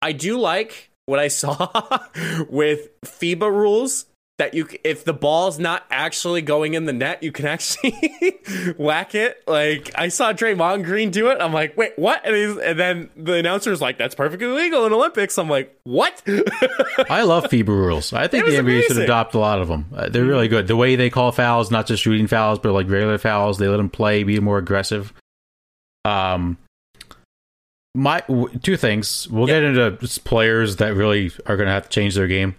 I 0.00 0.12
do 0.12 0.38
like 0.38 0.90
what 1.06 1.18
I 1.18 1.28
saw 1.28 1.68
with 2.48 2.88
FIBA 3.02 3.50
rules 3.50 4.06
that 4.38 4.52
you 4.52 4.68
if 4.84 5.04
the 5.04 5.14
ball's 5.14 5.58
not 5.58 5.84
actually 5.90 6.42
going 6.42 6.74
in 6.74 6.84
the 6.84 6.92
net, 6.92 7.22
you 7.22 7.32
can 7.32 7.46
actually 7.46 8.38
whack 8.76 9.14
it. 9.14 9.42
Like 9.46 9.90
I 9.94 10.08
saw 10.08 10.32
Draymond 10.32 10.84
Green 10.84 11.10
do 11.10 11.30
it. 11.30 11.40
I'm 11.40 11.52
like, 11.52 11.76
wait, 11.76 11.92
what? 11.96 12.26
And, 12.26 12.58
and 12.58 12.78
then 12.78 13.10
the 13.16 13.34
announcer's 13.34 13.80
like, 13.80 13.96
that's 13.96 14.14
perfectly 14.14 14.48
legal 14.48 14.84
in 14.84 14.92
Olympics. 14.92 15.38
I'm 15.38 15.48
like, 15.48 15.78
what? 15.84 16.22
I 17.08 17.22
love 17.22 17.44
FIBA 17.44 17.68
rules. 17.68 18.12
I 18.12 18.28
think 18.28 18.44
the 18.44 18.52
NBA 18.52 18.58
amazing. 18.58 18.96
should 18.96 19.04
adopt 19.04 19.34
a 19.34 19.38
lot 19.38 19.60
of 19.60 19.68
them. 19.68 19.86
Uh, 19.94 20.08
they're 20.08 20.24
really 20.24 20.48
good. 20.48 20.66
The 20.66 20.76
way 20.76 20.96
they 20.96 21.08
call 21.08 21.32
fouls, 21.32 21.70
not 21.70 21.86
just 21.86 22.02
shooting 22.02 22.26
fouls, 22.26 22.58
but 22.58 22.72
like 22.72 22.90
regular 22.90 23.18
fouls, 23.18 23.58
they 23.58 23.68
let 23.68 23.78
them 23.78 23.90
play, 23.90 24.22
be 24.22 24.38
more 24.40 24.58
aggressive. 24.58 25.14
Um, 26.04 26.58
my 27.96 28.22
two 28.62 28.76
things. 28.76 29.26
We'll 29.28 29.46
get 29.46 29.62
into 29.62 29.96
players 30.24 30.76
that 30.76 30.94
really 30.94 31.32
are 31.46 31.56
going 31.56 31.66
to 31.66 31.72
have 31.72 31.84
to 31.84 31.88
change 31.88 32.14
their 32.14 32.28
game. 32.28 32.54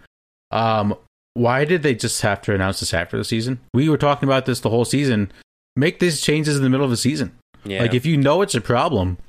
Um, 0.51 0.95
why 1.35 1.65
did 1.65 1.83
they 1.83 1.93
just 1.93 2.21
have 2.23 2.41
to 2.43 2.55
announce 2.55 2.79
this 2.79 2.93
after 2.93 3.17
the 3.17 3.23
season? 3.23 3.59
We 3.73 3.87
were 3.87 3.97
talking 3.97 4.27
about 4.27 4.47
this 4.47 4.59
the 4.59 4.71
whole 4.71 4.85
season. 4.85 5.31
Make 5.75 5.99
these 5.99 6.21
changes 6.21 6.57
in 6.57 6.63
the 6.63 6.69
middle 6.69 6.83
of 6.83 6.89
the 6.89 6.97
season. 6.97 7.37
Yeah. 7.63 7.81
Like 7.81 7.93
if 7.93 8.05
you 8.05 8.17
know 8.17 8.41
it's 8.41 8.55
a 8.55 8.61
problem, 8.61 9.19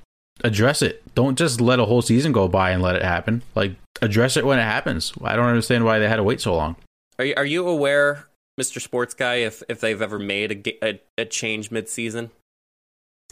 address 0.42 0.80
it. 0.80 1.02
Don't 1.14 1.36
just 1.36 1.60
let 1.60 1.78
a 1.78 1.84
whole 1.84 2.00
season 2.00 2.32
go 2.32 2.48
by 2.48 2.70
and 2.70 2.82
let 2.82 2.96
it 2.96 3.02
happen. 3.02 3.42
Like 3.54 3.72
address 4.00 4.36
it 4.38 4.46
when 4.46 4.58
it 4.58 4.62
happens. 4.62 5.12
I 5.22 5.36
don't 5.36 5.46
understand 5.46 5.84
why 5.84 5.98
they 5.98 6.08
had 6.08 6.16
to 6.16 6.22
wait 6.22 6.40
so 6.40 6.54
long. 6.54 6.76
Are 7.18 7.24
you, 7.24 7.34
are 7.36 7.44
you 7.44 7.68
aware, 7.68 8.28
Mr. 8.58 8.80
Sports 8.80 9.12
Guy, 9.12 9.36
if 9.36 9.62
if 9.68 9.80
they've 9.80 10.00
ever 10.00 10.18
made 10.18 10.66
a 10.66 10.88
a, 10.88 11.00
a 11.18 11.24
change 11.26 11.70
mid-season? 11.70 12.30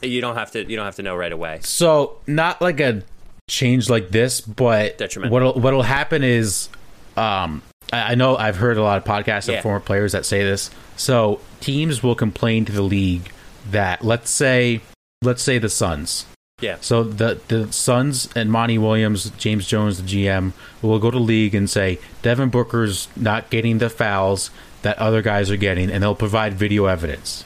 You 0.03 0.21
don't 0.21 0.35
have 0.37 0.51
to. 0.53 0.69
You 0.69 0.77
don't 0.77 0.85
have 0.85 0.97
to 0.97 1.03
know 1.03 1.17
right 1.17 1.33
away. 1.33 1.61
So 1.63 2.19
not 2.27 2.61
like 2.61 2.81
a 2.81 3.03
change 3.49 3.89
like 3.89 4.11
this, 4.11 4.41
but 4.43 4.99
Detrimental. 4.99 5.33
what'll 5.33 5.61
what'll 5.61 5.83
happen 5.83 6.23
is, 6.23 6.69
um, 7.17 7.63
I, 7.93 8.13
I 8.13 8.15
know 8.15 8.37
I've 8.37 8.57
heard 8.57 8.77
a 8.77 8.83
lot 8.83 8.99
of 8.99 9.05
podcasts 9.05 9.49
Yeah. 9.49 9.57
of 9.57 9.63
former 9.63 9.81
players 9.81 10.13
that 10.13 10.27
say 10.27 10.43
this. 10.45 10.71
So 10.97 11.41
teams 11.61 12.03
will 12.03 12.15
complain 12.15 12.67
to 12.67 12.73
the 12.73 12.83
league 12.83 13.31
that 13.71 14.05
let's 14.05 14.31
say 14.31 14.83
let's 15.23 15.43
say 15.43 15.59
the 15.59 15.71
Suns. 15.71 16.27
Yeah. 16.61 16.77
So 16.83 17.03
the 17.03 17.41
the 17.49 17.73
Suns 17.73 18.29
and 18.37 18.53
Monty 18.53 18.77
Williams, 18.77 19.31
James 19.39 19.67
Jones, 19.67 20.03
the 20.03 20.07
GM, 20.07 20.53
will 20.83 20.99
go 20.99 21.11
to 21.11 21.19
league 21.19 21.55
and 21.55 21.71
say 21.71 21.99
Devin 22.21 22.51
Booker's 22.51 23.09
not 23.17 23.49
getting 23.49 23.79
the 23.79 23.89
fouls 23.89 24.51
that 24.83 24.99
other 24.99 25.23
guys 25.23 25.51
are 25.51 25.57
getting, 25.57 25.91
and 25.91 26.03
they'll 26.03 26.15
provide 26.15 26.53
video 26.53 26.85
evidence. 26.85 27.45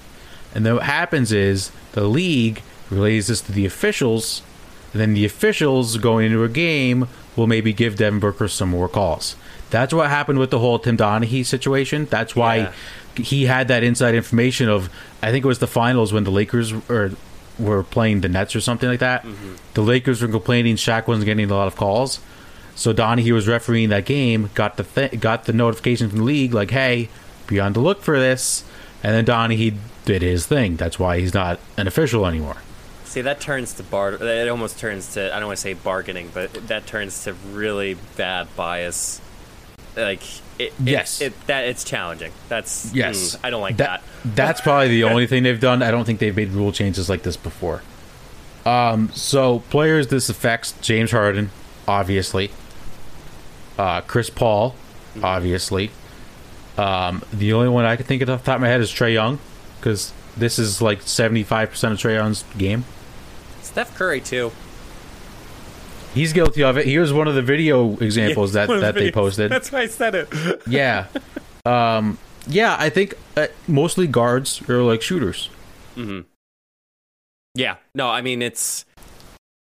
And 0.55 0.67
then 0.67 0.75
what 0.75 0.85
happens 0.85 1.33
is 1.33 1.71
the 1.93 2.05
league 2.05 2.63
relays 2.91 3.29
this 3.29 3.41
to 3.43 3.53
the 3.53 3.67
officials, 3.67 4.43
and 4.93 5.01
then 5.01 5.15
the 5.15 5.25
officials 5.25 5.97
going 5.99 6.27
into 6.27 6.43
a 6.45 6.49
game 6.49 7.07
will 7.37 7.47
maybe 7.47 7.73
give 7.73 7.97
Devin 7.97 8.19
Booker 8.21 8.49
some 8.49 8.71
more 8.71 8.89
calls. 8.89 9.37
That's 9.71 9.95
what 9.95 10.11
happened 10.11 10.41
with 10.41 10.51
the 10.51 10.59
whole 10.59 10.79
Tim 10.81 10.97
Donaghy 10.97 11.47
situation. 11.47 12.07
That's 12.11 12.35
why 12.35 12.57
Yeah. 12.57 12.73
he 13.17 13.45
had 13.47 13.69
that 13.69 13.85
inside 13.85 14.15
information 14.17 14.69
of 14.69 14.91
I 15.23 15.31
think 15.31 15.45
it 15.45 15.49
was 15.49 15.61
the 15.61 15.67
finals 15.69 16.13
when 16.13 16.25
the 16.25 16.31
Lakers 16.33 16.73
or 16.89 17.13
were 17.59 17.83
playing 17.85 18.23
the 18.23 18.29
Nets 18.29 18.57
or 18.57 18.61
something 18.61 18.89
like 18.89 19.01
that. 19.01 19.23
Mm-hmm. 19.25 19.53
The 19.75 19.83
Lakers 19.83 20.23
were 20.23 20.29
complaining 20.29 20.75
Shaq 20.77 21.07
wasn't 21.07 21.27
getting 21.27 21.49
a 21.51 21.55
lot 21.55 21.69
of 21.69 21.77
calls. 21.77 22.19
So 22.75 22.93
Donaghy 22.95 23.33
was 23.33 23.47
refereeing 23.47 23.91
that 23.91 24.07
game, 24.07 24.51
got 24.55 24.77
the 24.77 24.83
th- 24.85 25.21
got 25.21 25.45
the 25.45 25.53
notification 25.53 26.09
from 26.09 26.19
the 26.21 26.25
league 26.25 26.55
like, 26.55 26.71
"Hey, 26.71 27.11
be 27.47 27.61
on 27.61 27.75
the 27.75 27.81
look 27.81 28.03
for 28.03 28.19
this." 28.19 28.65
And 29.05 29.15
then 29.15 29.25
Donaghy 29.27 29.75
did 30.05 30.23
his 30.23 30.47
thing. 30.47 30.77
That's 30.77 30.99
why 30.99 31.19
he's 31.19 31.35
not 31.35 31.61
an 31.77 31.87
official 31.87 32.27
anymore. 32.27 32.57
See, 33.05 33.23
that 33.23 33.41
turns 33.41 33.75
to 33.75 33.83
bar. 33.83 34.13
It 34.13 34.49
almost 34.49 34.79
turns 34.79 35.15
to. 35.15 35.35
I 35.35 35.41
don't 35.41 35.49
want 35.49 35.59
to 35.59 35.63
say 35.63 35.75
bargaining, 35.75 36.31
but 36.33 36.53
that 36.69 36.87
turns 36.87 37.25
to 37.25 37.35
really 37.53 37.97
bad 38.17 38.49
bias. 38.55 39.21
Like 39.97 40.23
it. 40.61 40.73
Yes. 40.83 41.21
It, 41.21 41.27
it, 41.27 41.47
that 41.47 41.65
it's 41.65 41.83
challenging. 41.83 42.33
That's 42.49 42.95
Yes, 42.95 43.37
mm, 43.37 43.41
I 43.43 43.51
don't 43.51 43.63
like 43.63 43.79
that. 43.79 44.03
That's 44.25 44.61
probably 44.61 44.89
the 44.89 45.05
only 45.11 45.27
thing 45.27 45.43
they've 45.43 45.59
done. 45.59 45.83
I 45.83 45.91
don't 45.91 46.05
think 46.05 46.21
they've 46.21 46.37
made 46.37 46.51
rule 46.51 46.71
changes 46.71 47.09
like 47.09 47.23
this 47.23 47.37
before. 47.37 47.83
Um, 48.65 49.11
so 49.13 49.61
players 49.71 50.09
this 50.09 50.29
affects 50.29 50.73
James 50.81 51.11
Harden, 51.11 51.51
obviously. 51.89 52.51
Uh, 53.79 54.03
Chris 54.03 54.31
Paul, 54.31 54.75
obviously. 55.23 55.91
Um, 56.77 57.23
the 57.33 57.55
only 57.55 57.69
one 57.69 57.85
I 57.85 57.97
can 57.97 58.07
think 58.07 58.23
of 58.23 58.31
off 58.31 58.41
the 58.41 58.47
top 58.47 58.57
of 58.57 58.61
my 58.61 58.69
head 58.69 58.81
is 58.81 58.91
Trae 58.91 59.13
Young, 59.15 59.39
because 59.81 60.13
this 60.37 60.59
is 60.59 60.81
like 60.81 61.03
seventy 61.03 61.43
five 61.43 61.71
percent 61.71 61.95
of 61.95 61.99
Trae 61.99 62.15
Young's 62.15 62.45
game. 62.59 62.85
Steph 63.63 63.97
Curry 63.97 64.21
too. 64.21 64.53
He's 66.15 66.33
guilty 66.33 66.63
of 66.63 66.77
it. 66.77 66.87
Here's 66.87 67.13
one 67.13 67.29
of 67.29 67.35
the 67.35 67.43
video 67.43 67.97
examples 68.01 68.53
that, 68.55 68.69
One 68.69 68.79
the 68.79 68.87
that 68.87 68.95
they 68.95 69.11
posted. 69.13 69.51
That's 69.51 69.71
why 69.71 69.81
I 69.83 69.87
said 69.87 70.15
it. 70.15 70.29
yeah, 70.67 71.07
um, 71.65 72.19
yeah. 72.47 72.77
I 72.79 72.91
think 72.91 73.15
uh, 73.37 73.47
mostly 73.67 74.07
guards 74.07 74.69
are 74.69 74.83
like 74.83 75.03
shooters. 75.03 75.51
Yeah. 77.55 77.77
No, 77.95 78.09
I 78.09 78.23
mean 78.23 78.43
it's 78.43 78.85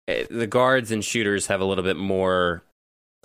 eh, 0.08 0.24
the 0.30 0.46
guards 0.46 0.90
and 0.90 1.04
shooters 1.04 1.46
have 1.46 1.60
a 1.60 1.64
little 1.64 1.84
bit 1.84 1.96
more, 1.96 2.62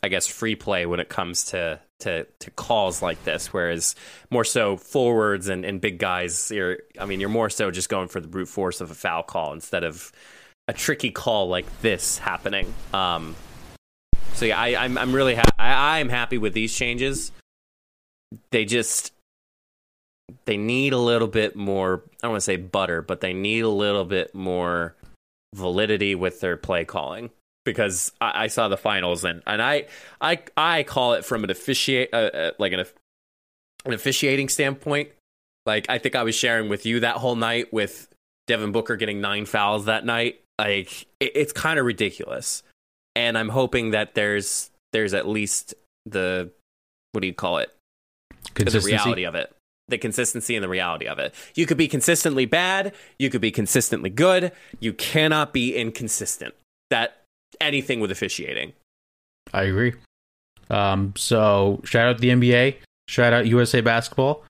I 0.03 0.09
guess, 0.09 0.27
free 0.27 0.55
play 0.55 0.85
when 0.85 0.99
it 0.99 1.09
comes 1.09 1.45
to 1.45 1.79
to, 1.99 2.25
to 2.39 2.51
calls 2.51 3.01
like 3.01 3.23
this. 3.23 3.53
Whereas 3.53 3.95
more 4.29 4.43
so 4.43 4.75
forwards 4.77 5.47
and, 5.47 5.63
and 5.63 5.79
big 5.79 5.99
guys, 5.99 6.51
you're 6.51 6.79
I 6.99 7.05
mean 7.05 7.19
you're 7.19 7.29
more 7.29 7.49
so 7.49 7.71
just 7.71 7.89
going 7.89 8.07
for 8.07 8.19
the 8.19 8.27
brute 8.27 8.47
force 8.47 8.81
of 8.81 8.91
a 8.91 8.95
foul 8.95 9.23
call 9.23 9.53
instead 9.53 9.83
of 9.83 10.11
a 10.67 10.73
tricky 10.73 11.11
call 11.11 11.47
like 11.49 11.65
this 11.81 12.17
happening. 12.17 12.73
Um, 12.93 13.35
so 14.33 14.45
yeah, 14.45 14.59
I, 14.59 14.83
I'm 14.83 14.97
I'm 14.97 15.13
really 15.13 15.35
ha- 15.35 15.43
I, 15.59 15.99
I'm 15.99 16.09
happy 16.09 16.37
with 16.37 16.53
these 16.53 16.75
changes. 16.75 17.31
They 18.49 18.65
just 18.65 19.13
they 20.45 20.57
need 20.57 20.93
a 20.93 20.97
little 20.97 21.27
bit 21.27 21.55
more 21.55 22.03
I 22.05 22.27
don't 22.27 22.31
want 22.31 22.41
to 22.41 22.45
say 22.45 22.55
butter, 22.55 23.01
but 23.01 23.21
they 23.21 23.33
need 23.33 23.61
a 23.61 23.69
little 23.69 24.05
bit 24.05 24.33
more 24.33 24.95
validity 25.53 26.15
with 26.15 26.39
their 26.39 26.57
play 26.57 26.85
calling. 26.85 27.29
Because 27.63 28.11
I, 28.19 28.45
I 28.45 28.47
saw 28.47 28.67
the 28.67 28.77
finals 28.77 29.23
and, 29.23 29.43
and 29.45 29.61
I 29.61 29.85
I 30.19 30.39
I 30.57 30.83
call 30.83 31.13
it 31.13 31.25
from 31.25 31.43
an 31.43 31.49
officiate 31.51 32.09
uh, 32.13 32.17
uh, 32.17 32.51
like 32.57 32.73
an 32.73 32.85
an 33.85 33.93
officiating 33.93 34.49
standpoint. 34.49 35.09
Like 35.65 35.85
I 35.89 35.99
think 35.99 36.15
I 36.15 36.23
was 36.23 36.35
sharing 36.35 36.69
with 36.69 36.85
you 36.85 37.01
that 37.01 37.17
whole 37.17 37.35
night 37.35 37.71
with 37.71 38.07
Devin 38.47 38.71
Booker 38.71 38.95
getting 38.95 39.21
nine 39.21 39.45
fouls 39.45 39.85
that 39.85 40.05
night. 40.05 40.41
Like 40.59 41.03
it, 41.19 41.31
it's 41.35 41.53
kind 41.53 41.79
of 41.79 41.85
ridiculous, 41.85 42.63
and 43.15 43.37
I'm 43.37 43.49
hoping 43.49 43.91
that 43.91 44.15
there's 44.15 44.71
there's 44.91 45.13
at 45.13 45.27
least 45.27 45.75
the 46.05 46.51
what 47.11 47.21
do 47.21 47.27
you 47.27 47.33
call 47.33 47.59
it 47.59 47.71
the 48.55 48.81
reality 48.81 49.25
of 49.25 49.35
it. 49.35 49.53
The 49.87 49.97
consistency 49.97 50.55
and 50.55 50.63
the 50.63 50.69
reality 50.69 51.07
of 51.07 51.19
it. 51.19 51.35
You 51.53 51.65
could 51.65 51.77
be 51.77 51.87
consistently 51.87 52.45
bad. 52.45 52.93
You 53.19 53.29
could 53.29 53.41
be 53.41 53.51
consistently 53.51 54.09
good. 54.09 54.53
You 54.79 54.93
cannot 54.93 55.51
be 55.51 55.75
inconsistent. 55.75 56.53
That 56.89 57.20
anything 57.61 57.99
with 57.99 58.11
officiating. 58.11 58.73
I 59.53 59.63
agree. 59.63 59.93
Um, 60.69 61.13
so 61.17 61.81
shout 61.83 62.07
out 62.07 62.19
the 62.19 62.29
NBA, 62.29 62.75
shout 63.07 63.33
out 63.33 63.45
USA 63.47 63.81
basketball, 63.81 64.43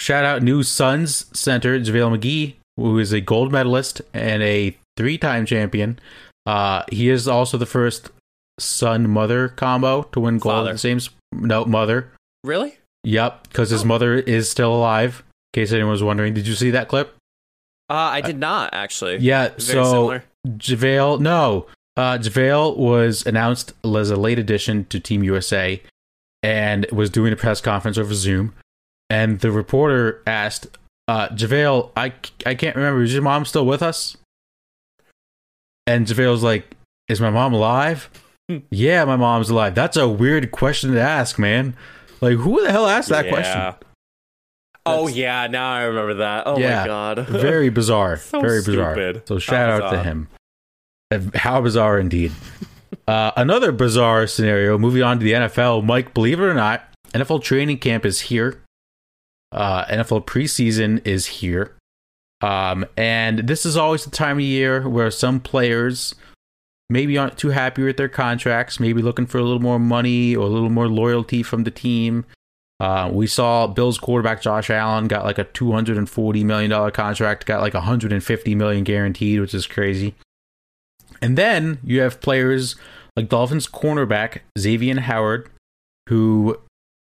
shout 0.00 0.24
out 0.24 0.42
new 0.42 0.62
Suns 0.62 1.26
center 1.38 1.78
JaVale 1.78 2.18
McGee, 2.18 2.54
who 2.76 2.98
is 2.98 3.12
a 3.12 3.20
gold 3.20 3.52
medalist 3.52 4.00
and 4.14 4.42
a 4.42 4.76
three-time 4.96 5.44
champion. 5.44 5.98
Uh, 6.46 6.82
he 6.90 7.10
is 7.10 7.28
also 7.28 7.58
the 7.58 7.66
first 7.66 8.10
son 8.58 9.10
mother 9.10 9.48
combo 9.48 10.02
to 10.12 10.20
win 10.20 10.38
gold 10.38 10.54
Father. 10.54 10.70
at 10.70 10.72
the 10.74 10.78
same. 10.78 11.00
No, 11.32 11.64
mother. 11.66 12.10
Really? 12.42 12.78
Yep, 13.04 13.48
because 13.48 13.68
his 13.70 13.82
Oh. 13.82 13.86
mother 13.86 14.14
is 14.14 14.48
still 14.50 14.74
alive. 14.74 15.22
In 15.54 15.60
case 15.60 15.72
anyone 15.72 15.92
was 15.92 16.02
wondering, 16.02 16.32
did 16.34 16.46
you 16.46 16.54
see 16.54 16.70
that 16.70 16.88
clip? 16.88 17.14
Uh, 17.90 17.94
I 17.94 18.20
did 18.22 18.38
not 18.38 18.72
actually. 18.74 19.18
Yeah. 19.18 19.48
Very 19.48 19.60
so 19.60 19.84
similar. 19.84 20.24
JaVale, 20.46 21.20
no. 21.20 21.66
Uh, 21.98 22.16
JaVale 22.16 22.76
was 22.76 23.26
announced 23.26 23.72
as 23.84 24.10
a 24.10 24.16
late 24.16 24.38
addition 24.38 24.84
to 24.86 25.00
Team 25.00 25.24
USA 25.24 25.82
and 26.44 26.86
was 26.92 27.10
doing 27.10 27.32
a 27.32 27.36
press 27.36 27.60
conference 27.60 27.98
over 27.98 28.14
Zoom. 28.14 28.54
And 29.10 29.40
the 29.40 29.50
reporter 29.50 30.22
asked, 30.24 30.68
uh, 31.08 31.28
JaVale, 31.30 31.90
I, 31.96 32.12
I 32.46 32.54
can't 32.54 32.76
remember, 32.76 33.02
is 33.02 33.12
your 33.12 33.22
mom 33.22 33.44
still 33.44 33.66
with 33.66 33.82
us? 33.82 34.16
And 35.88 36.06
JaVale's 36.06 36.42
like, 36.44 36.76
Is 37.08 37.20
my 37.20 37.30
mom 37.30 37.52
alive? 37.52 38.08
yeah, 38.70 39.04
my 39.04 39.16
mom's 39.16 39.50
alive. 39.50 39.74
That's 39.74 39.96
a 39.96 40.08
weird 40.08 40.52
question 40.52 40.92
to 40.92 41.00
ask, 41.00 41.38
man. 41.38 41.74
Like, 42.20 42.36
who 42.36 42.62
the 42.62 42.70
hell 42.70 42.86
asked 42.86 43.08
that 43.08 43.24
Yeah. 43.24 43.30
question? 43.32 43.74
Oh 44.86 45.06
yeah, 45.08 45.46
now 45.48 45.72
I 45.72 45.82
remember 45.82 46.14
that. 46.14 46.44
Oh 46.46 46.58
Yeah. 46.58 46.80
my 46.82 46.86
god. 46.86 47.26
Very 47.28 47.70
bizarre. 47.70 48.16
So 48.22 48.40
very 48.40 48.62
bizarre. 48.62 48.94
stupid. 48.94 49.22
So 49.26 49.38
shout 49.38 49.68
out 49.82 49.90
to 49.90 50.02
him. 50.02 50.28
How 51.34 51.60
bizarre 51.60 51.98
indeed. 51.98 52.32
uh, 53.08 53.32
another 53.36 53.72
bizarre 53.72 54.26
scenario. 54.26 54.78
Moving 54.78 55.02
on 55.02 55.18
to 55.18 55.24
the 55.24 55.32
NFL. 55.32 55.84
Mike, 55.84 56.14
believe 56.14 56.40
it 56.40 56.44
or 56.44 56.54
not, 56.54 56.88
NFL 57.12 57.42
training 57.42 57.78
camp 57.78 58.04
is 58.04 58.22
here. 58.22 58.62
Uh, 59.50 59.84
NFL 59.86 60.26
preseason 60.26 61.06
is 61.06 61.26
here. 61.26 61.74
Um, 62.40 62.84
and 62.96 63.40
this 63.40 63.66
is 63.66 63.76
always 63.76 64.04
the 64.04 64.10
time 64.10 64.36
of 64.36 64.44
year 64.44 64.88
where 64.88 65.10
some 65.10 65.40
players 65.40 66.14
maybe 66.90 67.18
aren't 67.18 67.38
too 67.38 67.50
happy 67.50 67.82
with 67.82 67.96
their 67.96 68.08
contracts, 68.08 68.78
maybe 68.78 69.02
looking 69.02 69.26
for 69.26 69.38
a 69.38 69.42
little 69.42 69.60
more 69.60 69.78
money 69.78 70.36
or 70.36 70.46
a 70.46 70.50
little 70.50 70.70
more 70.70 70.88
loyalty 70.88 71.42
from 71.42 71.64
the 71.64 71.70
team. 71.70 72.24
Uh, 72.80 73.10
we 73.12 73.26
saw 73.26 73.66
Bills 73.66 73.98
quarterback 73.98 74.40
Josh 74.40 74.70
Allen 74.70 75.08
got 75.08 75.24
like 75.24 75.38
a 75.38 75.44
two 75.44 75.72
hundred 75.72 75.96
and 75.96 76.08
forty 76.08 76.44
million 76.44 76.70
dollar 76.70 76.92
contract, 76.92 77.44
got 77.44 77.60
like 77.60 77.74
hundred 77.74 78.12
and 78.12 78.22
fifty 78.22 78.54
million 78.54 78.84
guaranteed, 78.84 79.40
which 79.40 79.52
is 79.52 79.66
crazy. 79.66 80.14
And 81.20 81.36
then 81.36 81.78
you 81.82 82.00
have 82.00 82.20
players 82.20 82.76
like 83.16 83.28
Dolphins 83.28 83.66
cornerback 83.66 84.40
Xavier 84.58 85.00
Howard, 85.00 85.50
who 86.08 86.58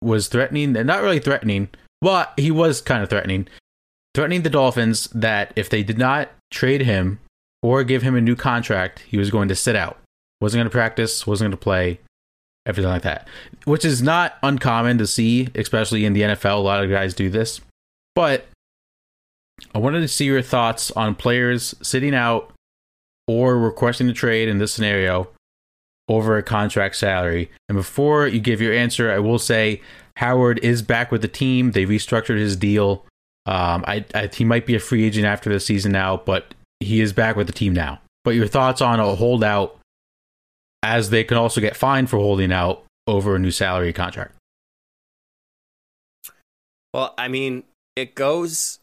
was 0.02 0.28
threatening, 0.28 0.72
not 0.72 1.02
really 1.02 1.18
threatening, 1.18 1.68
but 2.00 2.32
he 2.36 2.50
was 2.50 2.80
kind 2.80 3.02
of 3.02 3.10
threatening, 3.10 3.48
threatening 4.14 4.42
the 4.42 4.50
Dolphins 4.50 5.08
that 5.08 5.52
if 5.56 5.68
they 5.68 5.82
did 5.82 5.98
not 5.98 6.30
trade 6.50 6.82
him 6.82 7.20
or 7.62 7.84
give 7.84 8.02
him 8.02 8.14
a 8.14 8.20
new 8.20 8.34
contract, 8.34 9.00
he 9.00 9.18
was 9.18 9.30
going 9.30 9.48
to 9.48 9.54
sit 9.54 9.76
out. 9.76 9.98
Wasn't 10.40 10.58
going 10.58 10.66
to 10.66 10.70
practice, 10.70 11.26
wasn't 11.26 11.50
going 11.50 11.58
to 11.58 11.62
play, 11.62 12.00
everything 12.64 12.90
like 12.90 13.02
that. 13.02 13.28
Which 13.64 13.84
is 13.84 14.00
not 14.02 14.38
uncommon 14.42 14.96
to 14.98 15.06
see, 15.06 15.48
especially 15.54 16.06
in 16.06 16.14
the 16.14 16.22
NFL. 16.22 16.56
A 16.56 16.60
lot 16.60 16.82
of 16.82 16.88
guys 16.88 17.12
do 17.12 17.28
this. 17.28 17.60
But 18.14 18.46
I 19.74 19.78
wanted 19.78 20.00
to 20.00 20.08
see 20.08 20.24
your 20.24 20.40
thoughts 20.40 20.90
on 20.92 21.14
players 21.14 21.74
sitting 21.82 22.14
out 22.14 22.52
or 23.30 23.56
requesting 23.56 24.08
a 24.08 24.12
trade 24.12 24.48
in 24.48 24.58
this 24.58 24.72
scenario 24.72 25.28
over 26.08 26.36
a 26.36 26.42
contract 26.42 26.96
salary. 26.96 27.48
And 27.68 27.78
before 27.78 28.26
you 28.26 28.40
give 28.40 28.60
your 28.60 28.74
answer, 28.74 29.08
I 29.08 29.20
will 29.20 29.38
say 29.38 29.80
Howard 30.16 30.58
is 30.64 30.82
back 30.82 31.12
with 31.12 31.22
the 31.22 31.28
team. 31.28 31.70
They 31.70 31.86
restructured 31.86 32.38
his 32.38 32.56
deal. 32.56 33.06
Um, 33.46 33.84
I, 33.86 34.04
I, 34.16 34.28
he 34.32 34.44
might 34.44 34.66
be 34.66 34.74
a 34.74 34.80
free 34.80 35.04
agent 35.04 35.26
after 35.26 35.48
the 35.48 35.60
season 35.60 35.92
now, 35.92 36.16
but 36.16 36.54
he 36.80 37.00
is 37.00 37.12
back 37.12 37.36
with 37.36 37.46
the 37.46 37.52
team 37.52 37.72
now. 37.72 38.00
But 38.24 38.34
your 38.34 38.48
thoughts 38.48 38.82
on 38.82 38.98
a 38.98 39.14
holdout, 39.14 39.78
as 40.82 41.10
they 41.10 41.22
can 41.22 41.36
also 41.36 41.60
get 41.60 41.76
fined 41.76 42.10
for 42.10 42.18
holding 42.18 42.50
out 42.50 42.82
over 43.06 43.36
a 43.36 43.38
new 43.38 43.52
salary 43.52 43.92
contract. 43.92 44.34
Well, 46.92 47.14
I 47.16 47.28
mean, 47.28 47.62
it 47.94 48.16
goes 48.16 48.80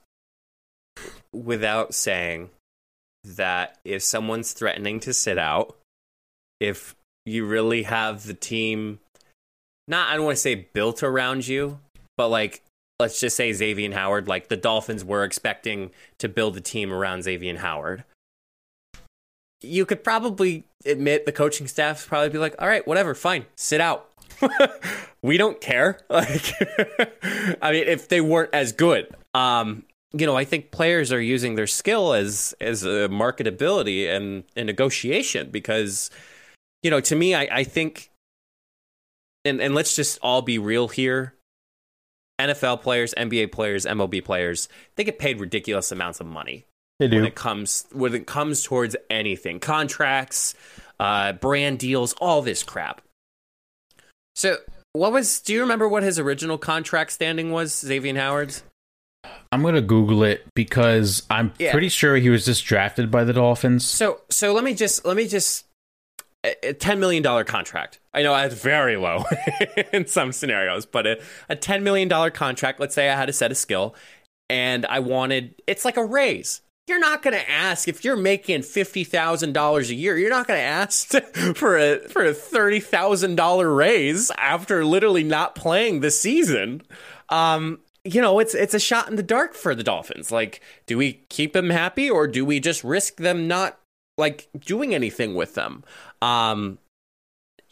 without 1.34 1.94
saying 1.94 2.50
that 3.36 3.78
if 3.84 4.02
someone's 4.02 4.54
threatening 4.54 5.00
to 5.02 5.14
sit 5.14 5.38
out, 5.38 5.76
if 6.60 6.96
you 7.26 7.46
really 7.46 7.84
have 7.84 8.24
the 8.24 8.34
team, 8.34 9.00
not 9.88 10.10
I 10.10 10.16
don't 10.16 10.26
want 10.26 10.38
to 10.38 10.42
say 10.42 10.56
built 10.56 11.04
around 11.04 11.48
you, 11.48 11.80
but 12.16 12.30
like 12.30 12.62
let's 13.00 13.20
just 13.20 13.36
say 13.36 13.54
Xavier 13.54 13.94
Howard, 13.94 14.28
like 14.28 14.48
the 14.48 14.58
Dolphins 14.58 15.06
were 15.06 15.24
expecting 15.24 15.92
to 16.18 16.28
build 16.28 16.58
a 16.58 16.62
team 16.62 16.92
around 16.92 17.24
Xavier 17.24 17.58
Howard. 17.58 18.04
You 19.62 19.86
could 19.86 20.04
probably 20.04 20.66
admit 20.86 21.26
the 21.26 21.32
coaching 21.32 21.68
staff 21.68 22.08
probably 22.08 22.30
be 22.30 22.38
like, 22.38 22.56
all 22.60 22.68
right, 22.68 22.88
whatever, 22.88 23.16
fine, 23.16 23.46
sit 23.56 23.82
out. 23.82 24.10
we 25.22 25.38
don't 25.38 25.60
care. 25.62 26.00
Like, 26.10 26.54
I 27.62 27.72
mean, 27.72 27.84
if 27.88 28.08
they 28.08 28.22
weren't 28.22 28.54
as 28.54 28.72
good, 28.72 29.08
um, 29.34 29.84
you 30.14 30.26
know, 30.26 30.38
I 30.38 30.46
think 30.46 30.72
players 30.72 31.12
are 31.12 31.22
using 31.22 31.56
their 31.56 31.68
skill 31.68 32.14
as 32.14 32.56
as 32.62 32.84
a 32.84 33.10
marketability 33.10 34.08
and, 34.08 34.44
and 34.56 34.68
negotiation 34.68 35.50
because, 35.50 36.10
you 36.84 36.90
know, 36.90 37.02
to 37.02 37.16
me, 37.16 37.36
I, 37.36 37.48
I 37.52 37.64
think, 37.64 38.10
and 39.44 39.62
and 39.62 39.76
let's 39.76 39.96
just 39.96 40.18
all 40.22 40.42
be 40.42 40.58
real 40.58 40.88
here. 40.88 41.34
NFL 42.40 42.84
players, 42.84 43.16
NBA 43.18 43.52
players, 43.52 43.86
MLB 43.86 44.24
players, 44.24 44.70
they 44.96 45.04
get 45.04 45.18
paid 45.18 45.40
ridiculous 45.40 45.92
amounts 45.92 46.20
of 46.20 46.28
money. 46.28 46.66
They 47.00 47.08
do. 47.08 47.18
When 47.18 47.26
it 47.26 47.36
comes 47.36 47.86
when 47.92 48.14
it 48.14 48.28
comes 48.28 48.64
towards 48.64 48.96
anything, 49.10 49.60
contracts, 49.60 50.56
uh, 51.00 51.34
brand 51.34 51.80
deals, 51.80 52.14
all 52.14 52.42
this 52.42 52.64
crap. 52.64 53.02
So, 54.36 54.58
what 54.94 55.12
was? 55.12 55.42
Do 55.42 55.54
you 55.54 55.62
remember 55.62 55.88
what 55.90 56.04
his 56.04 56.18
original 56.18 56.58
contract 56.58 57.12
standing 57.12 57.52
was, 57.52 57.78
Xavier 57.78 58.16
Howard's? 58.16 58.64
I'm 59.52 59.64
gonna 59.64 59.82
Google 59.82 60.24
it 60.24 60.46
because 60.56 61.24
I'm 61.30 61.54
Yeah. 61.60 61.72
pretty 61.72 61.90
sure 61.90 62.16
he 62.18 62.30
was 62.30 62.46
just 62.46 62.66
drafted 62.66 63.10
by 63.12 63.24
the 63.24 63.34
Dolphins. 63.34 63.86
So, 63.86 64.22
so 64.30 64.54
let 64.54 64.64
me 64.64 64.74
just 64.74 65.06
let 65.06 65.16
me 65.18 65.28
just 65.28 65.66
a, 66.44 66.74
ten 66.74 67.00
million 67.00 67.24
dollar 67.24 67.44
contract. 67.44 68.00
I 68.14 68.24
know 68.24 68.34
that's 68.36 68.56
very 68.56 68.98
low 68.98 69.26
in 69.94 70.06
some 70.08 70.32
scenarios, 70.32 70.86
but 70.86 71.08
a, 71.08 71.22
a 71.50 71.56
ten 71.56 71.84
million 71.84 72.08
dollar 72.08 72.30
contract. 72.30 72.80
Let's 72.80 72.94
say 72.96 73.10
I 73.10 73.16
had 73.16 73.30
a 73.30 73.34
set 73.34 73.52
of 73.52 73.58
skill, 73.58 73.96
and 74.50 74.86
I 74.86 75.00
wanted 75.00 75.56
it's 75.68 75.86
like 75.86 75.98
a 75.98 76.06
raise. 76.06 76.62
You're 76.88 77.00
not 77.00 77.22
going 77.22 77.34
to 77.34 77.50
ask 77.50 77.90
if 77.90 78.06
you're 78.06 78.16
making 78.16 78.62
fifty 78.62 79.04
thousand 79.04 79.52
dollars 79.54 79.90
a 79.90 79.94
year. 79.96 80.18
You're 80.18 80.30
not 80.30 80.48
going 80.48 80.58
to 80.60 80.64
ask 80.66 81.10
for 81.56 81.78
a 81.78 82.00
for 82.08 82.24
a 82.24 82.34
thirty 82.34 82.80
thousand 82.80 83.36
dollar 83.36 83.74
raise 83.74 84.32
after 84.38 84.86
literally 84.86 85.24
not 85.24 85.54
playing 85.56 86.00
the 86.00 86.12
season. 86.12 86.82
Um, 87.30 87.80
you 88.14 88.22
know, 88.22 88.40
it's 88.40 88.56
it's 88.56 88.74
a 88.74 88.80
shot 88.80 89.10
in 89.10 89.16
the 89.16 89.24
dark 89.24 89.54
for 89.54 89.76
the 89.76 89.84
Dolphins. 89.84 90.32
Like, 90.32 90.62
do 90.86 90.98
we 90.98 91.22
keep 91.30 91.54
them 91.54 91.70
happy 91.70 92.10
or 92.10 92.28
do 92.28 92.46
we 92.46 92.60
just 92.60 92.84
risk 92.84 93.18
them 93.18 93.48
not 93.48 93.80
like 94.18 94.48
doing 94.60 94.96
anything 94.96 95.36
with 95.36 95.56
them? 95.56 95.84
Um, 96.22 96.80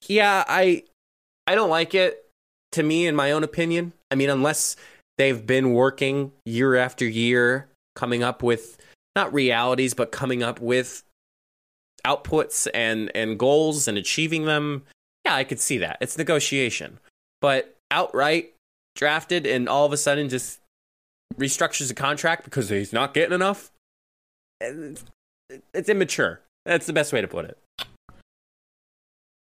yeah, 0.07 0.43
I 0.47 0.83
I 1.47 1.55
don't 1.55 1.69
like 1.69 1.95
it. 1.95 2.21
To 2.73 2.83
me, 2.83 3.07
in 3.07 3.15
my 3.15 3.31
own 3.31 3.43
opinion, 3.43 3.93
I 4.11 4.15
mean, 4.15 4.29
unless 4.29 4.75
they've 5.17 5.45
been 5.45 5.71
working 5.71 6.33
year 6.45 6.75
after 6.75 7.05
year, 7.05 7.69
coming 7.95 8.21
up 8.21 8.43
with 8.43 8.77
not 9.15 9.33
realities, 9.33 9.93
but 9.93 10.11
coming 10.11 10.43
up 10.43 10.59
with 10.59 11.03
outputs 12.05 12.67
and 12.73 13.11
and 13.15 13.39
goals 13.39 13.87
and 13.87 13.97
achieving 13.97 14.45
them. 14.45 14.83
Yeah, 15.25 15.35
I 15.35 15.43
could 15.43 15.59
see 15.59 15.77
that. 15.79 15.97
It's 16.01 16.17
negotiation, 16.17 16.99
but 17.41 17.75
outright 17.91 18.54
drafted 18.95 19.45
and 19.45 19.67
all 19.69 19.85
of 19.85 19.93
a 19.93 19.97
sudden 19.97 20.29
just 20.29 20.59
restructures 21.37 21.91
a 21.91 21.93
contract 21.93 22.45
because 22.45 22.69
he's 22.69 22.93
not 22.93 23.13
getting 23.13 23.33
enough. 23.33 23.71
It's, 24.61 25.89
immature. 25.89 26.41
That's 26.65 26.85
the 26.85 26.93
best 26.93 27.13
way 27.13 27.21
to 27.21 27.27
put 27.27 27.45
it. 27.45 27.57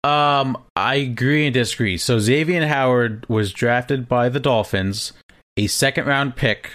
Um, 0.04 0.58
I 0.76 0.96
agree 0.96 1.46
and 1.46 1.54
disagree. 1.54 1.98
So 1.98 2.20
Xavier 2.20 2.68
Howard 2.68 3.26
was 3.28 3.52
drafted 3.52 4.08
by 4.08 4.30
the 4.30 4.40
Dolphins, 4.40 5.14
a 5.58 5.68
second 5.68 6.06
round 6.06 6.36
pick, 6.36 6.74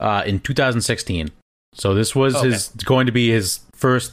uh, 0.00 0.22
in 0.24 0.40
2016. 0.40 1.30
So 1.74 1.92
this 1.94 2.14
was 2.14 2.36
Okay. 2.36 2.50
his 2.50 2.68
going 2.84 3.06
to 3.06 3.12
be 3.12 3.30
his 3.30 3.60
first 3.74 4.12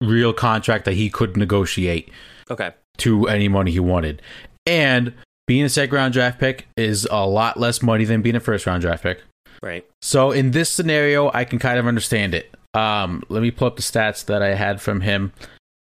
real 0.00 0.32
contract 0.32 0.84
that 0.84 0.94
he 0.94 1.10
could 1.10 1.36
negotiate 1.36 2.10
Okay. 2.50 2.70
to 2.98 3.26
any 3.28 3.48
money 3.48 3.70
he 3.72 3.80
wanted. 3.80 4.22
And 4.66 5.12
being 5.46 5.64
a 5.64 5.68
second 5.68 5.94
round 5.94 6.12
draft 6.12 6.38
pick 6.38 6.66
is 6.76 7.06
a 7.10 7.26
lot 7.26 7.58
less 7.58 7.82
money 7.82 8.04
than 8.04 8.22
being 8.22 8.36
a 8.36 8.40
first 8.40 8.66
round 8.66 8.82
draft 8.82 9.02
pick. 9.02 9.22
Right. 9.62 9.86
So 10.00 10.32
in 10.32 10.50
this 10.50 10.70
scenario, 10.70 11.30
I 11.32 11.44
can 11.44 11.58
kind 11.58 11.78
of 11.78 11.86
understand 11.86 12.34
it. 12.34 12.54
Um, 12.74 13.22
let 13.28 13.42
me 13.42 13.50
pull 13.50 13.68
up 13.68 13.76
the 13.76 13.82
stats 13.82 14.24
that 14.26 14.42
I 14.42 14.54
had 14.54 14.80
from 14.80 15.02
him. 15.02 15.32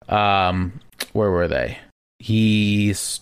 Um, 0.09 0.80
where 1.12 1.30
were 1.30 1.49
they? 1.49 1.78
He's 2.18 3.20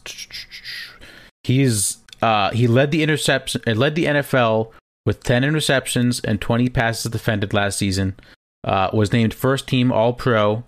he's 1.43 1.99
uh, 2.21 2.51
he 2.51 2.67
led 2.67 2.91
the 2.91 3.03
interception 3.03 3.63
uh, 3.67 3.73
led 3.73 3.95
the 3.95 4.05
NFL 4.05 4.73
with 5.07 5.23
10 5.23 5.43
interceptions 5.43 6.23
and 6.25 6.41
20 6.41 6.69
passes 6.71 7.11
defended 7.11 7.53
last 7.53 7.79
season. 7.79 8.17
Uh, 8.63 8.89
was 8.93 9.13
named 9.13 9.35
first 9.35 9.69
team 9.69 9.93
All 9.93 10.15
Pro. 10.15 10.65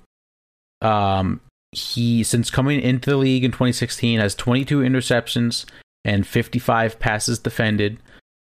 Um, 0.82 1.40
he 1.76 2.24
since 2.24 2.50
coming 2.50 2.80
into 2.80 3.10
the 3.10 3.16
league 3.16 3.44
in 3.44 3.50
2016 3.50 4.18
has 4.18 4.34
22 4.34 4.80
interceptions 4.80 5.66
and 6.04 6.26
55 6.26 6.98
passes 6.98 7.38
defended. 7.38 7.98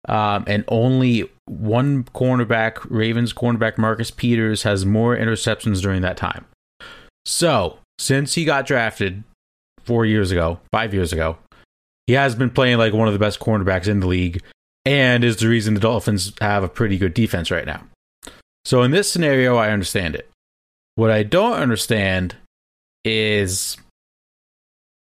Um, 0.07 0.45
and 0.47 0.63
only 0.69 1.29
one 1.45 2.05
cornerback, 2.05 2.77
Ravens 2.89 3.33
cornerback 3.33 3.77
Marcus 3.77 4.09
Peters, 4.09 4.63
has 4.63 4.85
more 4.85 5.17
interceptions 5.17 5.81
during 5.81 6.01
that 6.03 6.15
time. 6.15 6.45
So, 7.25 7.79
since 7.99 8.35
he 8.35 8.45
got 8.45 8.65
drafted 8.65 9.25
four 9.83 10.05
years 10.05 10.31
ago, 10.31 10.61
five 10.71 10.93
years 10.93 11.11
ago, 11.11 11.37
he 12.05 12.13
has 12.13 12.35
been 12.35 12.51
playing 12.51 12.77
like 12.77 12.93
one 12.93 13.09
of 13.09 13.13
the 13.13 13.19
best 13.19 13.41
cornerbacks 13.41 13.87
in 13.87 13.99
the 13.99 14.07
league 14.07 14.41
and 14.85 15.25
is 15.25 15.35
the 15.37 15.49
reason 15.49 15.73
the 15.73 15.81
Dolphins 15.81 16.31
have 16.39 16.63
a 16.63 16.69
pretty 16.69 16.97
good 16.97 17.13
defense 17.13 17.51
right 17.51 17.65
now. 17.65 17.83
So, 18.63 18.83
in 18.83 18.91
this 18.91 19.11
scenario, 19.11 19.57
I 19.57 19.71
understand 19.71 20.15
it. 20.15 20.29
What 20.95 21.11
I 21.11 21.23
don't 21.23 21.53
understand 21.53 22.37
is 23.07 23.77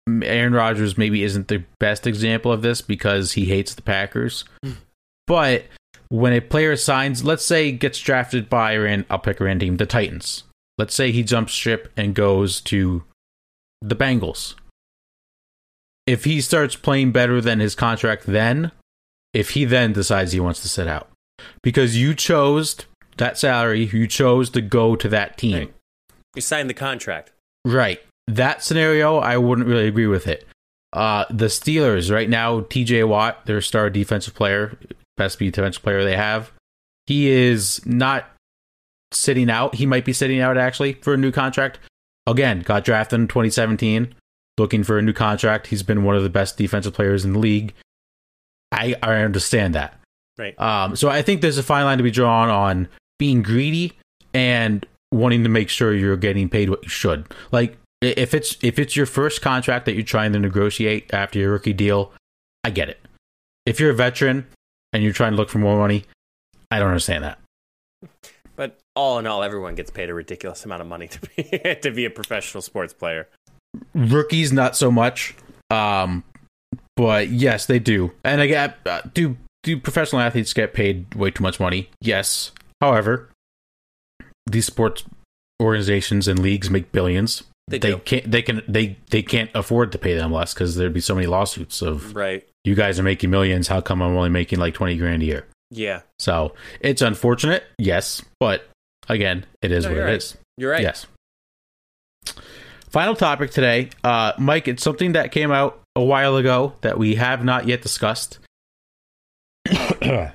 Aaron 0.08 0.52
Rodgers 0.52 0.98
maybe 0.98 1.22
isn't 1.22 1.48
the 1.48 1.64
best 1.78 2.06
example 2.06 2.52
of 2.52 2.62
this 2.62 2.82
because 2.82 3.32
he 3.32 3.46
hates 3.46 3.74
the 3.74 3.82
Packers. 3.82 4.44
Hmm. 4.62 4.72
but 5.26 5.64
when 6.08 6.32
a 6.32 6.40
player 6.40 6.76
signs, 6.76 7.24
let's 7.24 7.44
say 7.44 7.72
gets 7.72 7.98
drafted 7.98 8.50
by 8.50 8.76
Rand, 8.76 9.06
I'll 9.08 9.18
pick 9.18 9.40
a 9.40 9.44
random 9.44 9.68
team, 9.68 9.76
the 9.78 9.86
Titans. 9.86 10.44
Let's 10.76 10.94
say 10.94 11.10
he 11.10 11.22
jumps 11.22 11.52
ship 11.52 11.92
and 11.96 12.14
goes 12.14 12.60
to 12.62 13.04
the 13.80 13.96
Bengals. 13.96 14.54
If 16.06 16.24
he 16.24 16.40
starts 16.40 16.76
playing 16.76 17.12
better 17.12 17.40
than 17.40 17.60
his 17.60 17.74
contract 17.74 18.26
then, 18.26 18.72
if 19.32 19.50
he 19.50 19.64
then 19.64 19.92
decides 19.92 20.32
he 20.32 20.40
wants 20.40 20.60
to 20.62 20.68
sit 20.68 20.86
out. 20.86 21.08
Because 21.62 21.96
you 21.96 22.14
chose 22.14 22.76
that 23.16 23.38
salary, 23.38 23.86
you 23.86 24.06
chose 24.06 24.50
to 24.50 24.60
go 24.60 24.96
to 24.96 25.08
that 25.08 25.38
team. 25.38 25.72
You 26.34 26.42
signed 26.42 26.68
the 26.68 26.74
contract. 26.74 27.32
Right. 27.64 28.00
That 28.26 28.62
scenario, 28.62 29.18
I 29.18 29.36
wouldn't 29.36 29.68
really 29.68 29.86
agree 29.86 30.06
with 30.06 30.26
it. 30.26 30.46
Uh, 30.92 31.24
the 31.30 31.46
Steelers 31.46 32.12
right 32.12 32.28
now, 32.28 32.60
TJ 32.60 33.08
Watt, 33.08 33.46
their 33.46 33.60
star 33.60 33.90
defensive 33.90 34.34
player, 34.34 34.78
best 35.16 35.38
defensive 35.38 35.82
player 35.82 36.04
they 36.04 36.16
have, 36.16 36.52
he 37.06 37.28
is 37.28 37.84
not 37.84 38.26
sitting 39.12 39.50
out. 39.50 39.74
He 39.74 39.86
might 39.86 40.04
be 40.04 40.12
sitting 40.12 40.40
out 40.40 40.56
actually 40.56 40.94
for 40.94 41.14
a 41.14 41.18
new 41.18 41.32
contract. 41.32 41.78
Again, 42.26 42.60
got 42.60 42.84
drafted 42.84 43.20
in 43.20 43.28
2017, 43.28 44.14
looking 44.56 44.84
for 44.84 44.98
a 44.98 45.02
new 45.02 45.12
contract. 45.12 45.66
He's 45.66 45.82
been 45.82 46.04
one 46.04 46.16
of 46.16 46.22
the 46.22 46.30
best 46.30 46.56
defensive 46.56 46.94
players 46.94 47.24
in 47.24 47.34
the 47.34 47.38
league. 47.38 47.74
I 48.72 48.94
I 49.02 49.16
understand 49.16 49.74
that. 49.74 50.00
Right. 50.38 50.58
Um, 50.58 50.96
so 50.96 51.08
I 51.08 51.22
think 51.22 51.40
there's 51.40 51.58
a 51.58 51.62
fine 51.62 51.84
line 51.84 51.98
to 51.98 52.04
be 52.04 52.10
drawn 52.10 52.48
on 52.48 52.88
being 53.18 53.42
greedy 53.42 53.92
and 54.32 54.86
wanting 55.14 55.42
to 55.44 55.48
make 55.48 55.68
sure 55.68 55.94
you're 55.94 56.16
getting 56.16 56.48
paid 56.48 56.70
what 56.70 56.82
you 56.82 56.88
should. 56.88 57.26
Like 57.52 57.78
if 58.02 58.34
it's 58.34 58.56
if 58.62 58.78
it's 58.78 58.96
your 58.96 59.06
first 59.06 59.40
contract 59.40 59.86
that 59.86 59.94
you're 59.94 60.02
trying 60.02 60.32
to 60.32 60.38
negotiate 60.38 61.12
after 61.12 61.38
your 61.38 61.52
rookie 61.52 61.72
deal, 61.72 62.12
I 62.62 62.70
get 62.70 62.88
it. 62.88 63.00
If 63.66 63.80
you're 63.80 63.90
a 63.90 63.94
veteran 63.94 64.46
and 64.92 65.02
you're 65.02 65.12
trying 65.12 65.32
to 65.32 65.36
look 65.36 65.48
for 65.48 65.58
more 65.58 65.78
money, 65.78 66.04
I 66.70 66.78
don't 66.78 66.88
understand 66.88 67.24
that. 67.24 67.38
But 68.56 68.78
all 68.94 69.18
in 69.18 69.26
all, 69.26 69.42
everyone 69.42 69.74
gets 69.74 69.90
paid 69.90 70.10
a 70.10 70.14
ridiculous 70.14 70.64
amount 70.64 70.82
of 70.82 70.88
money 70.88 71.08
to 71.08 71.20
be 71.20 71.42
to 71.82 71.90
be 71.90 72.04
a 72.04 72.10
professional 72.10 72.62
sports 72.62 72.92
player. 72.92 73.28
Rookies, 73.94 74.52
not 74.52 74.76
so 74.76 74.90
much. 74.90 75.34
Um, 75.70 76.22
but 76.96 77.28
yes, 77.28 77.66
they 77.66 77.78
do. 77.78 78.12
And 78.22 78.40
again, 78.40 78.74
uh, 78.86 79.00
do 79.12 79.36
do 79.62 79.78
professional 79.78 80.20
athletes 80.20 80.52
get 80.52 80.74
paid 80.74 81.14
way 81.14 81.30
too 81.30 81.42
much 81.42 81.58
money? 81.58 81.88
Yes. 82.00 82.52
However, 82.80 83.30
these 84.46 84.66
sports 84.66 85.04
organizations 85.62 86.28
and 86.28 86.38
leagues 86.38 86.70
make 86.70 86.92
billions. 86.92 87.42
They 87.68 87.78
they 87.78 87.94
can't. 87.98 88.30
They 88.30 88.42
can. 88.42 88.62
They 88.68 88.98
they 89.10 89.22
can't 89.22 89.50
afford 89.54 89.92
to 89.92 89.98
pay 89.98 90.14
them 90.14 90.30
less 90.32 90.52
because 90.52 90.76
there'd 90.76 90.92
be 90.92 91.00
so 91.00 91.14
many 91.14 91.26
lawsuits 91.26 91.80
of 91.80 92.14
Right. 92.14 92.46
you 92.64 92.74
guys 92.74 93.00
are 93.00 93.02
making 93.02 93.30
millions. 93.30 93.68
How 93.68 93.80
come 93.80 94.02
I'm 94.02 94.14
only 94.16 94.28
making 94.28 94.58
like 94.58 94.74
twenty 94.74 94.96
grand 94.98 95.22
a 95.22 95.26
year? 95.26 95.46
Yeah. 95.70 96.02
So 96.18 96.54
it's 96.80 97.00
unfortunate, 97.00 97.64
yes, 97.78 98.20
but 98.38 98.68
again, 99.08 99.46
it 99.62 99.72
is 99.72 99.84
No, 99.84 99.90
what 99.92 99.98
it 99.98 100.02
right. 100.04 100.14
is. 100.14 100.36
You're 100.58 100.70
right. 100.72 100.82
Yes. 100.82 101.06
Final 102.90 103.16
topic 103.16 103.50
today, 103.50 103.88
uh, 104.04 104.34
Mike. 104.38 104.68
It's 104.68 104.82
something 104.82 105.12
that 105.12 105.32
came 105.32 105.50
out 105.50 105.80
a 105.96 106.02
while 106.02 106.36
ago 106.36 106.74
that 106.82 106.98
we 106.98 107.14
have 107.16 107.44
not 107.44 107.66
yet 107.66 107.80
discussed. 107.82 108.38
Excuse 109.66 110.30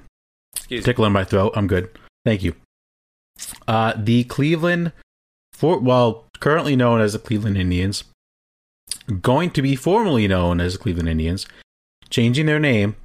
me. 0.69 0.81
Tickling 0.81 1.11
my 1.13 1.23
throat. 1.23 1.53
I'm 1.55 1.67
good. 1.67 1.89
Thank 2.25 2.43
you. 2.43 2.55
Uh, 3.67 3.93
the 3.95 4.23
Cleveland, 4.25 4.91
for 5.53 5.79
well, 5.79 6.25
currently 6.39 6.75
known 6.75 7.01
as 7.01 7.13
the 7.13 7.19
Cleveland 7.19 7.57
Indians, 7.57 8.03
going 9.21 9.51
to 9.51 9.61
be 9.61 9.75
formerly 9.75 10.27
known 10.27 10.59
as 10.59 10.73
the 10.73 10.79
Cleveland 10.79 11.09
Indians, 11.09 11.47
changing 12.09 12.45
their 12.45 12.59
name 12.59 12.95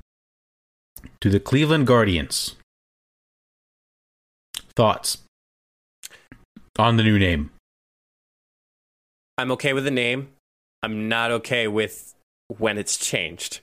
to 1.20 1.30
the 1.30 1.40
Cleveland 1.40 1.86
Guardians. 1.86 2.56
Thoughts 4.76 5.18
on 6.78 6.96
the 6.96 7.02
new 7.02 7.18
name? 7.18 7.50
I'm 9.38 9.50
okay 9.52 9.72
with 9.72 9.84
the 9.84 9.90
name. 9.90 10.28
I'm 10.82 11.08
not 11.08 11.30
okay 11.30 11.68
with 11.68 12.14
when 12.58 12.78
it's 12.78 12.96
changed. 12.96 13.60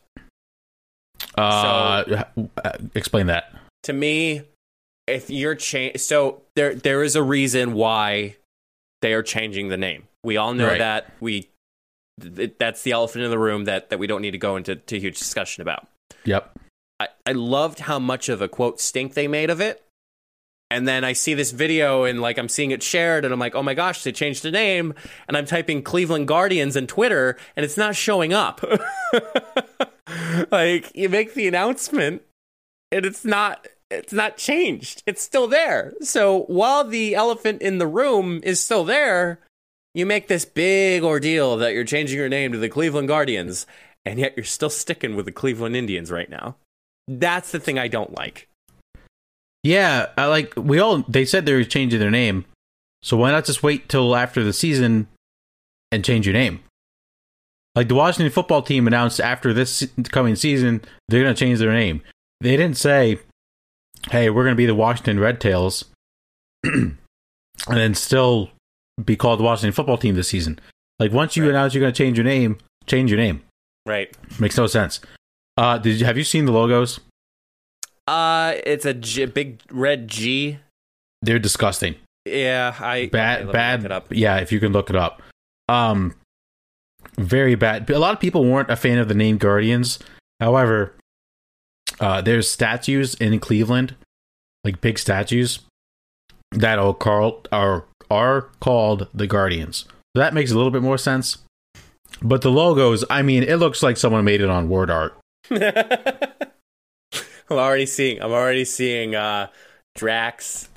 Uh, 1.37 2.23
uh, 2.63 2.71
explain 2.95 3.27
that. 3.27 3.53
To 3.83 3.93
me, 3.93 4.41
if 5.07 5.29
you're 5.29 5.55
change, 5.55 5.99
so 5.99 6.41
there 6.55 6.75
there 6.75 7.03
is 7.03 7.15
a 7.15 7.23
reason 7.23 7.73
why 7.73 8.35
they 9.01 9.13
are 9.13 9.23
changing 9.23 9.69
the 9.69 9.77
name. 9.77 10.07
We 10.23 10.37
all 10.37 10.53
know 10.53 10.67
Right. 10.67 10.79
that. 10.79 11.13
We 11.19 11.49
th- 12.21 12.53
that's 12.59 12.83
the 12.83 12.91
elephant 12.91 13.23
in 13.25 13.31
the 13.31 13.39
room 13.39 13.65
that 13.65 13.89
that 13.89 13.99
we 13.99 14.07
don't 14.07 14.21
need 14.21 14.31
to 14.31 14.37
go 14.37 14.55
into 14.55 14.75
to 14.75 14.99
huge 14.99 15.17
discussion 15.17 15.61
about. 15.61 15.87
Yep. 16.25 16.59
I, 16.99 17.07
I 17.25 17.31
loved 17.31 17.79
how 17.79 17.97
much 17.97 18.29
of 18.29 18.41
a 18.41 18.47
quote 18.47 18.79
stink 18.79 19.15
they 19.15 19.27
made 19.27 19.49
of 19.49 19.59
it. 19.59 19.83
And 20.69 20.87
then 20.87 21.03
I 21.03 21.11
see 21.13 21.33
this 21.33 21.51
video 21.51 22.03
and 22.05 22.21
like 22.21 22.37
I'm 22.37 22.47
seeing 22.47 22.71
it 22.71 22.81
shared 22.81 23.25
and 23.25 23.33
I'm 23.33 23.39
like, 23.39 23.55
oh 23.55 23.63
my 23.63 23.73
gosh, 23.73 24.03
they 24.03 24.11
changed 24.13 24.43
the 24.43 24.51
name. 24.51 24.93
And 25.27 25.35
I'm 25.35 25.45
typing 25.45 25.81
Cleveland 25.81 26.27
Guardians 26.29 26.75
in 26.77 26.87
Twitter 26.87 27.37
and 27.57 27.65
it's 27.65 27.75
not 27.75 27.95
showing 27.95 28.31
up. 28.33 28.63
like 30.51 30.91
you 30.95 31.09
make 31.09 31.33
the 31.33 31.47
announcement 31.47 32.21
and 32.91 33.05
it's 33.05 33.25
not 33.25 33.67
it's 33.91 34.13
not 34.13 34.37
changed. 34.37 35.03
It's 35.05 35.21
still 35.21 35.47
there. 35.47 35.93
So 36.01 36.43
while 36.43 36.83
the 36.83 37.15
elephant 37.15 37.61
in 37.61 37.77
the 37.77 37.87
room 37.87 38.39
is 38.43 38.63
still 38.63 38.83
there, 38.83 39.39
you 39.93 40.05
make 40.05 40.27
this 40.27 40.45
big 40.45 41.03
ordeal 41.03 41.57
that 41.57 41.73
you're 41.73 41.83
changing 41.83 42.17
your 42.17 42.29
name 42.29 42.53
to 42.53 42.57
the 42.57 42.69
Cleveland 42.69 43.09
Guardians, 43.09 43.65
and 44.05 44.19
yet 44.19 44.33
you're 44.35 44.45
still 44.45 44.69
sticking 44.69 45.15
with 45.15 45.25
the 45.25 45.31
Cleveland 45.31 45.75
Indians 45.75 46.11
right 46.11 46.29
now. 46.29 46.55
That's 47.07 47.51
the 47.51 47.59
thing 47.59 47.77
I 47.77 47.89
don't 47.89 48.15
like. 48.15 48.47
Yeah, 49.63 50.07
I 50.17 50.25
like 50.25 50.53
we 50.55 50.79
all 50.79 51.03
they 51.07 51.25
said 51.25 51.45
they 51.45 51.53
were 51.53 51.63
changing 51.63 51.99
their 51.99 52.09
name. 52.09 52.45
So 53.03 53.17
why 53.17 53.31
not 53.31 53.45
just 53.45 53.63
wait 53.63 53.89
till 53.89 54.15
after 54.15 54.43
the 54.43 54.53
season 54.53 55.07
and 55.91 56.05
change 56.05 56.25
your 56.25 56.33
name? 56.33 56.61
Like 57.75 57.87
the 57.87 57.95
Washington 57.95 58.31
football 58.31 58.61
team 58.61 58.87
announced 58.87 59.19
after 59.19 59.53
this 59.53 59.87
coming 60.05 60.35
season, 60.35 60.81
they're 61.07 61.23
going 61.23 61.33
to 61.33 61.39
change 61.39 61.59
their 61.59 61.73
name. 61.73 62.01
They 62.41 62.57
didn't 62.57 62.77
say, 62.77 63.19
"Hey, 64.09 64.29
we're 64.29 64.43
going 64.43 64.53
to 64.55 64.57
be 64.57 64.65
the 64.65 64.75
Washington 64.75 65.19
Red 65.19 65.39
Tails," 65.39 65.85
and 66.63 66.97
then 67.67 67.93
still 67.93 68.49
be 69.03 69.15
called 69.15 69.39
the 69.39 69.43
Washington 69.43 69.71
football 69.73 69.97
team 69.97 70.15
this 70.15 70.27
season. 70.29 70.59
Like 70.99 71.11
once 71.11 71.35
you 71.35 71.43
Right. 71.43 71.49
announce 71.51 71.73
you're 71.73 71.81
going 71.81 71.93
to 71.93 71.97
change 71.97 72.17
your 72.17 72.25
name, 72.25 72.57
change 72.85 73.09
your 73.11 73.19
name. 73.19 73.41
Right. 73.85 74.15
Makes 74.39 74.57
no 74.57 74.67
sense. 74.67 74.99
Uh, 75.57 75.77
did 75.77 75.99
you, 75.99 76.05
have 76.05 76.17
you 76.17 76.23
seen 76.23 76.45
the 76.45 76.51
logos? 76.51 76.99
Uh, 78.07 78.55
it's 78.65 78.85
a 78.85 78.93
G, 78.93 79.25
big 79.25 79.61
red 79.71 80.07
G. 80.07 80.59
They're 81.21 81.39
disgusting. 81.39 81.95
Yeah, 82.25 82.75
I 82.79 83.07
bad 83.07 83.43
okay, 83.43 83.51
bad 83.51 83.79
look 83.81 83.85
it 83.85 83.91
up. 83.91 84.05
yeah 84.11 84.37
if 84.37 84.51
you 84.51 84.59
can 84.59 84.71
look 84.71 84.91
it 84.91 84.95
up 84.95 85.23
um 85.69 86.13
very 87.17 87.55
bad 87.55 87.89
a 87.89 87.97
lot 87.97 88.13
of 88.13 88.19
people 88.19 88.45
weren't 88.45 88.69
a 88.69 88.75
fan 88.75 88.99
of 88.99 89.07
the 89.07 89.15
name 89.15 89.37
guardians 89.39 89.97
however 90.39 90.93
uh 92.01 92.21
there's 92.21 92.49
statues 92.49 93.15
in 93.15 93.39
cleveland 93.39 93.95
like 94.63 94.81
big 94.81 94.99
statues 94.99 95.59
that 96.51 96.77
are 96.77 96.93
called 96.93 97.47
are 97.51 97.85
are 98.09 98.49
called 98.59 99.07
the 99.13 99.25
guardians. 99.25 99.85
So 100.15 100.19
that 100.21 100.33
makes 100.33 100.51
a 100.51 100.55
little 100.55 100.71
bit 100.71 100.81
more 100.81 100.97
sense. 100.97 101.37
But 102.21 102.41
the 102.41 102.51
logos 102.51 103.05
i 103.09 103.21
mean 103.21 103.43
it 103.43 103.55
looks 103.55 103.81
like 103.81 103.95
someone 103.95 104.25
made 104.25 104.41
it 104.41 104.49
on 104.49 104.67
word 104.67 104.91
art. 104.91 105.17
I'm 107.51 107.57
already 107.57 107.85
seeing. 107.85 108.21
I'm 108.21 108.31
already 108.31 108.63
seeing 108.63 109.13
uh, 109.13 109.47
Drax, 109.95 110.69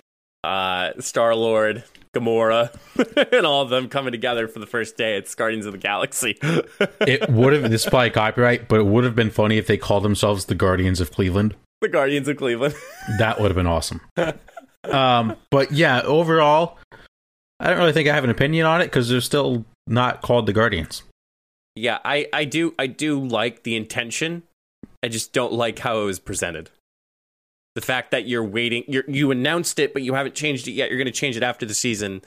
uh, 0.42 0.90
Star 0.98 1.34
Lord, 1.36 1.84
Gamora, 2.14 2.74
and 3.32 3.46
all 3.46 3.62
of 3.62 3.70
them 3.70 3.88
coming 3.88 4.12
together 4.12 4.48
for 4.48 4.60
the 4.60 4.66
first 4.66 4.96
day. 4.96 5.16
It's 5.16 5.34
Guardians 5.34 5.66
of 5.66 5.72
the 5.72 5.78
Galaxy. 5.78 6.38
it 7.00 7.28
would 7.28 7.52
have 7.52 7.70
this 7.70 7.84
is 7.84 7.90
probably 7.90 8.10
copyright 8.10 8.68
but 8.68 8.80
it 8.80 8.86
would 8.86 9.04
have 9.04 9.14
been 9.14 9.30
funny 9.30 9.58
if 9.58 9.66
they 9.66 9.76
called 9.76 10.04
themselves 10.04 10.44
the 10.46 10.54
guardians 10.54 11.00
of 11.00 11.10
cleveland 11.10 11.54
the 11.84 11.88
Guardians 11.88 12.28
of 12.28 12.36
Cleveland. 12.36 12.74
That 13.18 13.38
would 13.38 13.48
have 13.48 13.56
been 13.56 13.66
awesome. 13.66 14.00
um, 14.84 15.36
but 15.50 15.70
yeah, 15.70 16.00
overall, 16.00 16.78
I 17.60 17.68
don't 17.68 17.78
really 17.78 17.92
think 17.92 18.08
I 18.08 18.14
have 18.14 18.24
an 18.24 18.30
opinion 18.30 18.66
on 18.66 18.80
it 18.80 18.86
because 18.86 19.10
they're 19.10 19.20
still 19.20 19.66
not 19.86 20.22
called 20.22 20.46
the 20.46 20.54
Guardians. 20.54 21.02
yeah, 21.76 21.98
I, 22.04 22.26
I 22.32 22.46
do. 22.46 22.74
I 22.78 22.86
do 22.86 23.20
like 23.20 23.62
the 23.62 23.76
intention. 23.76 24.44
I 25.02 25.08
just 25.08 25.34
don't 25.34 25.52
like 25.52 25.78
how 25.80 26.00
it 26.00 26.04
was 26.04 26.18
presented. 26.18 26.70
The 27.74 27.80
fact 27.80 28.12
that 28.12 28.26
you're 28.26 28.44
waiting, 28.44 28.84
you're, 28.86 29.04
you 29.08 29.30
announced 29.30 29.78
it, 29.78 29.92
but 29.92 30.02
you 30.02 30.14
haven't 30.14 30.34
changed 30.34 30.68
it 30.68 30.72
yet. 30.72 30.90
You're 30.90 30.98
going 30.98 31.06
to 31.06 31.12
change 31.12 31.36
it 31.36 31.42
after 31.42 31.66
the 31.66 31.74
season. 31.74 32.22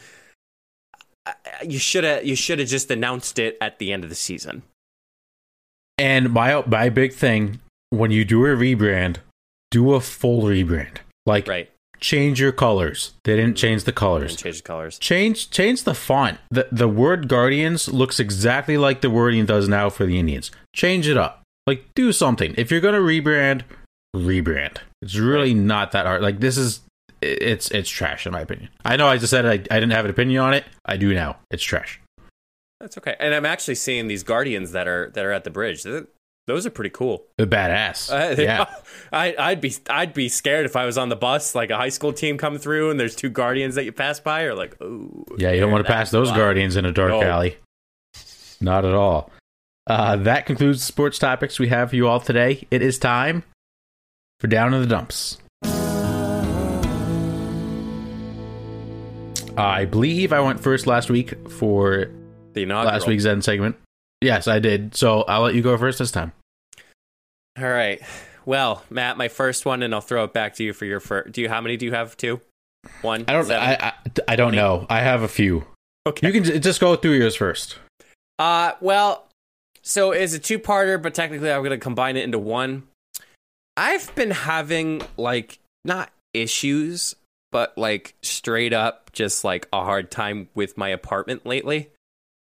You 1.66 1.80
should 1.80 2.04
have. 2.04 2.26
You 2.26 2.36
should 2.36 2.60
have 2.60 2.68
just 2.68 2.89
announced 2.89 3.39
it 3.39 3.58
at 3.60 3.80
the 3.80 3.91
end 3.91 4.04
of 4.04 4.10
the 4.10 4.16
season. 4.16 4.64
And 5.98 6.32
my 6.32 6.64
my 6.66 6.89
big 6.89 7.14
thing 7.14 7.60
when 7.89 8.12
you 8.12 8.26
do 8.26 8.45
a 8.45 8.50
rebrand, 8.50 9.18
do 9.72 9.93
a 9.93 10.02
full 10.02 10.43
rebrand. 10.43 10.98
Like 11.26 11.48
Right. 11.48 11.70
change 12.00 12.39
your 12.39 12.52
colors. 12.52 13.14
They 13.24 13.36
didn't 13.36 13.52
mm-hmm. 13.52 13.56
change 13.56 13.84
the 13.84 13.91
colors. 13.91 14.36
change 14.36 14.58
the 14.58 14.64
colors. 14.64 15.00
Change 15.00 15.50
change 15.50 15.84
the 15.84 15.93
font. 15.93 16.39
The 16.50 16.68
the 16.72 16.88
word 16.88 17.28
Guardians 17.28 17.88
looks 17.89 18.20
exactly 18.20 18.78
like 18.78 19.02
the 19.02 19.10
wording 19.10 19.45
does 19.45 19.68
now 19.68 19.89
for 19.89 20.06
the 20.06 20.20
Indians. 20.20 20.52
Change 20.74 21.08
it 21.08 21.18
up. 21.18 21.43
Like 21.66 21.86
do 21.95 22.12
something. 22.12 22.54
If 22.58 22.72
you're 22.72 22.82
gonna 22.82 23.00
rebrand, 23.00 23.64
rebrand. 24.18 24.78
It's 25.01 25.15
really 25.15 25.53
not 25.53 25.91
that 25.91 26.05
hard. 26.05 26.22
Like 26.22 26.39
this 26.39 26.57
is 26.57 26.82
it's 27.22 27.72
it's 27.72 27.89
trash 27.89 28.26
in 28.26 28.34
my 28.34 28.41
opinion. 28.41 28.70
I 28.86 28.95
know 28.97 29.07
I 29.07 29.18
just 29.18 29.32
said 29.32 29.45
I, 29.45 29.53
I 29.53 29.80
didn't 29.80 29.91
have 29.91 30.05
an 30.05 30.11
opinion 30.11 30.41
on 30.41 30.53
it. 30.53 30.65
I 30.86 30.97
do 30.97 31.13
now. 31.13 31.38
It's 31.51 31.63
trash. 31.63 31.99
That's 32.80 32.97
okay. 32.97 33.15
And 33.20 33.34
I'm 33.34 33.45
actually 33.45 33.76
seeing 33.76 34.07
these 34.07 34.24
guardians 34.24 34.72
that 34.72 34.88
are 34.88 35.09
that 35.15 35.26
are 35.26 35.32
at 35.32 35.43
the 35.43 35.49
bridge. 35.49 35.84
Those 36.45 36.65
are 36.65 36.70
pretty 36.70 36.91
cool. 36.91 37.26
They're 37.38 37.45
badass. 37.45 38.09
Uh, 38.09 38.41
yeah. 38.41 38.65
I, 39.11 39.36
I'd 39.38 39.61
be 39.61 39.76
I'd 39.89 40.13
be 40.13 40.30
scared 40.30 40.65
if 40.65 40.76
I 40.76 40.86
was 40.86 40.97
on 40.97 41.09
the 41.09 41.15
bus, 41.15 41.55
like 41.55 41.70
a 41.70 41.76
high 41.78 41.89
school 41.89 42.13
team 42.13 42.38
come 42.38 42.57
through, 42.57 42.89
and 42.89 42.99
there's 42.99 43.15
two 43.15 43.30
guardians 43.30 43.76
that 43.76 43.84
you 43.84 43.91
pass 43.91 44.20
by, 44.20 44.43
or 44.43 44.55
like, 44.55 44.78
oh, 44.82 45.26
Yeah, 45.38 45.51
you 45.51 45.59
don't 45.59 45.72
want 45.72 45.86
to 45.86 45.91
pass 45.91 46.09
those 46.11 46.32
guardians 46.32 46.76
in 46.78 46.86
a 46.86 46.91
dark 46.91 47.09
No. 47.09 47.22
alley. 47.22 47.57
Not 48.61 48.86
at 48.86 48.93
all. 48.93 49.32
Uh, 49.88 50.15
that 50.18 50.45
concludes 50.45 50.80
the 50.80 50.86
sports 50.86 51.20
topics 51.20 51.59
we 51.59 51.68
have 51.70 51.89
for 51.89 51.95
you 51.95 52.07
all 52.07 52.20
today. 52.20 52.65
It 52.72 52.82
is 52.82 52.97
time 52.97 53.43
for 54.39 54.47
Down 54.47 54.73
in 54.73 54.81
the 54.81 54.88
Dumps. 54.88 55.38
I 59.57 59.85
believe 59.85 60.31
I 60.33 60.39
went 60.39 60.59
first 60.59 60.85
last 60.85 61.09
week 61.09 61.33
for 61.49 62.11
The 62.53 62.63
inaugural. 62.63 62.93
last 62.93 63.07
week's 63.07 63.25
end 63.25 63.43
segment. 63.43 63.75
Yes, 64.21 64.47
I 64.47 64.59
did. 64.59 64.95
So 64.95 65.21
I'll 65.23 65.41
let 65.41 65.55
you 65.55 65.61
go 65.63 65.75
first 65.77 65.97
this 65.99 66.11
time. 66.11 66.31
All 67.57 67.67
right. 67.67 67.99
Well, 68.45 68.83
Matt, 68.91 69.17
my 69.17 69.27
first 69.29 69.65
one, 69.65 69.81
and 69.81 69.93
I'll 69.95 70.01
throw 70.01 70.23
it 70.25 70.33
back 70.33 70.55
to 70.55 70.63
you 70.63 70.73
for 70.73 70.85
your 70.85 70.99
first. 70.99 71.31
Do 71.33 71.41
you 71.41 71.49
how 71.49 71.59
many 71.59 71.75
do 71.75 71.85
you 71.88 71.91
have? 71.93 72.15
Two. 72.15 72.39
One. 73.01 73.25
I 73.27 73.33
don't. 73.33 73.45
seven? 73.45 73.67
I, 73.67 73.73
I 73.88 73.93
I 74.27 74.35
don't 74.35 74.53
know. 74.55 74.85
I 74.89 74.99
have 74.99 75.23
a 75.23 75.27
few. 75.27 75.65
okay. 76.07 76.27
You 76.27 76.33
can 76.41 76.61
just 76.61 76.79
go 76.79 76.95
through 76.95 77.13
yours 77.13 77.35
first. 77.35 77.77
Uh, 78.39 78.73
well, 78.79 79.27
so 79.81 80.11
it's 80.11 80.33
a 80.35 80.39
two-parter, 80.39 81.01
but 81.01 81.15
technically 81.15 81.51
I'm 81.51 81.61
going 81.61 81.71
to 81.71 81.77
combine 81.79 82.15
it 82.15 82.23
into 82.23 82.38
one. 82.39 82.83
I've 83.78 84.13
been 84.15 84.32
having 84.32 85.03
like 85.15 85.59
not 85.86 86.11
issues, 86.34 87.15
but 87.51 87.78
like 87.78 88.15
straight 88.23 88.73
up 88.73 89.11
just 89.13 89.43
like 89.43 89.67
a 89.71 89.84
hard 89.84 90.11
time 90.11 90.49
with 90.55 90.78
my 90.78 90.89
apartment 90.89 91.45
lately. 91.45 91.91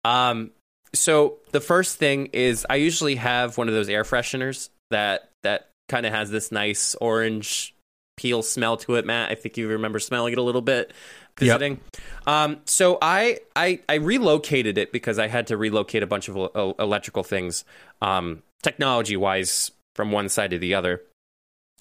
Um, 0.04 0.52
so 0.94 1.38
the 1.50 1.60
first 1.60 1.98
thing 1.98 2.26
is 2.32 2.64
I 2.70 2.76
usually 2.76 3.16
have 3.16 3.58
one 3.58 3.68
of 3.68 3.74
those 3.74 3.88
air 3.88 4.04
fresheners 4.04 4.68
that 4.90 5.28
that 5.42 5.70
kind 5.88 6.06
of 6.06 6.12
has 6.12 6.30
this 6.30 6.52
nice 6.52 6.94
orange 6.94 7.74
peel 8.16 8.42
smell 8.42 8.76
to 8.78 8.94
it, 8.94 9.04
Matt. 9.04 9.30
I 9.30 9.34
think 9.34 9.56
you 9.56 9.68
remember 9.68 9.98
smelling 9.98 10.32
it 10.32 10.38
a 10.38 10.42
little 10.42 10.62
bit 10.62 10.92
visiting. 11.38 11.80
Um, 12.26 12.58
so 12.64 12.98
I, 13.02 13.40
I 13.56 13.80
I 13.88 13.94
relocated 13.94 14.78
it 14.78 14.92
because 14.92 15.18
I 15.18 15.26
had 15.26 15.48
to 15.48 15.56
relocate 15.56 16.02
a 16.02 16.06
bunch 16.06 16.28
of 16.28 16.76
electrical 16.78 17.24
things, 17.24 17.64
um, 18.00 18.42
technology 18.62 19.16
wise, 19.16 19.72
from 19.94 20.12
one 20.12 20.28
side 20.28 20.50
to 20.50 20.58
the 20.58 20.74
other, 20.74 21.02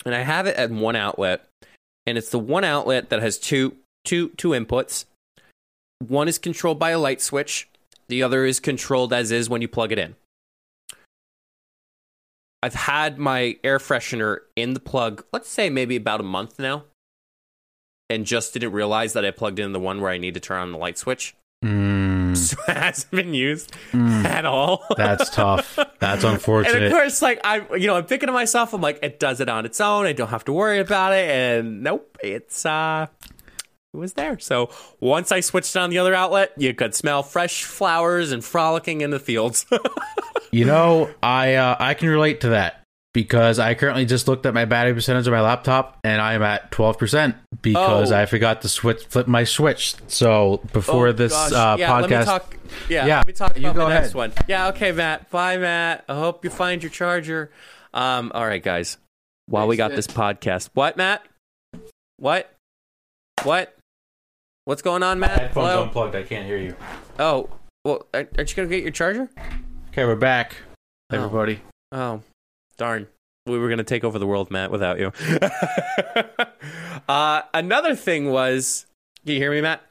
and 0.05 0.15
I 0.15 0.21
have 0.21 0.47
it 0.47 0.55
at 0.55 0.71
one 0.71 0.95
outlet, 0.95 1.45
and 2.05 2.17
it's 2.17 2.29
the 2.29 2.39
one 2.39 2.63
outlet 2.63 3.09
that 3.09 3.21
has 3.21 3.37
two 3.37 3.77
two 4.03 4.29
two 4.29 4.49
inputs. 4.49 5.05
One 5.99 6.27
is 6.27 6.37
controlled 6.37 6.79
by 6.79 6.91
a 6.91 6.99
light 6.99 7.21
switch. 7.21 7.69
The 8.07 8.23
other 8.23 8.45
is 8.45 8.59
controlled 8.59 9.13
as 9.13 9.31
is 9.31 9.49
when 9.49 9.61
you 9.61 9.67
plug 9.67 9.91
it 9.91 9.99
in. 9.99 10.15
I've 12.61 12.73
had 12.73 13.17
my 13.17 13.57
air 13.63 13.77
freshener 13.77 14.39
in 14.55 14.73
the 14.73 14.79
plug, 14.79 15.25
let's 15.33 15.49
say 15.49 15.69
maybe 15.69 15.97
about 15.97 16.21
a 16.21 16.23
month 16.23 16.59
now, 16.59 16.85
and 18.09 18.25
just 18.25 18.53
didn't 18.53 18.71
realize 18.71 19.13
that 19.13 19.25
I 19.25 19.31
plugged 19.31 19.59
in 19.59 19.73
the 19.73 19.79
one 19.79 19.99
where 19.99 20.11
I 20.11 20.17
need 20.17 20.33
to 20.35 20.39
turn 20.39 20.61
on 20.61 20.71
the 20.71 20.77
light 20.77 20.97
switch. 20.97 21.35
Mm, 21.63 22.12
It 22.33 22.55
hasn't 22.67 23.11
been 23.11 23.33
used 23.33 23.73
mm, 23.91 24.25
at 24.25 24.45
all. 24.45 24.85
that's 24.97 25.29
tough. 25.29 25.77
That's 25.99 26.23
unfortunate. 26.23 26.75
and 26.83 26.85
of 26.85 26.91
course, 26.91 27.21
like 27.21 27.39
I, 27.43 27.61
you 27.75 27.87
know, 27.87 27.95
I'm 27.95 28.05
thinking 28.05 28.27
to 28.27 28.33
myself, 28.33 28.73
I'm 28.73 28.81
like, 28.81 28.99
it 29.01 29.19
does 29.19 29.39
it 29.39 29.49
on 29.49 29.65
its 29.65 29.79
own. 29.79 30.05
I 30.05 30.13
don't 30.13 30.29
have 30.29 30.45
to 30.45 30.53
worry 30.53 30.79
about 30.79 31.13
it. 31.13 31.29
And 31.29 31.83
nope, 31.83 32.17
it's 32.23 32.65
uh, 32.65 33.07
it 33.93 33.97
was 33.97 34.13
there. 34.13 34.39
So 34.39 34.69
once 34.99 35.31
I 35.31 35.39
switched 35.39 35.75
on 35.77 35.89
the 35.89 35.99
other 35.99 36.13
outlet, 36.13 36.51
you 36.57 36.73
could 36.73 36.95
smell 36.95 37.23
fresh 37.23 37.63
flowers 37.63 38.31
and 38.31 38.43
frolicking 38.43 39.01
in 39.01 39.11
the 39.11 39.19
fields. 39.19 39.65
You 40.53 40.65
know, 40.65 41.09
I 41.23 41.55
uh, 41.55 41.75
I 41.79 41.95
can 41.95 42.09
relate 42.09 42.41
to 42.41 42.49
that 42.49 42.82
because 43.13 43.59
I 43.59 43.73
currently 43.75 44.05
just 44.05 44.27
looked 44.27 44.45
at 44.45 44.53
my 44.53 44.65
battery 44.65 44.93
percentage 44.93 45.27
of 45.27 45.33
my 45.33 45.41
laptop 45.41 45.99
and 46.03 46.21
I 46.21 46.33
am 46.33 46.41
at 46.41 46.71
twelve 46.71 46.97
percent 46.97 47.35
because 47.61 48.11
Oh. 48.11 48.17
I 48.17 48.25
forgot 48.25 48.61
to 48.63 48.69
switch 48.69 49.05
flip 49.05 49.27
my 49.27 49.43
switch. 49.43 49.95
So 50.07 50.61
before 50.73 51.07
Oh, 51.07 51.11
this 51.13 51.31
gosh. 51.31 51.51
uh, 51.51 51.75
yeah, 51.79 51.93
Let 51.99 52.09
me 52.09 52.15
podcast, 52.15 52.25
talk, 52.25 52.57
yeah, 52.89 53.05
Yeah, 53.05 53.17
let 53.17 53.27
me 53.27 53.33
talk 53.33 53.55
you 53.57 53.63
about 53.63 53.75
go 53.75 53.83
my 53.83 53.93
next 53.93 54.05
ahead. 54.07 54.15
one. 54.15 54.33
Yeah, 54.47 54.67
okay, 54.69 54.91
Matt. 54.91 55.29
Bye, 55.29 55.57
Matt. 55.57 56.05
I 56.09 56.15
hope 56.15 56.43
you 56.43 56.49
find 56.49 56.81
your 56.81 56.89
charger. 56.89 57.51
Um, 57.93 58.31
all 58.33 58.45
right, 58.45 58.63
guys. 58.63 58.97
While 59.45 59.67
we 59.67 59.75
got 59.77 59.91
this 59.91 60.07
podcast, 60.07 60.69
what, 60.73 60.97
Matt? 60.97 61.21
What? 62.17 62.51
What? 63.43 63.75
What's 64.65 64.81
going 64.81 65.03
on, 65.03 65.19
Matt? 65.19 65.51
Hello? 65.51 65.83
unplugged. 65.83 66.15
I 66.15 66.23
can't 66.23 66.45
hear 66.45 66.57
you. 66.57 66.75
Oh, 67.19 67.49
well, 67.83 68.05
aren't 68.13 68.29
aren't 68.37 68.49
you 68.49 68.55
gonna 68.55 68.69
get 68.69 68.81
your 68.81 68.91
charger? 68.91 69.29
Okay, 69.89 70.05
we're 70.05 70.15
back, 70.15 70.55
Oh. 71.11 71.17
everybody. 71.17 71.59
Oh, 71.91 72.21
darn. 72.77 73.07
We 73.45 73.57
were 73.57 73.67
going 73.67 73.79
to 73.79 73.83
take 73.83 74.03
over 74.03 74.19
the 74.19 74.27
world, 74.27 74.51
Matt, 74.51 74.71
without 74.71 74.99
you. 74.99 75.11
uh, 77.09 77.41
another 77.53 77.95
thing 77.95 78.31
was, 78.31 78.85
can 79.25 79.33
you 79.33 79.39
hear 79.39 79.51
me, 79.51 79.61
Matt? 79.61 79.83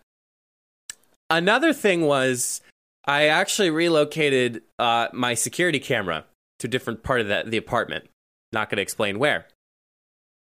Another 1.28 1.72
thing 1.72 2.03
was, 2.03 2.62
I 3.05 3.26
actually 3.26 3.70
relocated 3.70 4.62
uh, 4.78 5.09
my 5.12 5.35
security 5.35 5.80
camera 5.80 6.24
to 6.61 6.66
a 6.66 6.70
different 6.70 7.03
part 7.03 7.20
of 7.20 7.28
the, 7.28 7.43
the 7.47 7.57
apartment. 7.57 8.09
Not 8.53 8.70
going 8.70 8.76
to 8.76 8.83
explain 8.83 9.18
where. 9.18 9.47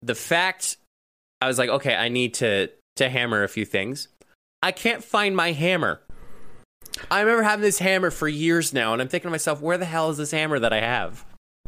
The 0.02 0.16
fact, 0.16 0.78
I 1.42 1.48
was 1.48 1.58
like, 1.58 1.70
okay, 1.70 1.96
I 1.96 2.10
need 2.10 2.36
to 2.36 2.70
to 2.98 3.10
hammer 3.10 3.44
a 3.44 3.50
few 3.50 3.66
things. 3.66 4.08
I 4.62 4.72
can't 4.72 5.04
find 5.04 5.36
my 5.36 5.52
hammer. 5.52 6.02
I 7.10 7.22
remember 7.22 7.44
having 7.44 7.64
this 7.64 7.80
hammer 7.80 8.12
for 8.12 8.28
years 8.28 8.74
now, 8.74 8.94
and 8.94 9.02
I'm 9.02 9.08
thinking 9.08 9.28
to 9.28 9.32
myself, 9.32 9.62
where 9.62 9.78
the 9.78 9.86
hell 9.86 10.10
is 10.10 10.18
this 10.18 10.32
hammer 10.32 10.60
that 10.60 10.72
I 10.72 10.82
have? 10.82 11.26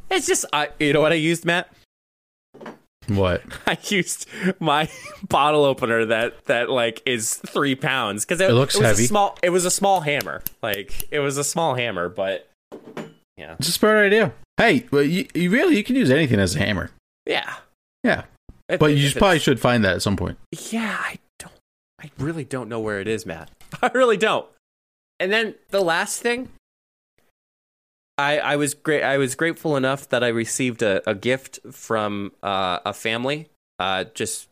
It's 0.09 0.27
just, 0.27 0.45
I, 0.53 0.69
you 0.79 0.93
know 0.93 1.01
what 1.01 1.11
I 1.11 1.15
used, 1.15 1.45
Matt? 1.45 1.69
What? 3.07 3.43
I 3.67 3.77
used 3.83 4.27
my 4.59 4.89
bottle 5.27 5.63
opener 5.63 6.05
that 6.05 6.45
that 6.45 6.69
like 6.69 7.01
is 7.05 7.35
three 7.35 7.75
pounds 7.75 8.25
because 8.25 8.41
it, 8.41 8.49
It 8.49 8.53
looks 8.53 8.75
was 8.75 8.83
heavy. 8.85 9.03
A 9.03 9.07
small, 9.07 9.37
it 9.43 9.49
was 9.51 9.65
a 9.65 9.71
small 9.71 10.01
hammer. 10.01 10.41
Like 10.63 11.07
it 11.11 11.19
was 11.19 11.37
a 11.37 11.43
small 11.43 11.75
hammer, 11.75 12.09
but 12.09 12.49
yeah, 13.37 13.55
It's 13.59 13.67
a 13.67 13.71
smart 13.71 13.97
idea. 13.97 14.33
Hey, 14.57 14.85
well, 14.91 15.03
you, 15.03 15.27
you 15.35 15.51
really 15.51 15.75
you 15.77 15.83
can 15.83 15.95
use 15.95 16.09
anything 16.09 16.39
as 16.39 16.55
a 16.55 16.59
hammer. 16.59 16.89
yeah, 17.27 17.55
Yeah, 18.03 18.23
If- 18.69 18.79
but 18.79 18.95
you 18.95 19.11
probably 19.11 19.39
should 19.39 19.59
find 19.59 19.83
that 19.85 19.95
at 19.97 20.01
some 20.01 20.15
point. 20.17 20.37
Yeah, 20.71 20.97
I 20.99 21.19
don't. 21.37 21.51
I 22.01 22.09
really 22.17 22.43
don't 22.45 22.69
know 22.69 22.79
where 22.79 22.99
it 23.01 23.07
is, 23.07 23.25
Matt. 23.25 23.51
I 23.83 23.91
really 23.93 24.17
don't. 24.17 24.47
And 25.19 25.31
then 25.31 25.55
the 25.69 25.81
last 25.81 26.21
thing, 26.21 26.49
I 28.17 28.39
I 28.39 28.55
was 28.55 28.73
great. 28.73 29.03
I 29.03 29.17
was 29.17 29.35
grateful 29.35 29.75
enough 29.75 30.09
that 30.09 30.23
I 30.23 30.29
received 30.29 30.81
a, 30.81 31.07
a 31.09 31.15
gift 31.15 31.59
from 31.71 32.31
uh, 32.41 32.79
a 32.85 32.93
family, 32.93 33.49
uh, 33.79 34.05
just 34.13 34.47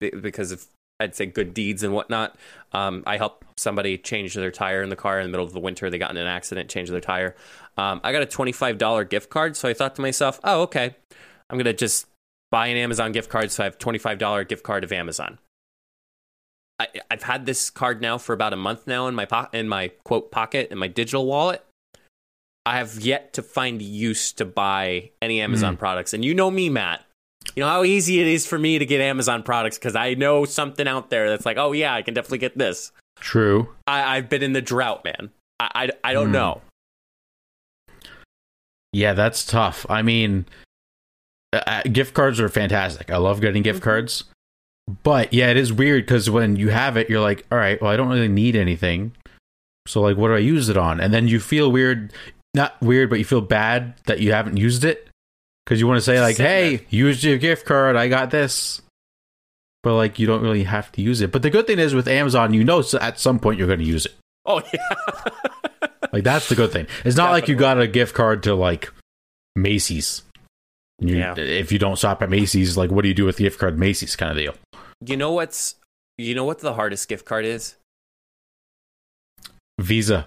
be- 0.00 0.10
because 0.10 0.52
of 0.52 0.66
I'd 1.00 1.14
say 1.14 1.26
good 1.26 1.54
deeds 1.54 1.82
and 1.82 1.92
whatnot. 1.92 2.36
Um, 2.72 3.02
I 3.06 3.16
helped 3.18 3.44
somebody 3.58 3.98
change 3.98 4.34
their 4.34 4.50
tire 4.50 4.82
in 4.82 4.88
the 4.88 4.96
car 4.96 5.20
in 5.20 5.26
the 5.26 5.30
middle 5.30 5.46
of 5.46 5.52
the 5.52 5.60
winter. 5.60 5.90
They 5.90 5.98
got 5.98 6.10
in 6.10 6.16
an 6.16 6.26
accident, 6.26 6.70
changed 6.70 6.92
their 6.92 7.00
tire. 7.00 7.36
Um, 7.76 8.00
I 8.02 8.12
got 8.12 8.22
a 8.22 8.26
twenty 8.26 8.52
five 8.52 8.78
dollar 8.78 9.04
gift 9.04 9.30
card, 9.30 9.56
so 9.56 9.68
I 9.68 9.74
thought 9.74 9.94
to 9.96 10.02
myself, 10.02 10.40
oh 10.44 10.62
okay, 10.62 10.94
I'm 11.50 11.58
gonna 11.58 11.72
just 11.72 12.06
buy 12.50 12.68
an 12.68 12.76
Amazon 12.76 13.12
gift 13.12 13.30
card, 13.30 13.50
so 13.50 13.62
I 13.62 13.64
have 13.64 13.78
twenty 13.78 13.98
five 13.98 14.18
dollar 14.18 14.44
gift 14.44 14.62
card 14.62 14.84
of 14.84 14.92
Amazon. 14.92 15.38
I, 16.78 16.88
I've 17.10 17.22
had 17.22 17.46
this 17.46 17.70
card 17.70 18.02
now 18.02 18.18
for 18.18 18.34
about 18.34 18.52
a 18.52 18.56
month 18.56 18.86
now 18.86 19.06
in 19.06 19.14
my 19.14 19.24
po- 19.24 19.48
in 19.52 19.68
my 19.68 19.88
quote 20.04 20.30
pocket 20.30 20.70
in 20.70 20.78
my 20.78 20.88
digital 20.88 21.26
wallet. 21.26 21.65
I 22.66 22.76
have 22.78 23.00
yet 23.00 23.32
to 23.34 23.42
find 23.42 23.80
use 23.80 24.32
to 24.32 24.44
buy 24.44 25.10
any 25.22 25.40
Amazon 25.40 25.76
products, 25.76 26.12
and 26.12 26.24
you 26.24 26.34
know 26.34 26.50
me, 26.50 26.68
Matt. 26.68 27.02
You 27.54 27.60
know 27.62 27.68
how 27.68 27.84
easy 27.84 28.20
it 28.20 28.26
is 28.26 28.44
for 28.46 28.58
me 28.58 28.78
to 28.78 28.84
get 28.84 29.00
Amazon 29.00 29.42
products 29.44 29.78
because 29.78 29.94
I 29.94 30.14
know 30.14 30.44
something 30.44 30.86
out 30.88 31.08
there 31.08 31.30
that's 31.30 31.46
like, 31.46 31.56
oh 31.58 31.70
yeah, 31.72 31.94
I 31.94 32.02
can 32.02 32.12
definitely 32.12 32.38
get 32.38 32.58
this. 32.58 32.90
True. 33.20 33.68
I, 33.86 34.16
I've 34.16 34.28
been 34.28 34.42
in 34.42 34.52
the 34.52 34.60
drought, 34.60 35.04
man. 35.04 35.30
I 35.60 35.70
I, 36.04 36.10
I 36.10 36.12
don't 36.12 36.26
Hmm. 36.26 36.32
know. 36.32 36.60
Yeah, 38.92 39.12
that's 39.12 39.44
tough. 39.44 39.86
I 39.88 40.02
mean, 40.02 40.46
uh, 41.52 41.60
uh, 41.66 41.82
gift 41.84 42.14
cards 42.14 42.40
are 42.40 42.48
fantastic. 42.48 43.10
I 43.10 43.16
love 43.18 43.40
getting 43.40 43.62
gift 43.62 43.80
Mhm. 43.80 43.84
cards. 43.84 44.24
But 45.02 45.32
yeah, 45.32 45.50
it 45.50 45.56
is 45.56 45.72
weird 45.72 46.04
because 46.06 46.30
when 46.30 46.56
you 46.56 46.68
have 46.70 46.96
it, 46.96 47.10
you're 47.10 47.20
like, 47.20 47.44
all 47.50 47.58
right, 47.58 47.80
well, 47.82 47.90
I 47.90 47.96
don't 47.96 48.08
really 48.08 48.28
need 48.28 48.54
anything. 48.56 49.12
So, 49.88 50.00
like, 50.00 50.16
what 50.16 50.28
do 50.28 50.34
I 50.34 50.38
use 50.38 50.68
it 50.68 50.76
on? 50.76 51.00
And 51.00 51.12
then 51.14 51.28
you 51.28 51.38
feel 51.40 51.70
weird, 51.70 52.12
not 52.56 52.80
weird, 52.80 53.08
but 53.10 53.20
you 53.20 53.24
feel 53.24 53.40
bad 53.40 53.94
that 54.06 54.18
you 54.18 54.32
haven't 54.32 54.56
used 54.56 54.84
it 54.84 55.08
because 55.64 55.78
you 55.78 55.86
want 55.86 55.98
to 55.98 56.02
say, 56.02 56.20
like, 56.20 56.36
hey, 56.36 56.76
there. 56.76 56.86
use 56.90 57.22
your 57.22 57.38
gift 57.38 57.66
card. 57.66 57.94
I 57.94 58.08
got 58.08 58.30
this. 58.30 58.82
But, 59.84 59.94
like, 59.94 60.18
you 60.18 60.26
don't 60.26 60.42
really 60.42 60.64
have 60.64 60.90
to 60.92 61.02
use 61.02 61.20
it. 61.20 61.30
But 61.30 61.42
the 61.42 61.50
good 61.50 61.68
thing 61.68 61.78
is 61.78 61.94
with 61.94 62.08
Amazon, 62.08 62.52
you 62.52 62.64
know, 62.64 62.82
at 63.00 63.20
some 63.20 63.38
point 63.38 63.58
you're 63.58 63.68
going 63.68 63.78
to 63.78 63.84
use 63.84 64.06
it. 64.06 64.14
Oh 64.44 64.62
yeah. 64.72 65.30
Like 66.12 66.24
that's 66.24 66.48
the 66.48 66.54
good 66.54 66.72
thing. 66.72 66.86
It's 67.04 67.16
not 67.16 67.30
like 67.30 67.46
you 67.46 67.56
got 67.56 67.78
a 67.78 67.86
gift 67.86 68.14
card 68.14 68.44
to 68.44 68.54
like 68.54 68.90
Macy's. 69.54 70.22
You, 70.98 71.16
Yeah. 71.16 71.34
If 71.36 71.72
you 71.72 71.78
don't 71.78 71.98
shop 71.98 72.22
at 72.22 72.30
Macy's, 72.30 72.76
like 72.76 72.90
what 72.90 73.02
do 73.02 73.08
you 73.08 73.14
do 73.14 73.26
with 73.26 73.36
the 73.36 73.44
gift 73.44 73.58
card 73.58 73.78
Macy's 73.78 74.16
kind 74.16 74.30
of 74.30 74.38
deal? 74.38 74.54
you 75.04 75.16
know 75.16 75.32
what's 75.32 75.74
you 76.16 76.34
know 76.34 76.44
what 76.44 76.60
the 76.60 76.72
hardest 76.72 77.06
gift 77.08 77.26
card 77.26 77.44
is? 77.44 77.76
Visa. 79.78 80.26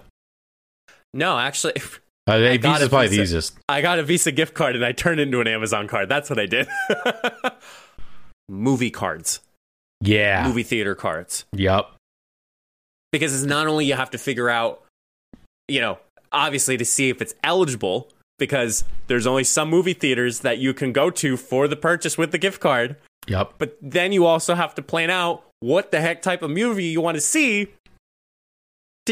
No, 1.12 1.38
actually, 1.38 1.74
Uh, 2.30 2.34
I 2.50 2.56
got 2.56 2.74
Visa's 2.74 2.86
a 2.86 2.90
probably 2.90 3.08
the 3.08 3.22
easiest. 3.22 3.58
I 3.68 3.80
got 3.82 3.98
a 3.98 4.02
Visa 4.02 4.32
gift 4.32 4.54
card 4.54 4.76
and 4.76 4.84
I 4.84 4.92
turned 4.92 5.20
it 5.20 5.24
into 5.24 5.40
an 5.40 5.48
Amazon 5.48 5.88
card. 5.88 6.08
That's 6.08 6.30
what 6.30 6.38
I 6.38 6.46
did. 6.46 6.68
Movie 8.48 8.90
cards, 8.90 9.40
Yeah. 10.00 10.46
movie 10.46 10.62
theater 10.64 10.94
cards. 10.94 11.44
Yep. 11.52 11.88
Because 13.12 13.34
it's 13.34 13.44
not 13.48 13.66
only 13.66 13.86
you 13.86 13.94
have 13.94 14.10
to 14.10 14.18
figure 14.18 14.48
out, 14.50 14.82
you 15.68 15.80
know, 15.80 15.98
obviously 16.32 16.76
to 16.76 16.84
see 16.84 17.10
if 17.10 17.20
it's 17.22 17.34
eligible, 17.44 18.08
because 18.38 18.84
there's 19.06 19.26
only 19.26 19.44
some 19.44 19.68
movie 19.68 19.92
theaters 19.92 20.40
that 20.40 20.58
you 20.58 20.72
can 20.74 20.92
go 20.92 21.10
to 21.10 21.36
for 21.36 21.68
the 21.68 21.76
purchase 21.76 22.16
with 22.18 22.32
the 22.32 22.38
gift 22.38 22.60
card. 22.60 22.96
Yep. 23.28 23.54
But 23.58 23.76
then 23.82 24.12
you 24.12 24.26
also 24.26 24.54
have 24.54 24.74
to 24.76 24.82
plan 24.82 25.10
out 25.10 25.44
what 25.60 25.90
the 25.92 26.00
heck 26.00 26.22
type 26.22 26.42
of 26.42 26.50
movie 26.50 26.84
you 26.86 27.00
want 27.00 27.16
to 27.16 27.20
see 27.20 27.68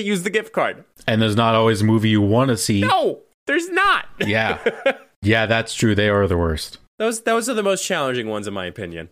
to 0.03 0.07
use 0.07 0.23
the 0.23 0.31
gift 0.31 0.53
card. 0.53 0.85
And 1.07 1.21
there's 1.21 1.37
not 1.37 1.55
always 1.55 1.83
a 1.83 1.85
movie 1.85 2.09
you 2.09 2.23
want 2.23 2.49
to 2.49 2.57
see. 2.57 2.81
No, 2.81 3.21
there's 3.47 3.69
not. 3.69 4.07
Yeah. 4.21 4.59
Yeah, 5.21 5.47
that's 5.47 5.75
true. 5.75 5.97
They 5.97 6.09
are 6.09 6.29
the 6.29 6.39
worst. 6.39 6.79
those 7.01 7.23
those 7.23 7.49
are 7.49 7.55
the 7.55 7.63
most 7.65 7.85
challenging 7.85 8.29
ones 8.29 8.47
in 8.47 8.55
my 8.55 8.67
opinion. 8.67 9.09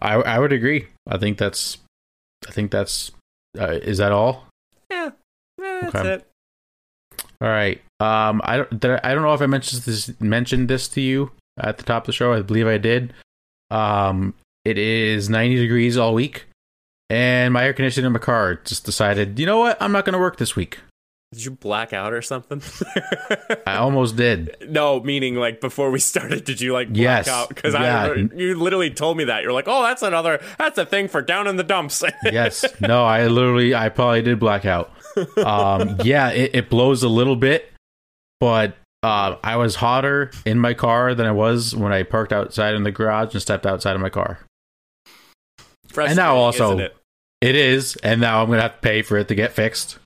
I 0.00 0.14
I 0.14 0.38
would 0.38 0.52
agree. 0.52 0.86
I 1.04 1.18
think 1.18 1.36
that's 1.36 1.78
I 2.46 2.52
think 2.52 2.70
that's 2.70 3.10
uh, 3.58 3.72
is 3.82 3.98
that 3.98 4.12
all? 4.12 4.46
Yeah, 4.88 5.10
eh, 5.60 5.80
that's 5.82 5.94
Okay. 5.96 6.12
it. 6.14 6.26
All 7.40 7.48
right. 7.48 7.80
Um, 7.98 8.40
I 8.44 8.58
don't. 8.58 8.84
I, 8.84 9.00
I 9.02 9.14
don't 9.14 9.22
know 9.22 9.34
if 9.34 9.42
I 9.42 9.46
mentioned 9.46 9.82
this 9.82 10.12
mentioned 10.20 10.68
this 10.68 10.86
to 10.88 11.00
you 11.00 11.32
at 11.58 11.78
the 11.78 11.82
top 11.84 12.04
of 12.04 12.06
the 12.06 12.12
show. 12.12 12.32
I 12.32 12.42
believe 12.42 12.68
I 12.68 12.78
did. 12.78 13.12
Um, 13.72 14.34
it 14.64 14.78
is 14.78 15.28
90 15.28 15.56
degrees 15.56 15.96
all 15.96 16.14
week, 16.14 16.46
and 17.10 17.52
my 17.54 17.64
air 17.64 17.72
conditioner 17.72 18.06
in 18.08 18.12
my 18.12 18.18
car 18.18 18.56
just 18.64 18.84
decided, 18.84 19.38
you 19.38 19.46
know 19.46 19.58
what? 19.58 19.80
I'm 19.80 19.92
not 19.92 20.04
going 20.04 20.12
to 20.14 20.18
work 20.18 20.36
this 20.36 20.54
week. 20.56 20.80
Did 21.32 21.44
you 21.44 21.50
black 21.50 21.92
out 21.92 22.14
or 22.14 22.22
something? 22.22 22.62
I 23.66 23.76
almost 23.76 24.16
did. 24.16 24.56
no, 24.70 24.98
meaning 25.00 25.34
like 25.34 25.60
before 25.60 25.90
we 25.90 25.98
started, 25.98 26.44
did 26.44 26.58
you 26.62 26.72
like 26.72 26.88
black 26.88 26.96
Yes. 26.98 27.28
out? 27.28 27.50
Because 27.50 27.74
Yeah. 27.74 28.04
I 28.04 28.14
you 28.34 28.54
literally 28.54 28.90
told 28.90 29.18
me 29.18 29.24
that 29.24 29.42
you're 29.42 29.52
like, 29.52 29.68
oh, 29.68 29.82
that's 29.82 30.00
another 30.00 30.40
that's 30.58 30.78
a 30.78 30.86
thing 30.86 31.06
for 31.06 31.20
down 31.20 31.46
in 31.46 31.56
the 31.56 31.64
dumps. 31.64 32.02
Yes. 32.24 32.64
No, 32.80 33.04
I 33.04 33.26
literally, 33.26 33.74
I 33.74 33.90
probably 33.90 34.22
did 34.22 34.40
black 34.40 34.64
out. 34.64 34.90
Um, 35.36 35.98
yeah, 36.02 36.30
it, 36.30 36.54
it 36.54 36.70
blows 36.70 37.02
a 37.02 37.08
little 37.10 37.36
bit, 37.36 37.72
but 38.40 38.74
uh, 39.02 39.36
I 39.44 39.56
was 39.56 39.74
hotter 39.74 40.30
in 40.46 40.58
my 40.58 40.72
car 40.72 41.14
than 41.14 41.26
I 41.26 41.32
was 41.32 41.76
when 41.76 41.92
I 41.92 42.04
parked 42.04 42.32
outside 42.32 42.74
in 42.74 42.84
the 42.84 42.90
garage 42.90 43.34
and 43.34 43.42
stepped 43.42 43.66
outside 43.66 43.94
of 43.94 44.00
my 44.00 44.08
car. 44.10 44.40
And 45.94 46.16
now 46.16 46.36
also- 46.36 46.88
it? 47.40 47.54
Is, 47.54 47.96
and 47.96 48.20
now 48.20 48.42
I'm 48.42 48.48
gonna 48.48 48.62
have 48.62 48.74
to 48.74 48.80
pay 48.80 49.02
for 49.02 49.16
it 49.16 49.28
to 49.28 49.34
get 49.34 49.52
fixed. 49.52 49.98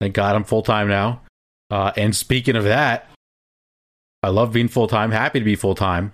Thank 0.00 0.14
God 0.14 0.34
I'm 0.34 0.44
full 0.44 0.62
time 0.62 0.88
now. 0.88 1.22
Uh, 1.70 1.92
and 1.96 2.14
speaking 2.16 2.56
of 2.56 2.64
that, 2.64 3.08
I 4.22 4.28
love 4.28 4.52
being 4.52 4.68
full 4.68 4.88
time. 4.88 5.10
Happy 5.12 5.38
to 5.38 5.44
be 5.44 5.56
full 5.56 5.74
time. 5.74 6.12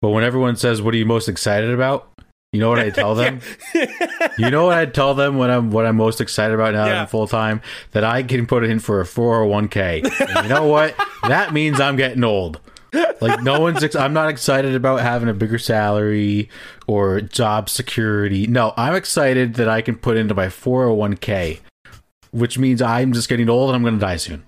But 0.00 0.10
when 0.10 0.24
everyone 0.24 0.56
says, 0.56 0.80
"What 0.80 0.94
are 0.94 0.98
you 0.98 1.06
most 1.06 1.28
excited 1.28 1.70
about?" 1.70 2.08
You 2.52 2.58
know 2.58 2.68
what 2.68 2.80
I 2.80 2.90
tell 2.90 3.14
them. 3.14 3.40
you 4.38 4.50
know 4.50 4.64
what 4.64 4.76
I 4.76 4.84
tell 4.86 5.14
them 5.14 5.38
when 5.38 5.50
I'm 5.50 5.70
what 5.70 5.86
I'm 5.86 5.96
most 5.96 6.20
excited 6.20 6.54
about 6.54 6.74
now 6.74 6.86
that 6.86 6.96
I'm 6.96 7.06
full 7.06 7.28
time 7.28 7.62
that 7.92 8.02
I 8.02 8.24
can 8.24 8.46
put 8.46 8.64
in 8.64 8.80
for 8.80 9.00
a 9.00 9.04
401k. 9.04 10.02
And 10.34 10.44
you 10.44 10.48
know 10.48 10.66
what? 10.66 10.94
That 11.28 11.52
means 11.52 11.78
I'm 11.80 11.96
getting 11.96 12.24
old. 12.24 12.60
Like 13.20 13.42
no 13.42 13.60
one's 13.60 13.82
ex- 13.84 13.94
I'm 13.94 14.12
not 14.12 14.28
excited 14.30 14.74
about 14.74 15.00
having 15.00 15.28
a 15.28 15.34
bigger 15.34 15.58
salary 15.58 16.48
or 16.86 17.20
job 17.20 17.68
security. 17.68 18.46
No, 18.46 18.72
I'm 18.76 18.94
excited 18.94 19.54
that 19.54 19.68
I 19.68 19.82
can 19.82 19.96
put 19.96 20.16
into 20.16 20.34
my 20.34 20.46
401k, 20.46 21.60
which 22.32 22.58
means 22.58 22.82
I'm 22.82 23.12
just 23.12 23.28
getting 23.28 23.48
old 23.48 23.70
and 23.70 23.76
I'm 23.76 23.82
going 23.82 23.94
to 23.94 24.00
die 24.00 24.16
soon. 24.16 24.44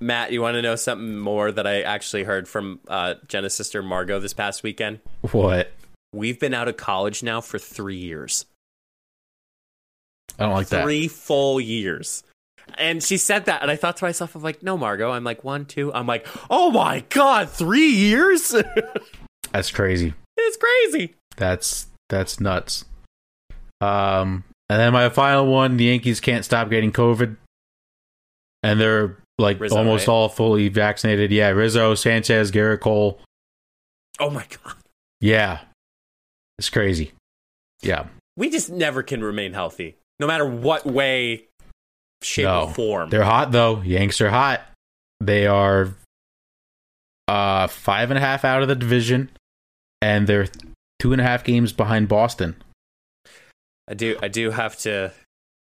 Matt, 0.00 0.32
you 0.32 0.42
want 0.42 0.54
to 0.54 0.62
know 0.62 0.76
something 0.76 1.16
more 1.16 1.50
that 1.50 1.66
I 1.66 1.82
actually 1.82 2.24
heard 2.24 2.46
from 2.48 2.80
uh, 2.88 3.14
Jenna's 3.28 3.54
sister 3.54 3.82
Margot 3.82 4.20
this 4.20 4.32
past 4.32 4.62
weekend? 4.62 5.00
What? 5.32 5.72
We've 6.12 6.38
been 6.38 6.54
out 6.54 6.68
of 6.68 6.76
college 6.76 7.22
now 7.22 7.40
for 7.40 7.58
three 7.58 7.96
years. 7.96 8.46
I 10.38 10.44
don't 10.44 10.52
like 10.52 10.68
that. 10.68 10.82
three 10.84 11.08
full 11.08 11.60
years. 11.60 12.22
And 12.78 13.02
she 13.02 13.16
said 13.16 13.44
that, 13.46 13.62
and 13.62 13.70
I 13.70 13.76
thought 13.76 13.96
to 13.98 14.04
myself, 14.04 14.34
I'm 14.34 14.42
like, 14.42 14.62
no, 14.62 14.76
Margot. 14.76 15.10
I'm 15.10 15.24
like, 15.24 15.44
one, 15.44 15.64
two. 15.64 15.92
I'm 15.92 16.06
like, 16.06 16.26
oh 16.50 16.70
my 16.70 17.04
God, 17.10 17.50
three 17.50 17.88
years? 17.90 18.54
That's 19.52 19.70
crazy. 19.70 20.14
it's 20.36 20.56
crazy. 20.56 21.14
That's 21.36 21.86
that's 22.08 22.40
nuts. 22.40 22.84
Um, 23.80 24.44
and 24.68 24.80
then 24.80 24.92
my 24.92 25.08
final 25.08 25.46
one: 25.46 25.76
the 25.76 25.84
Yankees 25.84 26.20
can't 26.20 26.44
stop 26.44 26.70
getting 26.70 26.90
COVID, 26.92 27.36
and 28.62 28.80
they're 28.80 29.18
like 29.38 29.60
Rizzo, 29.60 29.76
almost 29.76 30.06
right? 30.08 30.12
all 30.14 30.28
fully 30.28 30.68
vaccinated. 30.68 31.30
Yeah, 31.30 31.48
Rizzo, 31.50 31.94
Sanchez, 31.94 32.50
Gerrit 32.50 32.80
Cole. 32.80 33.20
Oh 34.18 34.30
my 34.30 34.46
God. 34.64 34.74
Yeah, 35.20 35.60
it's 36.58 36.70
crazy. 36.70 37.12
Yeah, 37.82 38.06
We 38.36 38.48
just 38.50 38.70
never 38.70 39.02
can 39.02 39.22
remain 39.22 39.52
healthy, 39.52 39.96
no 40.18 40.26
matter 40.26 40.46
what 40.46 40.86
way, 40.86 41.44
shape, 42.24 42.44
No. 42.44 42.62
or 42.64 42.74
form. 42.74 43.10
they're 43.10 43.24
hot 43.24 43.52
though. 43.52 43.80
Yanks 43.82 44.20
are 44.20 44.30
hot. 44.30 44.62
They 45.20 45.46
are 45.46 45.94
uh 47.28 47.66
five 47.68 48.10
and 48.10 48.18
a 48.18 48.20
half 48.20 48.44
out 48.44 48.62
of 48.62 48.68
the 48.68 48.74
division, 48.74 49.30
and 50.02 50.26
they're 50.26 50.48
two 50.98 51.12
and 51.12 51.20
a 51.20 51.24
half 51.24 51.44
games 51.44 51.72
behind 51.72 52.08
Boston. 52.08 52.56
I 53.88 53.94
do 53.94 54.16
I 54.22 54.28
do 54.28 54.50
have 54.50 54.76
to 54.80 55.12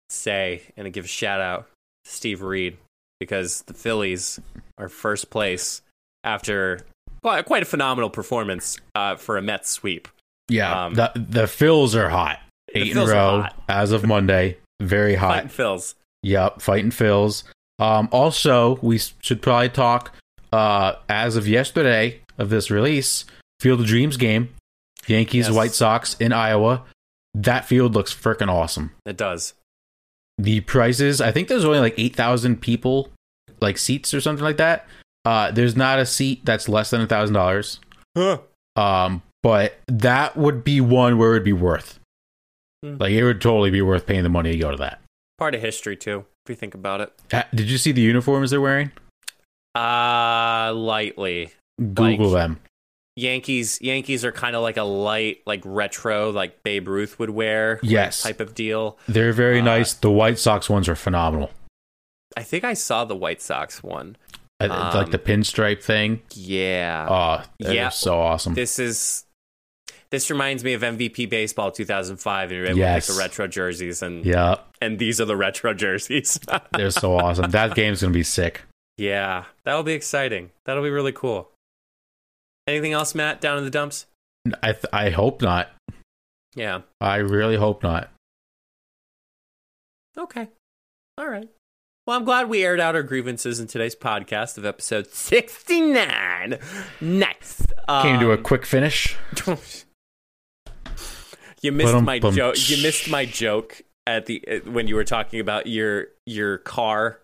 say 0.10 0.62
and 0.76 0.92
give 0.94 1.06
a 1.06 1.08
shout 1.08 1.42
out 1.42 1.68
to 2.06 2.12
Steve 2.12 2.42
Reed 2.42 2.78
because 3.20 3.62
the 3.64 3.74
Phillies 3.74 4.40
are 4.78 4.90
first 4.90 5.30
place 5.30 5.82
after 6.24 6.80
quite, 7.22 7.46
quite 7.46 7.64
a 7.64 7.66
phenomenal 7.66 8.10
performance 8.10 8.78
uh, 8.96 9.16
for 9.16 9.38
a 9.38 9.42
Mets 9.42 9.70
sweep. 9.70 10.08
Yeah, 10.50 10.86
Um, 10.86 10.94
the 10.94 11.12
the 11.16 11.44
Phils 11.44 11.94
are 11.96 12.10
hot. 12.10 12.40
Eight 12.74 12.92
in 12.92 12.98
a 12.98 13.06
row 13.06 13.46
as 13.68 13.92
of 13.92 14.06
Monday. 14.06 14.58
Very 14.82 15.16
hot. 15.16 15.34
Fighting 15.36 15.50
Phils. 15.50 15.96
Yep, 16.24 16.62
fighting 16.62 16.92
Phils. 16.92 17.44
Um, 17.80 18.10
also, 18.12 18.78
we 18.82 19.00
should 19.22 19.42
probably 19.42 19.70
talk 19.70 20.14
uh, 20.52 20.94
as 21.08 21.36
of 21.36 21.48
yesterday 21.48 22.22
of 22.38 22.50
this 22.50 22.72
release. 22.72 23.26
Field 23.60 23.82
of 23.82 23.88
Dreams 23.88 24.18
game, 24.18 24.50
Yankees 25.08 25.48
Yes. 25.48 25.56
White 25.56 25.74
Sox 25.74 26.16
in 26.20 26.32
Iowa. 26.34 26.84
That 27.34 27.66
field 27.66 27.94
looks 27.94 28.14
freaking 28.14 28.50
awesome. 28.50 28.92
It 29.06 29.18
does. 29.18 29.54
The 30.40 30.62
prices, 30.62 31.22
I 31.22 31.32
think 31.32 31.48
there's 31.48 31.66
only 31.66 31.80
like 31.80 31.96
eight 31.98 32.16
thousand 32.16 32.62
people, 32.62 33.10
like 33.60 33.78
seats 33.78 34.14
or 34.14 34.22
something 34.22 34.44
like 34.44 34.58
that. 34.58 34.88
Uh, 35.26 35.52
there's 35.52 35.76
not 35.76 36.00
a 36.00 36.06
seat 36.06 36.46
that's 36.46 36.70
less 36.70 36.90
than 36.92 37.02
a 37.02 37.08
thousand 37.08 37.34
dollars. 37.34 37.80
Um, 38.76 39.22
but 39.44 39.78
that 39.88 40.38
would 40.38 40.64
be 40.64 40.82
one 40.82 41.18
where 41.18 41.32
it'd 41.32 41.44
be 41.44 41.54
worth. 41.54 42.00
Hmm. 42.84 42.98
Like 43.00 43.12
it 43.12 43.24
would 43.24 43.42
totally 43.42 43.72
be 43.72 43.82
worth 43.82 44.06
paying 44.06 44.24
the 44.24 44.30
money 44.30 44.52
to 44.52 44.58
go 44.58 44.72
to 44.72 44.78
that. 44.78 45.02
Part 45.38 45.54
of 45.56 45.62
history 45.62 45.96
too, 45.96 46.26
if 46.46 46.50
you 46.50 46.56
think 46.56 46.74
about 46.74 47.02
it. 47.02 47.14
Did 47.54 47.70
you 47.70 47.78
see 47.78 47.92
the 47.92 48.02
uniforms 48.02 48.50
they're 48.52 48.62
wearing? 48.62 48.92
Uh 49.76 50.74
lightly. 50.76 51.52
Google 51.80 52.30
Like- 52.30 52.42
them. 52.42 52.60
Yankees 53.16 53.80
Yankees 53.82 54.24
are 54.24 54.32
kind 54.32 54.56
of 54.56 54.62
like 54.62 54.78
a 54.78 54.84
light, 54.84 55.40
like 55.48 55.62
retro, 55.66 56.30
like 56.32 56.62
Babe 56.64 56.88
Ruth 56.88 57.18
would 57.20 57.32
wear. 57.32 57.80
like, 57.82 57.92
Yes. 57.92 58.22
type 58.24 58.40
of 58.40 58.54
deal. 58.54 58.98
They're 59.08 59.34
very 59.34 59.60
Uh, 59.60 59.64
nice. 59.66 59.94
The 59.94 60.12
White 60.12 60.38
Sox 60.40 60.70
ones 60.70 60.88
are 60.88 60.96
phenomenal. 60.96 61.52
I 62.36 62.44
think 62.44 62.64
I 62.64 62.74
saw 62.76 63.06
the 63.06 63.16
White 63.16 63.42
Sox 63.42 63.82
one. 63.82 64.18
It's 64.60 64.70
like 64.70 65.06
Um, 65.06 65.12
the 65.12 65.20
pinstripe 65.20 65.84
thing. 65.84 66.22
Yeah. 66.34 67.08
Oh, 67.10 67.44
yeah. 67.60 67.90
so 67.90 68.20
awesome. 68.20 68.54
This 68.56 68.78
is 68.80 69.24
this 70.12 70.30
reminds 70.30 70.64
me 70.64 70.74
of 70.74 70.82
MVP 70.82 71.30
baseball 71.30 71.72
2005 71.72 72.50
and 72.50 72.58
you're 72.58 72.66
able 72.68 72.78
Yes. 72.78 73.06
to 73.08 73.12
pick 73.12 73.18
the 73.18 73.22
retro 73.24 73.48
jerseys 73.48 74.02
and 74.02 74.26
yeah, 74.26 74.56
and 74.82 74.98
these 75.00 75.20
are 75.22 75.26
the 75.26 75.36
retro 75.38 75.74
jerseys. 75.74 76.40
they're 76.74 76.92
so 76.92 77.18
awesome. 77.18 77.52
That 77.52 77.76
game's 77.76 78.02
gonna 78.02 78.14
be 78.14 78.24
sick. 78.24 78.64
yeah, 78.98 79.46
that'll 79.66 79.84
be 79.84 79.94
exciting. 79.94 80.52
That'll 80.66 80.84
be 80.84 80.90
really 80.90 81.12
cool. 81.14 81.50
Anything 82.68 82.94
else, 82.94 83.16
Matt, 83.16 83.40
down 83.42 83.58
in 83.58 83.64
the 83.64 83.70
dumps? 83.70 84.06
I 84.64 84.72
th- 84.74 84.86
I 84.94 85.10
hope 85.10 85.42
not. 85.42 85.70
Yeah. 86.56 86.82
I 87.00 87.18
really 87.18 87.56
hope 87.56 87.84
not. 87.84 88.10
Okay. 90.18 90.48
All 91.18 91.28
right. 91.30 91.48
Well, 92.06 92.18
I'm 92.18 92.24
glad 92.26 92.50
we 92.50 92.64
aired 92.64 92.80
out 92.80 92.96
our 92.96 93.04
grievances 93.04 93.60
in 93.60 93.68
today's 93.68 93.96
podcast 93.96 94.58
of 94.58 94.66
episode 94.66 95.08
69. 95.12 96.58
Nice. 97.02 97.68
Came 98.02 98.20
to 98.22 98.32
a 98.32 98.38
Um, 98.38 98.44
quick 98.44 98.66
finish. 98.66 99.16
you 101.62 101.72
missed 101.72 101.94
Ba-dum 101.94 102.06
my 102.06 102.20
joke. 102.20 102.70
You 102.70 102.82
missed 102.84 103.10
my 103.10 103.26
joke 103.26 103.82
at 104.06 104.26
the 104.26 104.44
uh, 104.48 104.70
when 104.72 104.88
you 104.88 104.96
were 104.96 105.04
talking 105.04 105.40
about 105.40 105.68
your 105.68 106.08
your 106.26 106.58
car 106.60 107.20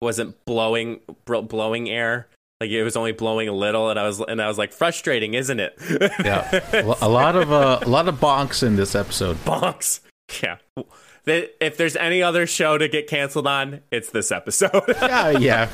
wasn't 0.00 0.42
blowing 0.44 1.00
bro- 1.24 1.42
blowing 1.42 1.88
air. 1.90 2.28
Like 2.60 2.70
it 2.70 2.82
was 2.84 2.94
only 2.94 3.12
blowing 3.12 3.48
a 3.48 3.52
little, 3.54 3.88
and 3.88 3.98
I 3.98 4.06
was 4.06 4.20
and 4.20 4.40
I 4.40 4.46
was 4.46 4.58
like, 4.58 4.72
frustrating, 4.72 5.32
isn't 5.34 5.60
it? 5.60 5.74
Yeah, 6.22 6.60
a 7.00 7.08
lot 7.08 7.34
of 7.36 7.50
uh, 7.50 7.78
a 7.82 7.88
lot 7.88 8.06
of 8.06 8.16
bonks 8.20 8.62
in 8.62 8.76
this 8.76 8.94
episode. 8.94 9.36
bonks. 9.44 10.00
Yeah. 10.42 10.58
If 11.26 11.76
there's 11.76 11.96
any 11.96 12.22
other 12.22 12.46
show 12.46 12.76
to 12.78 12.88
get 12.88 13.06
canceled 13.06 13.46
on, 13.46 13.80
it's 13.90 14.10
this 14.10 14.30
episode. 14.32 14.70
Yeah, 15.00 15.30
yeah. 15.30 15.68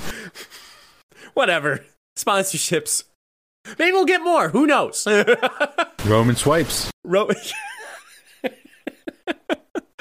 Whatever. 1.35 1.85
Sponsorships. 2.17 3.05
Maybe 3.79 3.93
we'll 3.93 4.05
get 4.07 4.23
more. 4.23 4.49
Who 4.51 4.67
knows? 4.67 5.07
Roman 6.07 6.37
swipes. 6.37 6.91
Ro- 7.05 7.29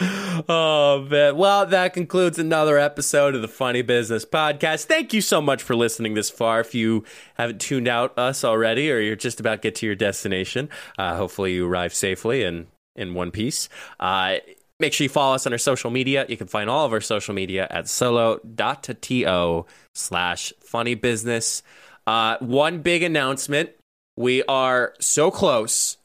oh 0.49 1.07
man. 1.09 1.37
Well, 1.37 1.65
that 1.65 1.93
concludes 1.93 2.39
another 2.39 2.77
episode 2.77 3.35
of 3.35 3.41
the 3.41 3.47
Funny 3.47 3.81
Business 3.81 4.25
Podcast. 4.25 4.85
Thank 4.85 5.13
you 5.13 5.21
so 5.21 5.41
much 5.41 5.63
for 5.63 5.75
listening 5.75 6.13
this 6.13 6.29
far. 6.29 6.59
If 6.59 6.75
you 6.75 7.03
haven't 7.35 7.61
tuned 7.61 7.87
out 7.87 8.17
us 8.17 8.43
already, 8.43 8.91
or 8.91 8.99
you're 8.99 9.15
just 9.15 9.39
about 9.39 9.55
to 9.55 9.61
get 9.61 9.75
to 9.75 9.85
your 9.85 9.95
destination, 9.95 10.69
uh, 10.97 11.15
hopefully 11.15 11.53
you 11.53 11.67
arrive 11.67 11.93
safely 11.93 12.43
and 12.43 12.67
in 12.95 13.13
one 13.13 13.31
piece. 13.31 13.69
Uh, 13.99 14.35
make 14.79 14.93
sure 14.93 15.05
you 15.05 15.09
follow 15.09 15.35
us 15.35 15.45
on 15.45 15.53
our 15.53 15.57
social 15.57 15.91
media. 15.91 16.25
You 16.27 16.37
can 16.37 16.47
find 16.47 16.69
all 16.69 16.85
of 16.85 16.93
our 16.93 17.01
social 17.01 17.33
media 17.33 17.67
at 17.69 17.87
solo.to 17.87 19.65
slash 19.93 20.53
funny 20.59 20.95
business. 20.95 21.63
Uh, 22.07 22.37
one 22.39 22.81
big 22.81 23.03
announcement. 23.03 23.71
We 24.17 24.43
are 24.43 24.93
so 24.99 25.29
close 25.31 25.97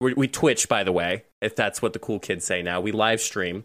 we, 0.00 0.14
we 0.14 0.28
Twitch, 0.28 0.68
by 0.68 0.84
the 0.84 0.92
way, 0.92 1.24
if 1.40 1.56
that's 1.56 1.80
what 1.80 1.92
the 1.92 1.98
cool 1.98 2.18
kids 2.18 2.44
say 2.44 2.62
now. 2.62 2.80
We 2.80 2.92
live 2.92 3.20
stream. 3.20 3.64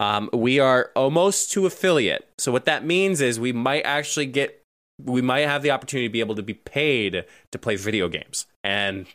Um, 0.00 0.28
we 0.32 0.58
are 0.58 0.90
almost 0.96 1.52
to 1.52 1.66
affiliate. 1.66 2.28
So 2.38 2.52
what 2.52 2.64
that 2.64 2.84
means 2.84 3.20
is 3.20 3.38
we 3.38 3.52
might 3.52 3.82
actually 3.82 4.26
get, 4.26 4.62
we 5.02 5.22
might 5.22 5.40
have 5.40 5.62
the 5.62 5.70
opportunity 5.70 6.08
to 6.08 6.12
be 6.12 6.20
able 6.20 6.34
to 6.34 6.42
be 6.42 6.54
paid 6.54 7.24
to 7.52 7.58
play 7.58 7.76
video 7.76 8.08
games. 8.08 8.46
And 8.62 9.06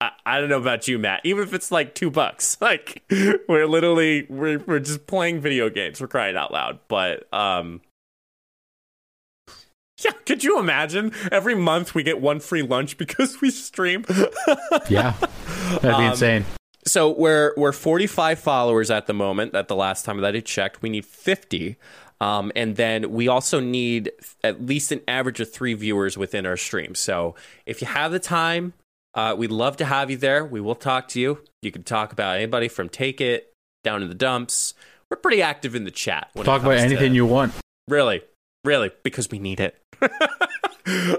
I, 0.00 0.10
I 0.24 0.40
don't 0.40 0.48
know 0.48 0.58
about 0.58 0.88
you, 0.88 0.98
Matt. 0.98 1.20
Even 1.24 1.42
if 1.42 1.52
it's 1.52 1.70
like 1.70 1.94
two 1.94 2.10
bucks, 2.10 2.56
like 2.60 3.02
we're 3.48 3.66
literally 3.66 4.26
we're 4.28 4.58
we're 4.58 4.80
just 4.80 5.06
playing 5.06 5.40
video 5.40 5.68
games. 5.68 6.00
We're 6.00 6.08
crying 6.08 6.36
out 6.36 6.52
loud. 6.52 6.80
But 6.88 7.32
um, 7.32 7.80
yeah, 10.04 10.12
could 10.26 10.44
you 10.44 10.58
imagine? 10.58 11.12
Every 11.32 11.54
month 11.54 11.94
we 11.94 12.02
get 12.02 12.20
one 12.20 12.40
free 12.40 12.62
lunch 12.62 12.96
because 12.98 13.40
we 13.40 13.50
stream. 13.50 14.04
yeah, 14.88 15.14
that'd 15.68 15.82
be 15.82 15.88
Um, 15.88 16.10
insane. 16.12 16.44
so 16.86 17.10
we're 17.10 17.52
we're 17.56 17.72
45 17.72 18.38
followers 18.38 18.90
at 18.90 19.06
the 19.06 19.14
moment. 19.14 19.54
At 19.54 19.68
the 19.68 19.76
last 19.76 20.04
time 20.04 20.20
that 20.20 20.34
I 20.34 20.40
checked, 20.40 20.82
we 20.82 20.88
need 20.90 21.04
50. 21.06 21.76
Um, 22.20 22.50
and 22.56 22.74
then 22.76 23.12
we 23.12 23.28
also 23.28 23.60
need 23.60 24.10
at 24.42 24.64
least 24.66 24.90
an 24.90 25.00
average 25.06 25.38
of 25.38 25.52
three 25.52 25.74
viewers 25.74 26.18
within 26.18 26.46
our 26.46 26.56
stream. 26.56 26.96
So 26.96 27.36
if 27.64 27.80
you 27.80 27.86
have 27.86 28.10
the 28.10 28.18
time, 28.18 28.72
uh, 29.14 29.36
we'd 29.38 29.52
love 29.52 29.76
to 29.76 29.84
have 29.84 30.10
you 30.10 30.16
there. 30.16 30.44
We 30.44 30.60
will 30.60 30.74
talk 30.74 31.06
to 31.08 31.20
you. 31.20 31.38
You 31.62 31.70
can 31.70 31.84
talk 31.84 32.12
about 32.12 32.36
anybody 32.36 32.66
from 32.66 32.88
Take 32.88 33.20
It 33.20 33.52
down 33.84 34.02
in 34.02 34.08
the 34.08 34.14
dumps. 34.16 34.74
We're 35.10 35.16
pretty 35.18 35.42
active 35.42 35.76
in 35.76 35.84
the 35.84 35.90
chat. 35.92 36.28
When 36.32 36.44
Talk 36.44 36.62
about 36.62 36.70
comes 36.78 36.82
to- 36.82 36.86
anything 36.86 37.14
you 37.14 37.24
want. 37.24 37.54
Really, 37.86 38.22
really, 38.64 38.90
because 39.04 39.30
we 39.30 39.38
need 39.38 39.60
it. 39.60 39.76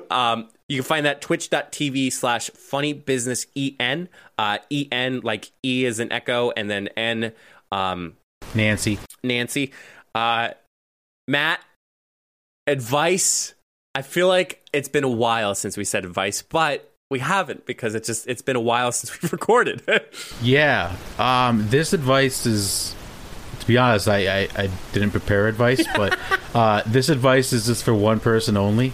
um, 0.09 0.49
you 0.67 0.77
can 0.77 0.83
find 0.83 1.05
that 1.05 1.21
twitch.tv 1.21 2.13
slash 2.13 2.49
funny 2.51 2.93
business 2.93 3.47
en. 3.55 4.07
Uh, 4.37 4.57
en, 4.71 5.21
like 5.21 5.51
E 5.63 5.85
is 5.85 5.99
an 5.99 6.11
echo, 6.11 6.51
and 6.51 6.69
then 6.69 6.87
N, 6.95 7.33
um, 7.71 8.15
Nancy. 8.53 8.99
Nancy. 9.23 9.73
Uh, 10.13 10.49
Matt, 11.27 11.59
advice. 12.67 13.53
I 13.95 14.01
feel 14.03 14.27
like 14.27 14.63
it's 14.71 14.87
been 14.87 15.03
a 15.03 15.09
while 15.09 15.55
since 15.55 15.75
we 15.75 15.83
said 15.83 16.05
advice, 16.05 16.41
but 16.41 16.89
we 17.09 17.19
haven't 17.19 17.65
because 17.65 17.95
it's 17.95 18.07
just 18.07 18.27
it's 18.27 18.41
been 18.41 18.55
a 18.55 18.61
while 18.61 18.91
since 18.93 19.21
we've 19.21 19.31
recorded. 19.31 19.81
Yeah. 20.41 20.95
Um, 21.17 21.67
this 21.69 21.93
advice 21.93 22.45
is, 22.45 22.95
to 23.59 23.67
be 23.67 23.77
honest, 23.77 24.07
I, 24.07 24.41
I, 24.41 24.47
I 24.55 24.69
didn't 24.93 25.11
prepare 25.11 25.47
advice, 25.47 25.85
but 25.95 26.17
uh, 26.53 26.83
this 26.85 27.09
advice 27.09 27.53
is 27.53 27.65
just 27.65 27.83
for 27.83 27.93
one 27.93 28.19
person 28.19 28.55
only. 28.55 28.93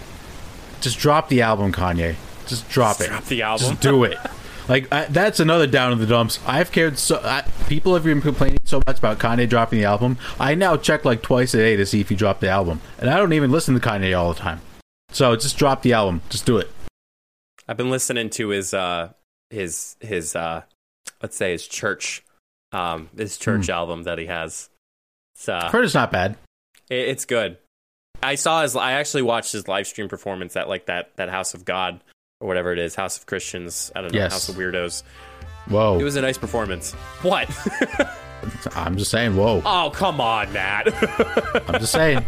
Just 0.82 1.00
drop 1.00 1.30
the 1.30 1.42
album, 1.42 1.72
Kanye. 1.72 2.16
Just 2.48 2.70
drop 2.70 3.02
it. 3.02 3.08
Drop 3.08 3.26
the 3.26 3.42
album. 3.42 3.70
Just 3.70 3.82
do 3.82 4.04
it. 4.04 4.18
Like 4.68 4.92
I, 4.92 5.06
that's 5.06 5.40
another 5.40 5.68
down 5.68 5.92
in 5.92 6.00
the 6.00 6.08
dumps. 6.08 6.40
I've 6.48 6.72
cared 6.72 6.98
so. 6.98 7.22
I, 7.24 7.44
people 7.68 7.94
have 7.94 8.04
been 8.04 8.20
complaining 8.20 8.58
so 8.64 8.82
much 8.88 8.98
about 8.98 9.20
Kanye 9.20 9.48
dropping 9.48 9.78
the 9.78 9.86
album. 9.86 10.18
I 10.40 10.56
now 10.56 10.76
check 10.76 11.06
like 11.06 11.22
twice 11.22 11.54
a 11.54 11.58
day 11.58 11.76
to 11.76 11.86
see 11.86 12.02
if 12.02 12.10
he 12.10 12.16
dropped 12.16 12.42
the 12.42 12.50
album, 12.50 12.82
and 12.98 13.08
I 13.08 13.18
don't 13.18 13.34
even 13.34 13.52
listen 13.52 13.76
to 13.76 13.80
Kanye 13.80 14.18
all 14.18 14.34
the 14.34 14.40
time. 14.40 14.62
So 15.12 15.36
just 15.36 15.60
drop 15.60 15.84
the 15.84 15.94
album. 15.94 16.22
Just 16.32 16.48
do 16.48 16.58
it. 16.58 16.72
I've 17.68 17.78
been 17.78 17.92
listening 17.92 18.32
to 18.32 18.48
his 18.48 18.74
uh 18.74 19.14
his 19.52 19.98
his 20.00 20.36
uh 20.36 20.64
let's 21.22 21.36
say 21.38 21.52
his 21.52 21.68
church 21.68 22.24
um 22.72 23.12
his 23.16 23.38
church 23.38 23.70
album 23.70 24.02
that 24.06 24.18
he 24.18 24.26
has. 24.26 24.72
It's 25.36 25.48
uh 25.48 25.70
Heard 25.70 25.86
it's 25.86 25.94
not 25.94 26.12
bad. 26.12 26.38
it- 26.90 27.08
it's 27.10 27.26
good. 27.26 27.58
I 28.26 28.36
saw 28.36 28.62
his 28.62 28.76
I 28.76 28.94
actually 28.94 29.22
watched 29.24 29.52
his 29.52 29.68
live 29.68 29.88
stream 29.88 30.10
performance 30.10 30.56
at 30.56 30.68
like 30.68 30.88
that 30.88 31.16
that 31.18 31.30
House 31.30 31.54
of 31.54 31.66
God 31.66 32.02
or 32.40 32.48
whatever 32.48 32.74
it 32.74 32.80
is, 32.80 32.96
House 32.96 33.18
of 33.18 33.26
Christians, 33.26 33.92
I 33.96 34.02
don't 34.02 34.14
know, 34.14 34.20
Yes. 34.20 34.34
House 34.34 34.50
of 34.50 34.56
Weirdos. 34.56 35.04
Whoa. 35.68 36.00
It 36.00 36.04
was 36.04 36.16
a 36.16 36.22
nice 36.22 36.38
performance. 36.38 36.94
What? 37.22 37.50
I'm 38.76 38.98
just 38.98 39.10
saying. 39.10 39.36
Whoa. 39.36 39.62
oh, 39.66 39.92
come 39.94 40.22
on, 40.22 40.52
Matt. 40.54 40.88
I'm 41.70 41.80
just 41.80 41.92
saying. 41.92 42.24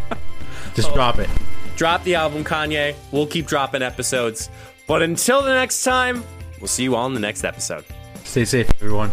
Just 0.74 0.90
oh. 0.92 0.94
drop 0.94 1.20
it. 1.20 1.30
Drop 1.76 2.04
the 2.04 2.16
album, 2.16 2.44
Kanye. 2.44 2.96
We'll 3.12 3.28
keep 3.28 3.46
dropping 3.46 3.84
episodes. 3.84 4.50
But 4.88 5.04
until 5.04 5.44
the 5.44 5.54
next 5.54 5.84
time, 5.84 6.24
we'll 6.60 6.68
see 6.68 6.84
you 6.84 6.96
all 6.96 7.06
in 7.06 7.14
the 7.14 7.20
next 7.20 7.44
episode. 7.44 7.86
Stay 8.24 8.46
safe, 8.46 8.70
everyone. 8.82 9.12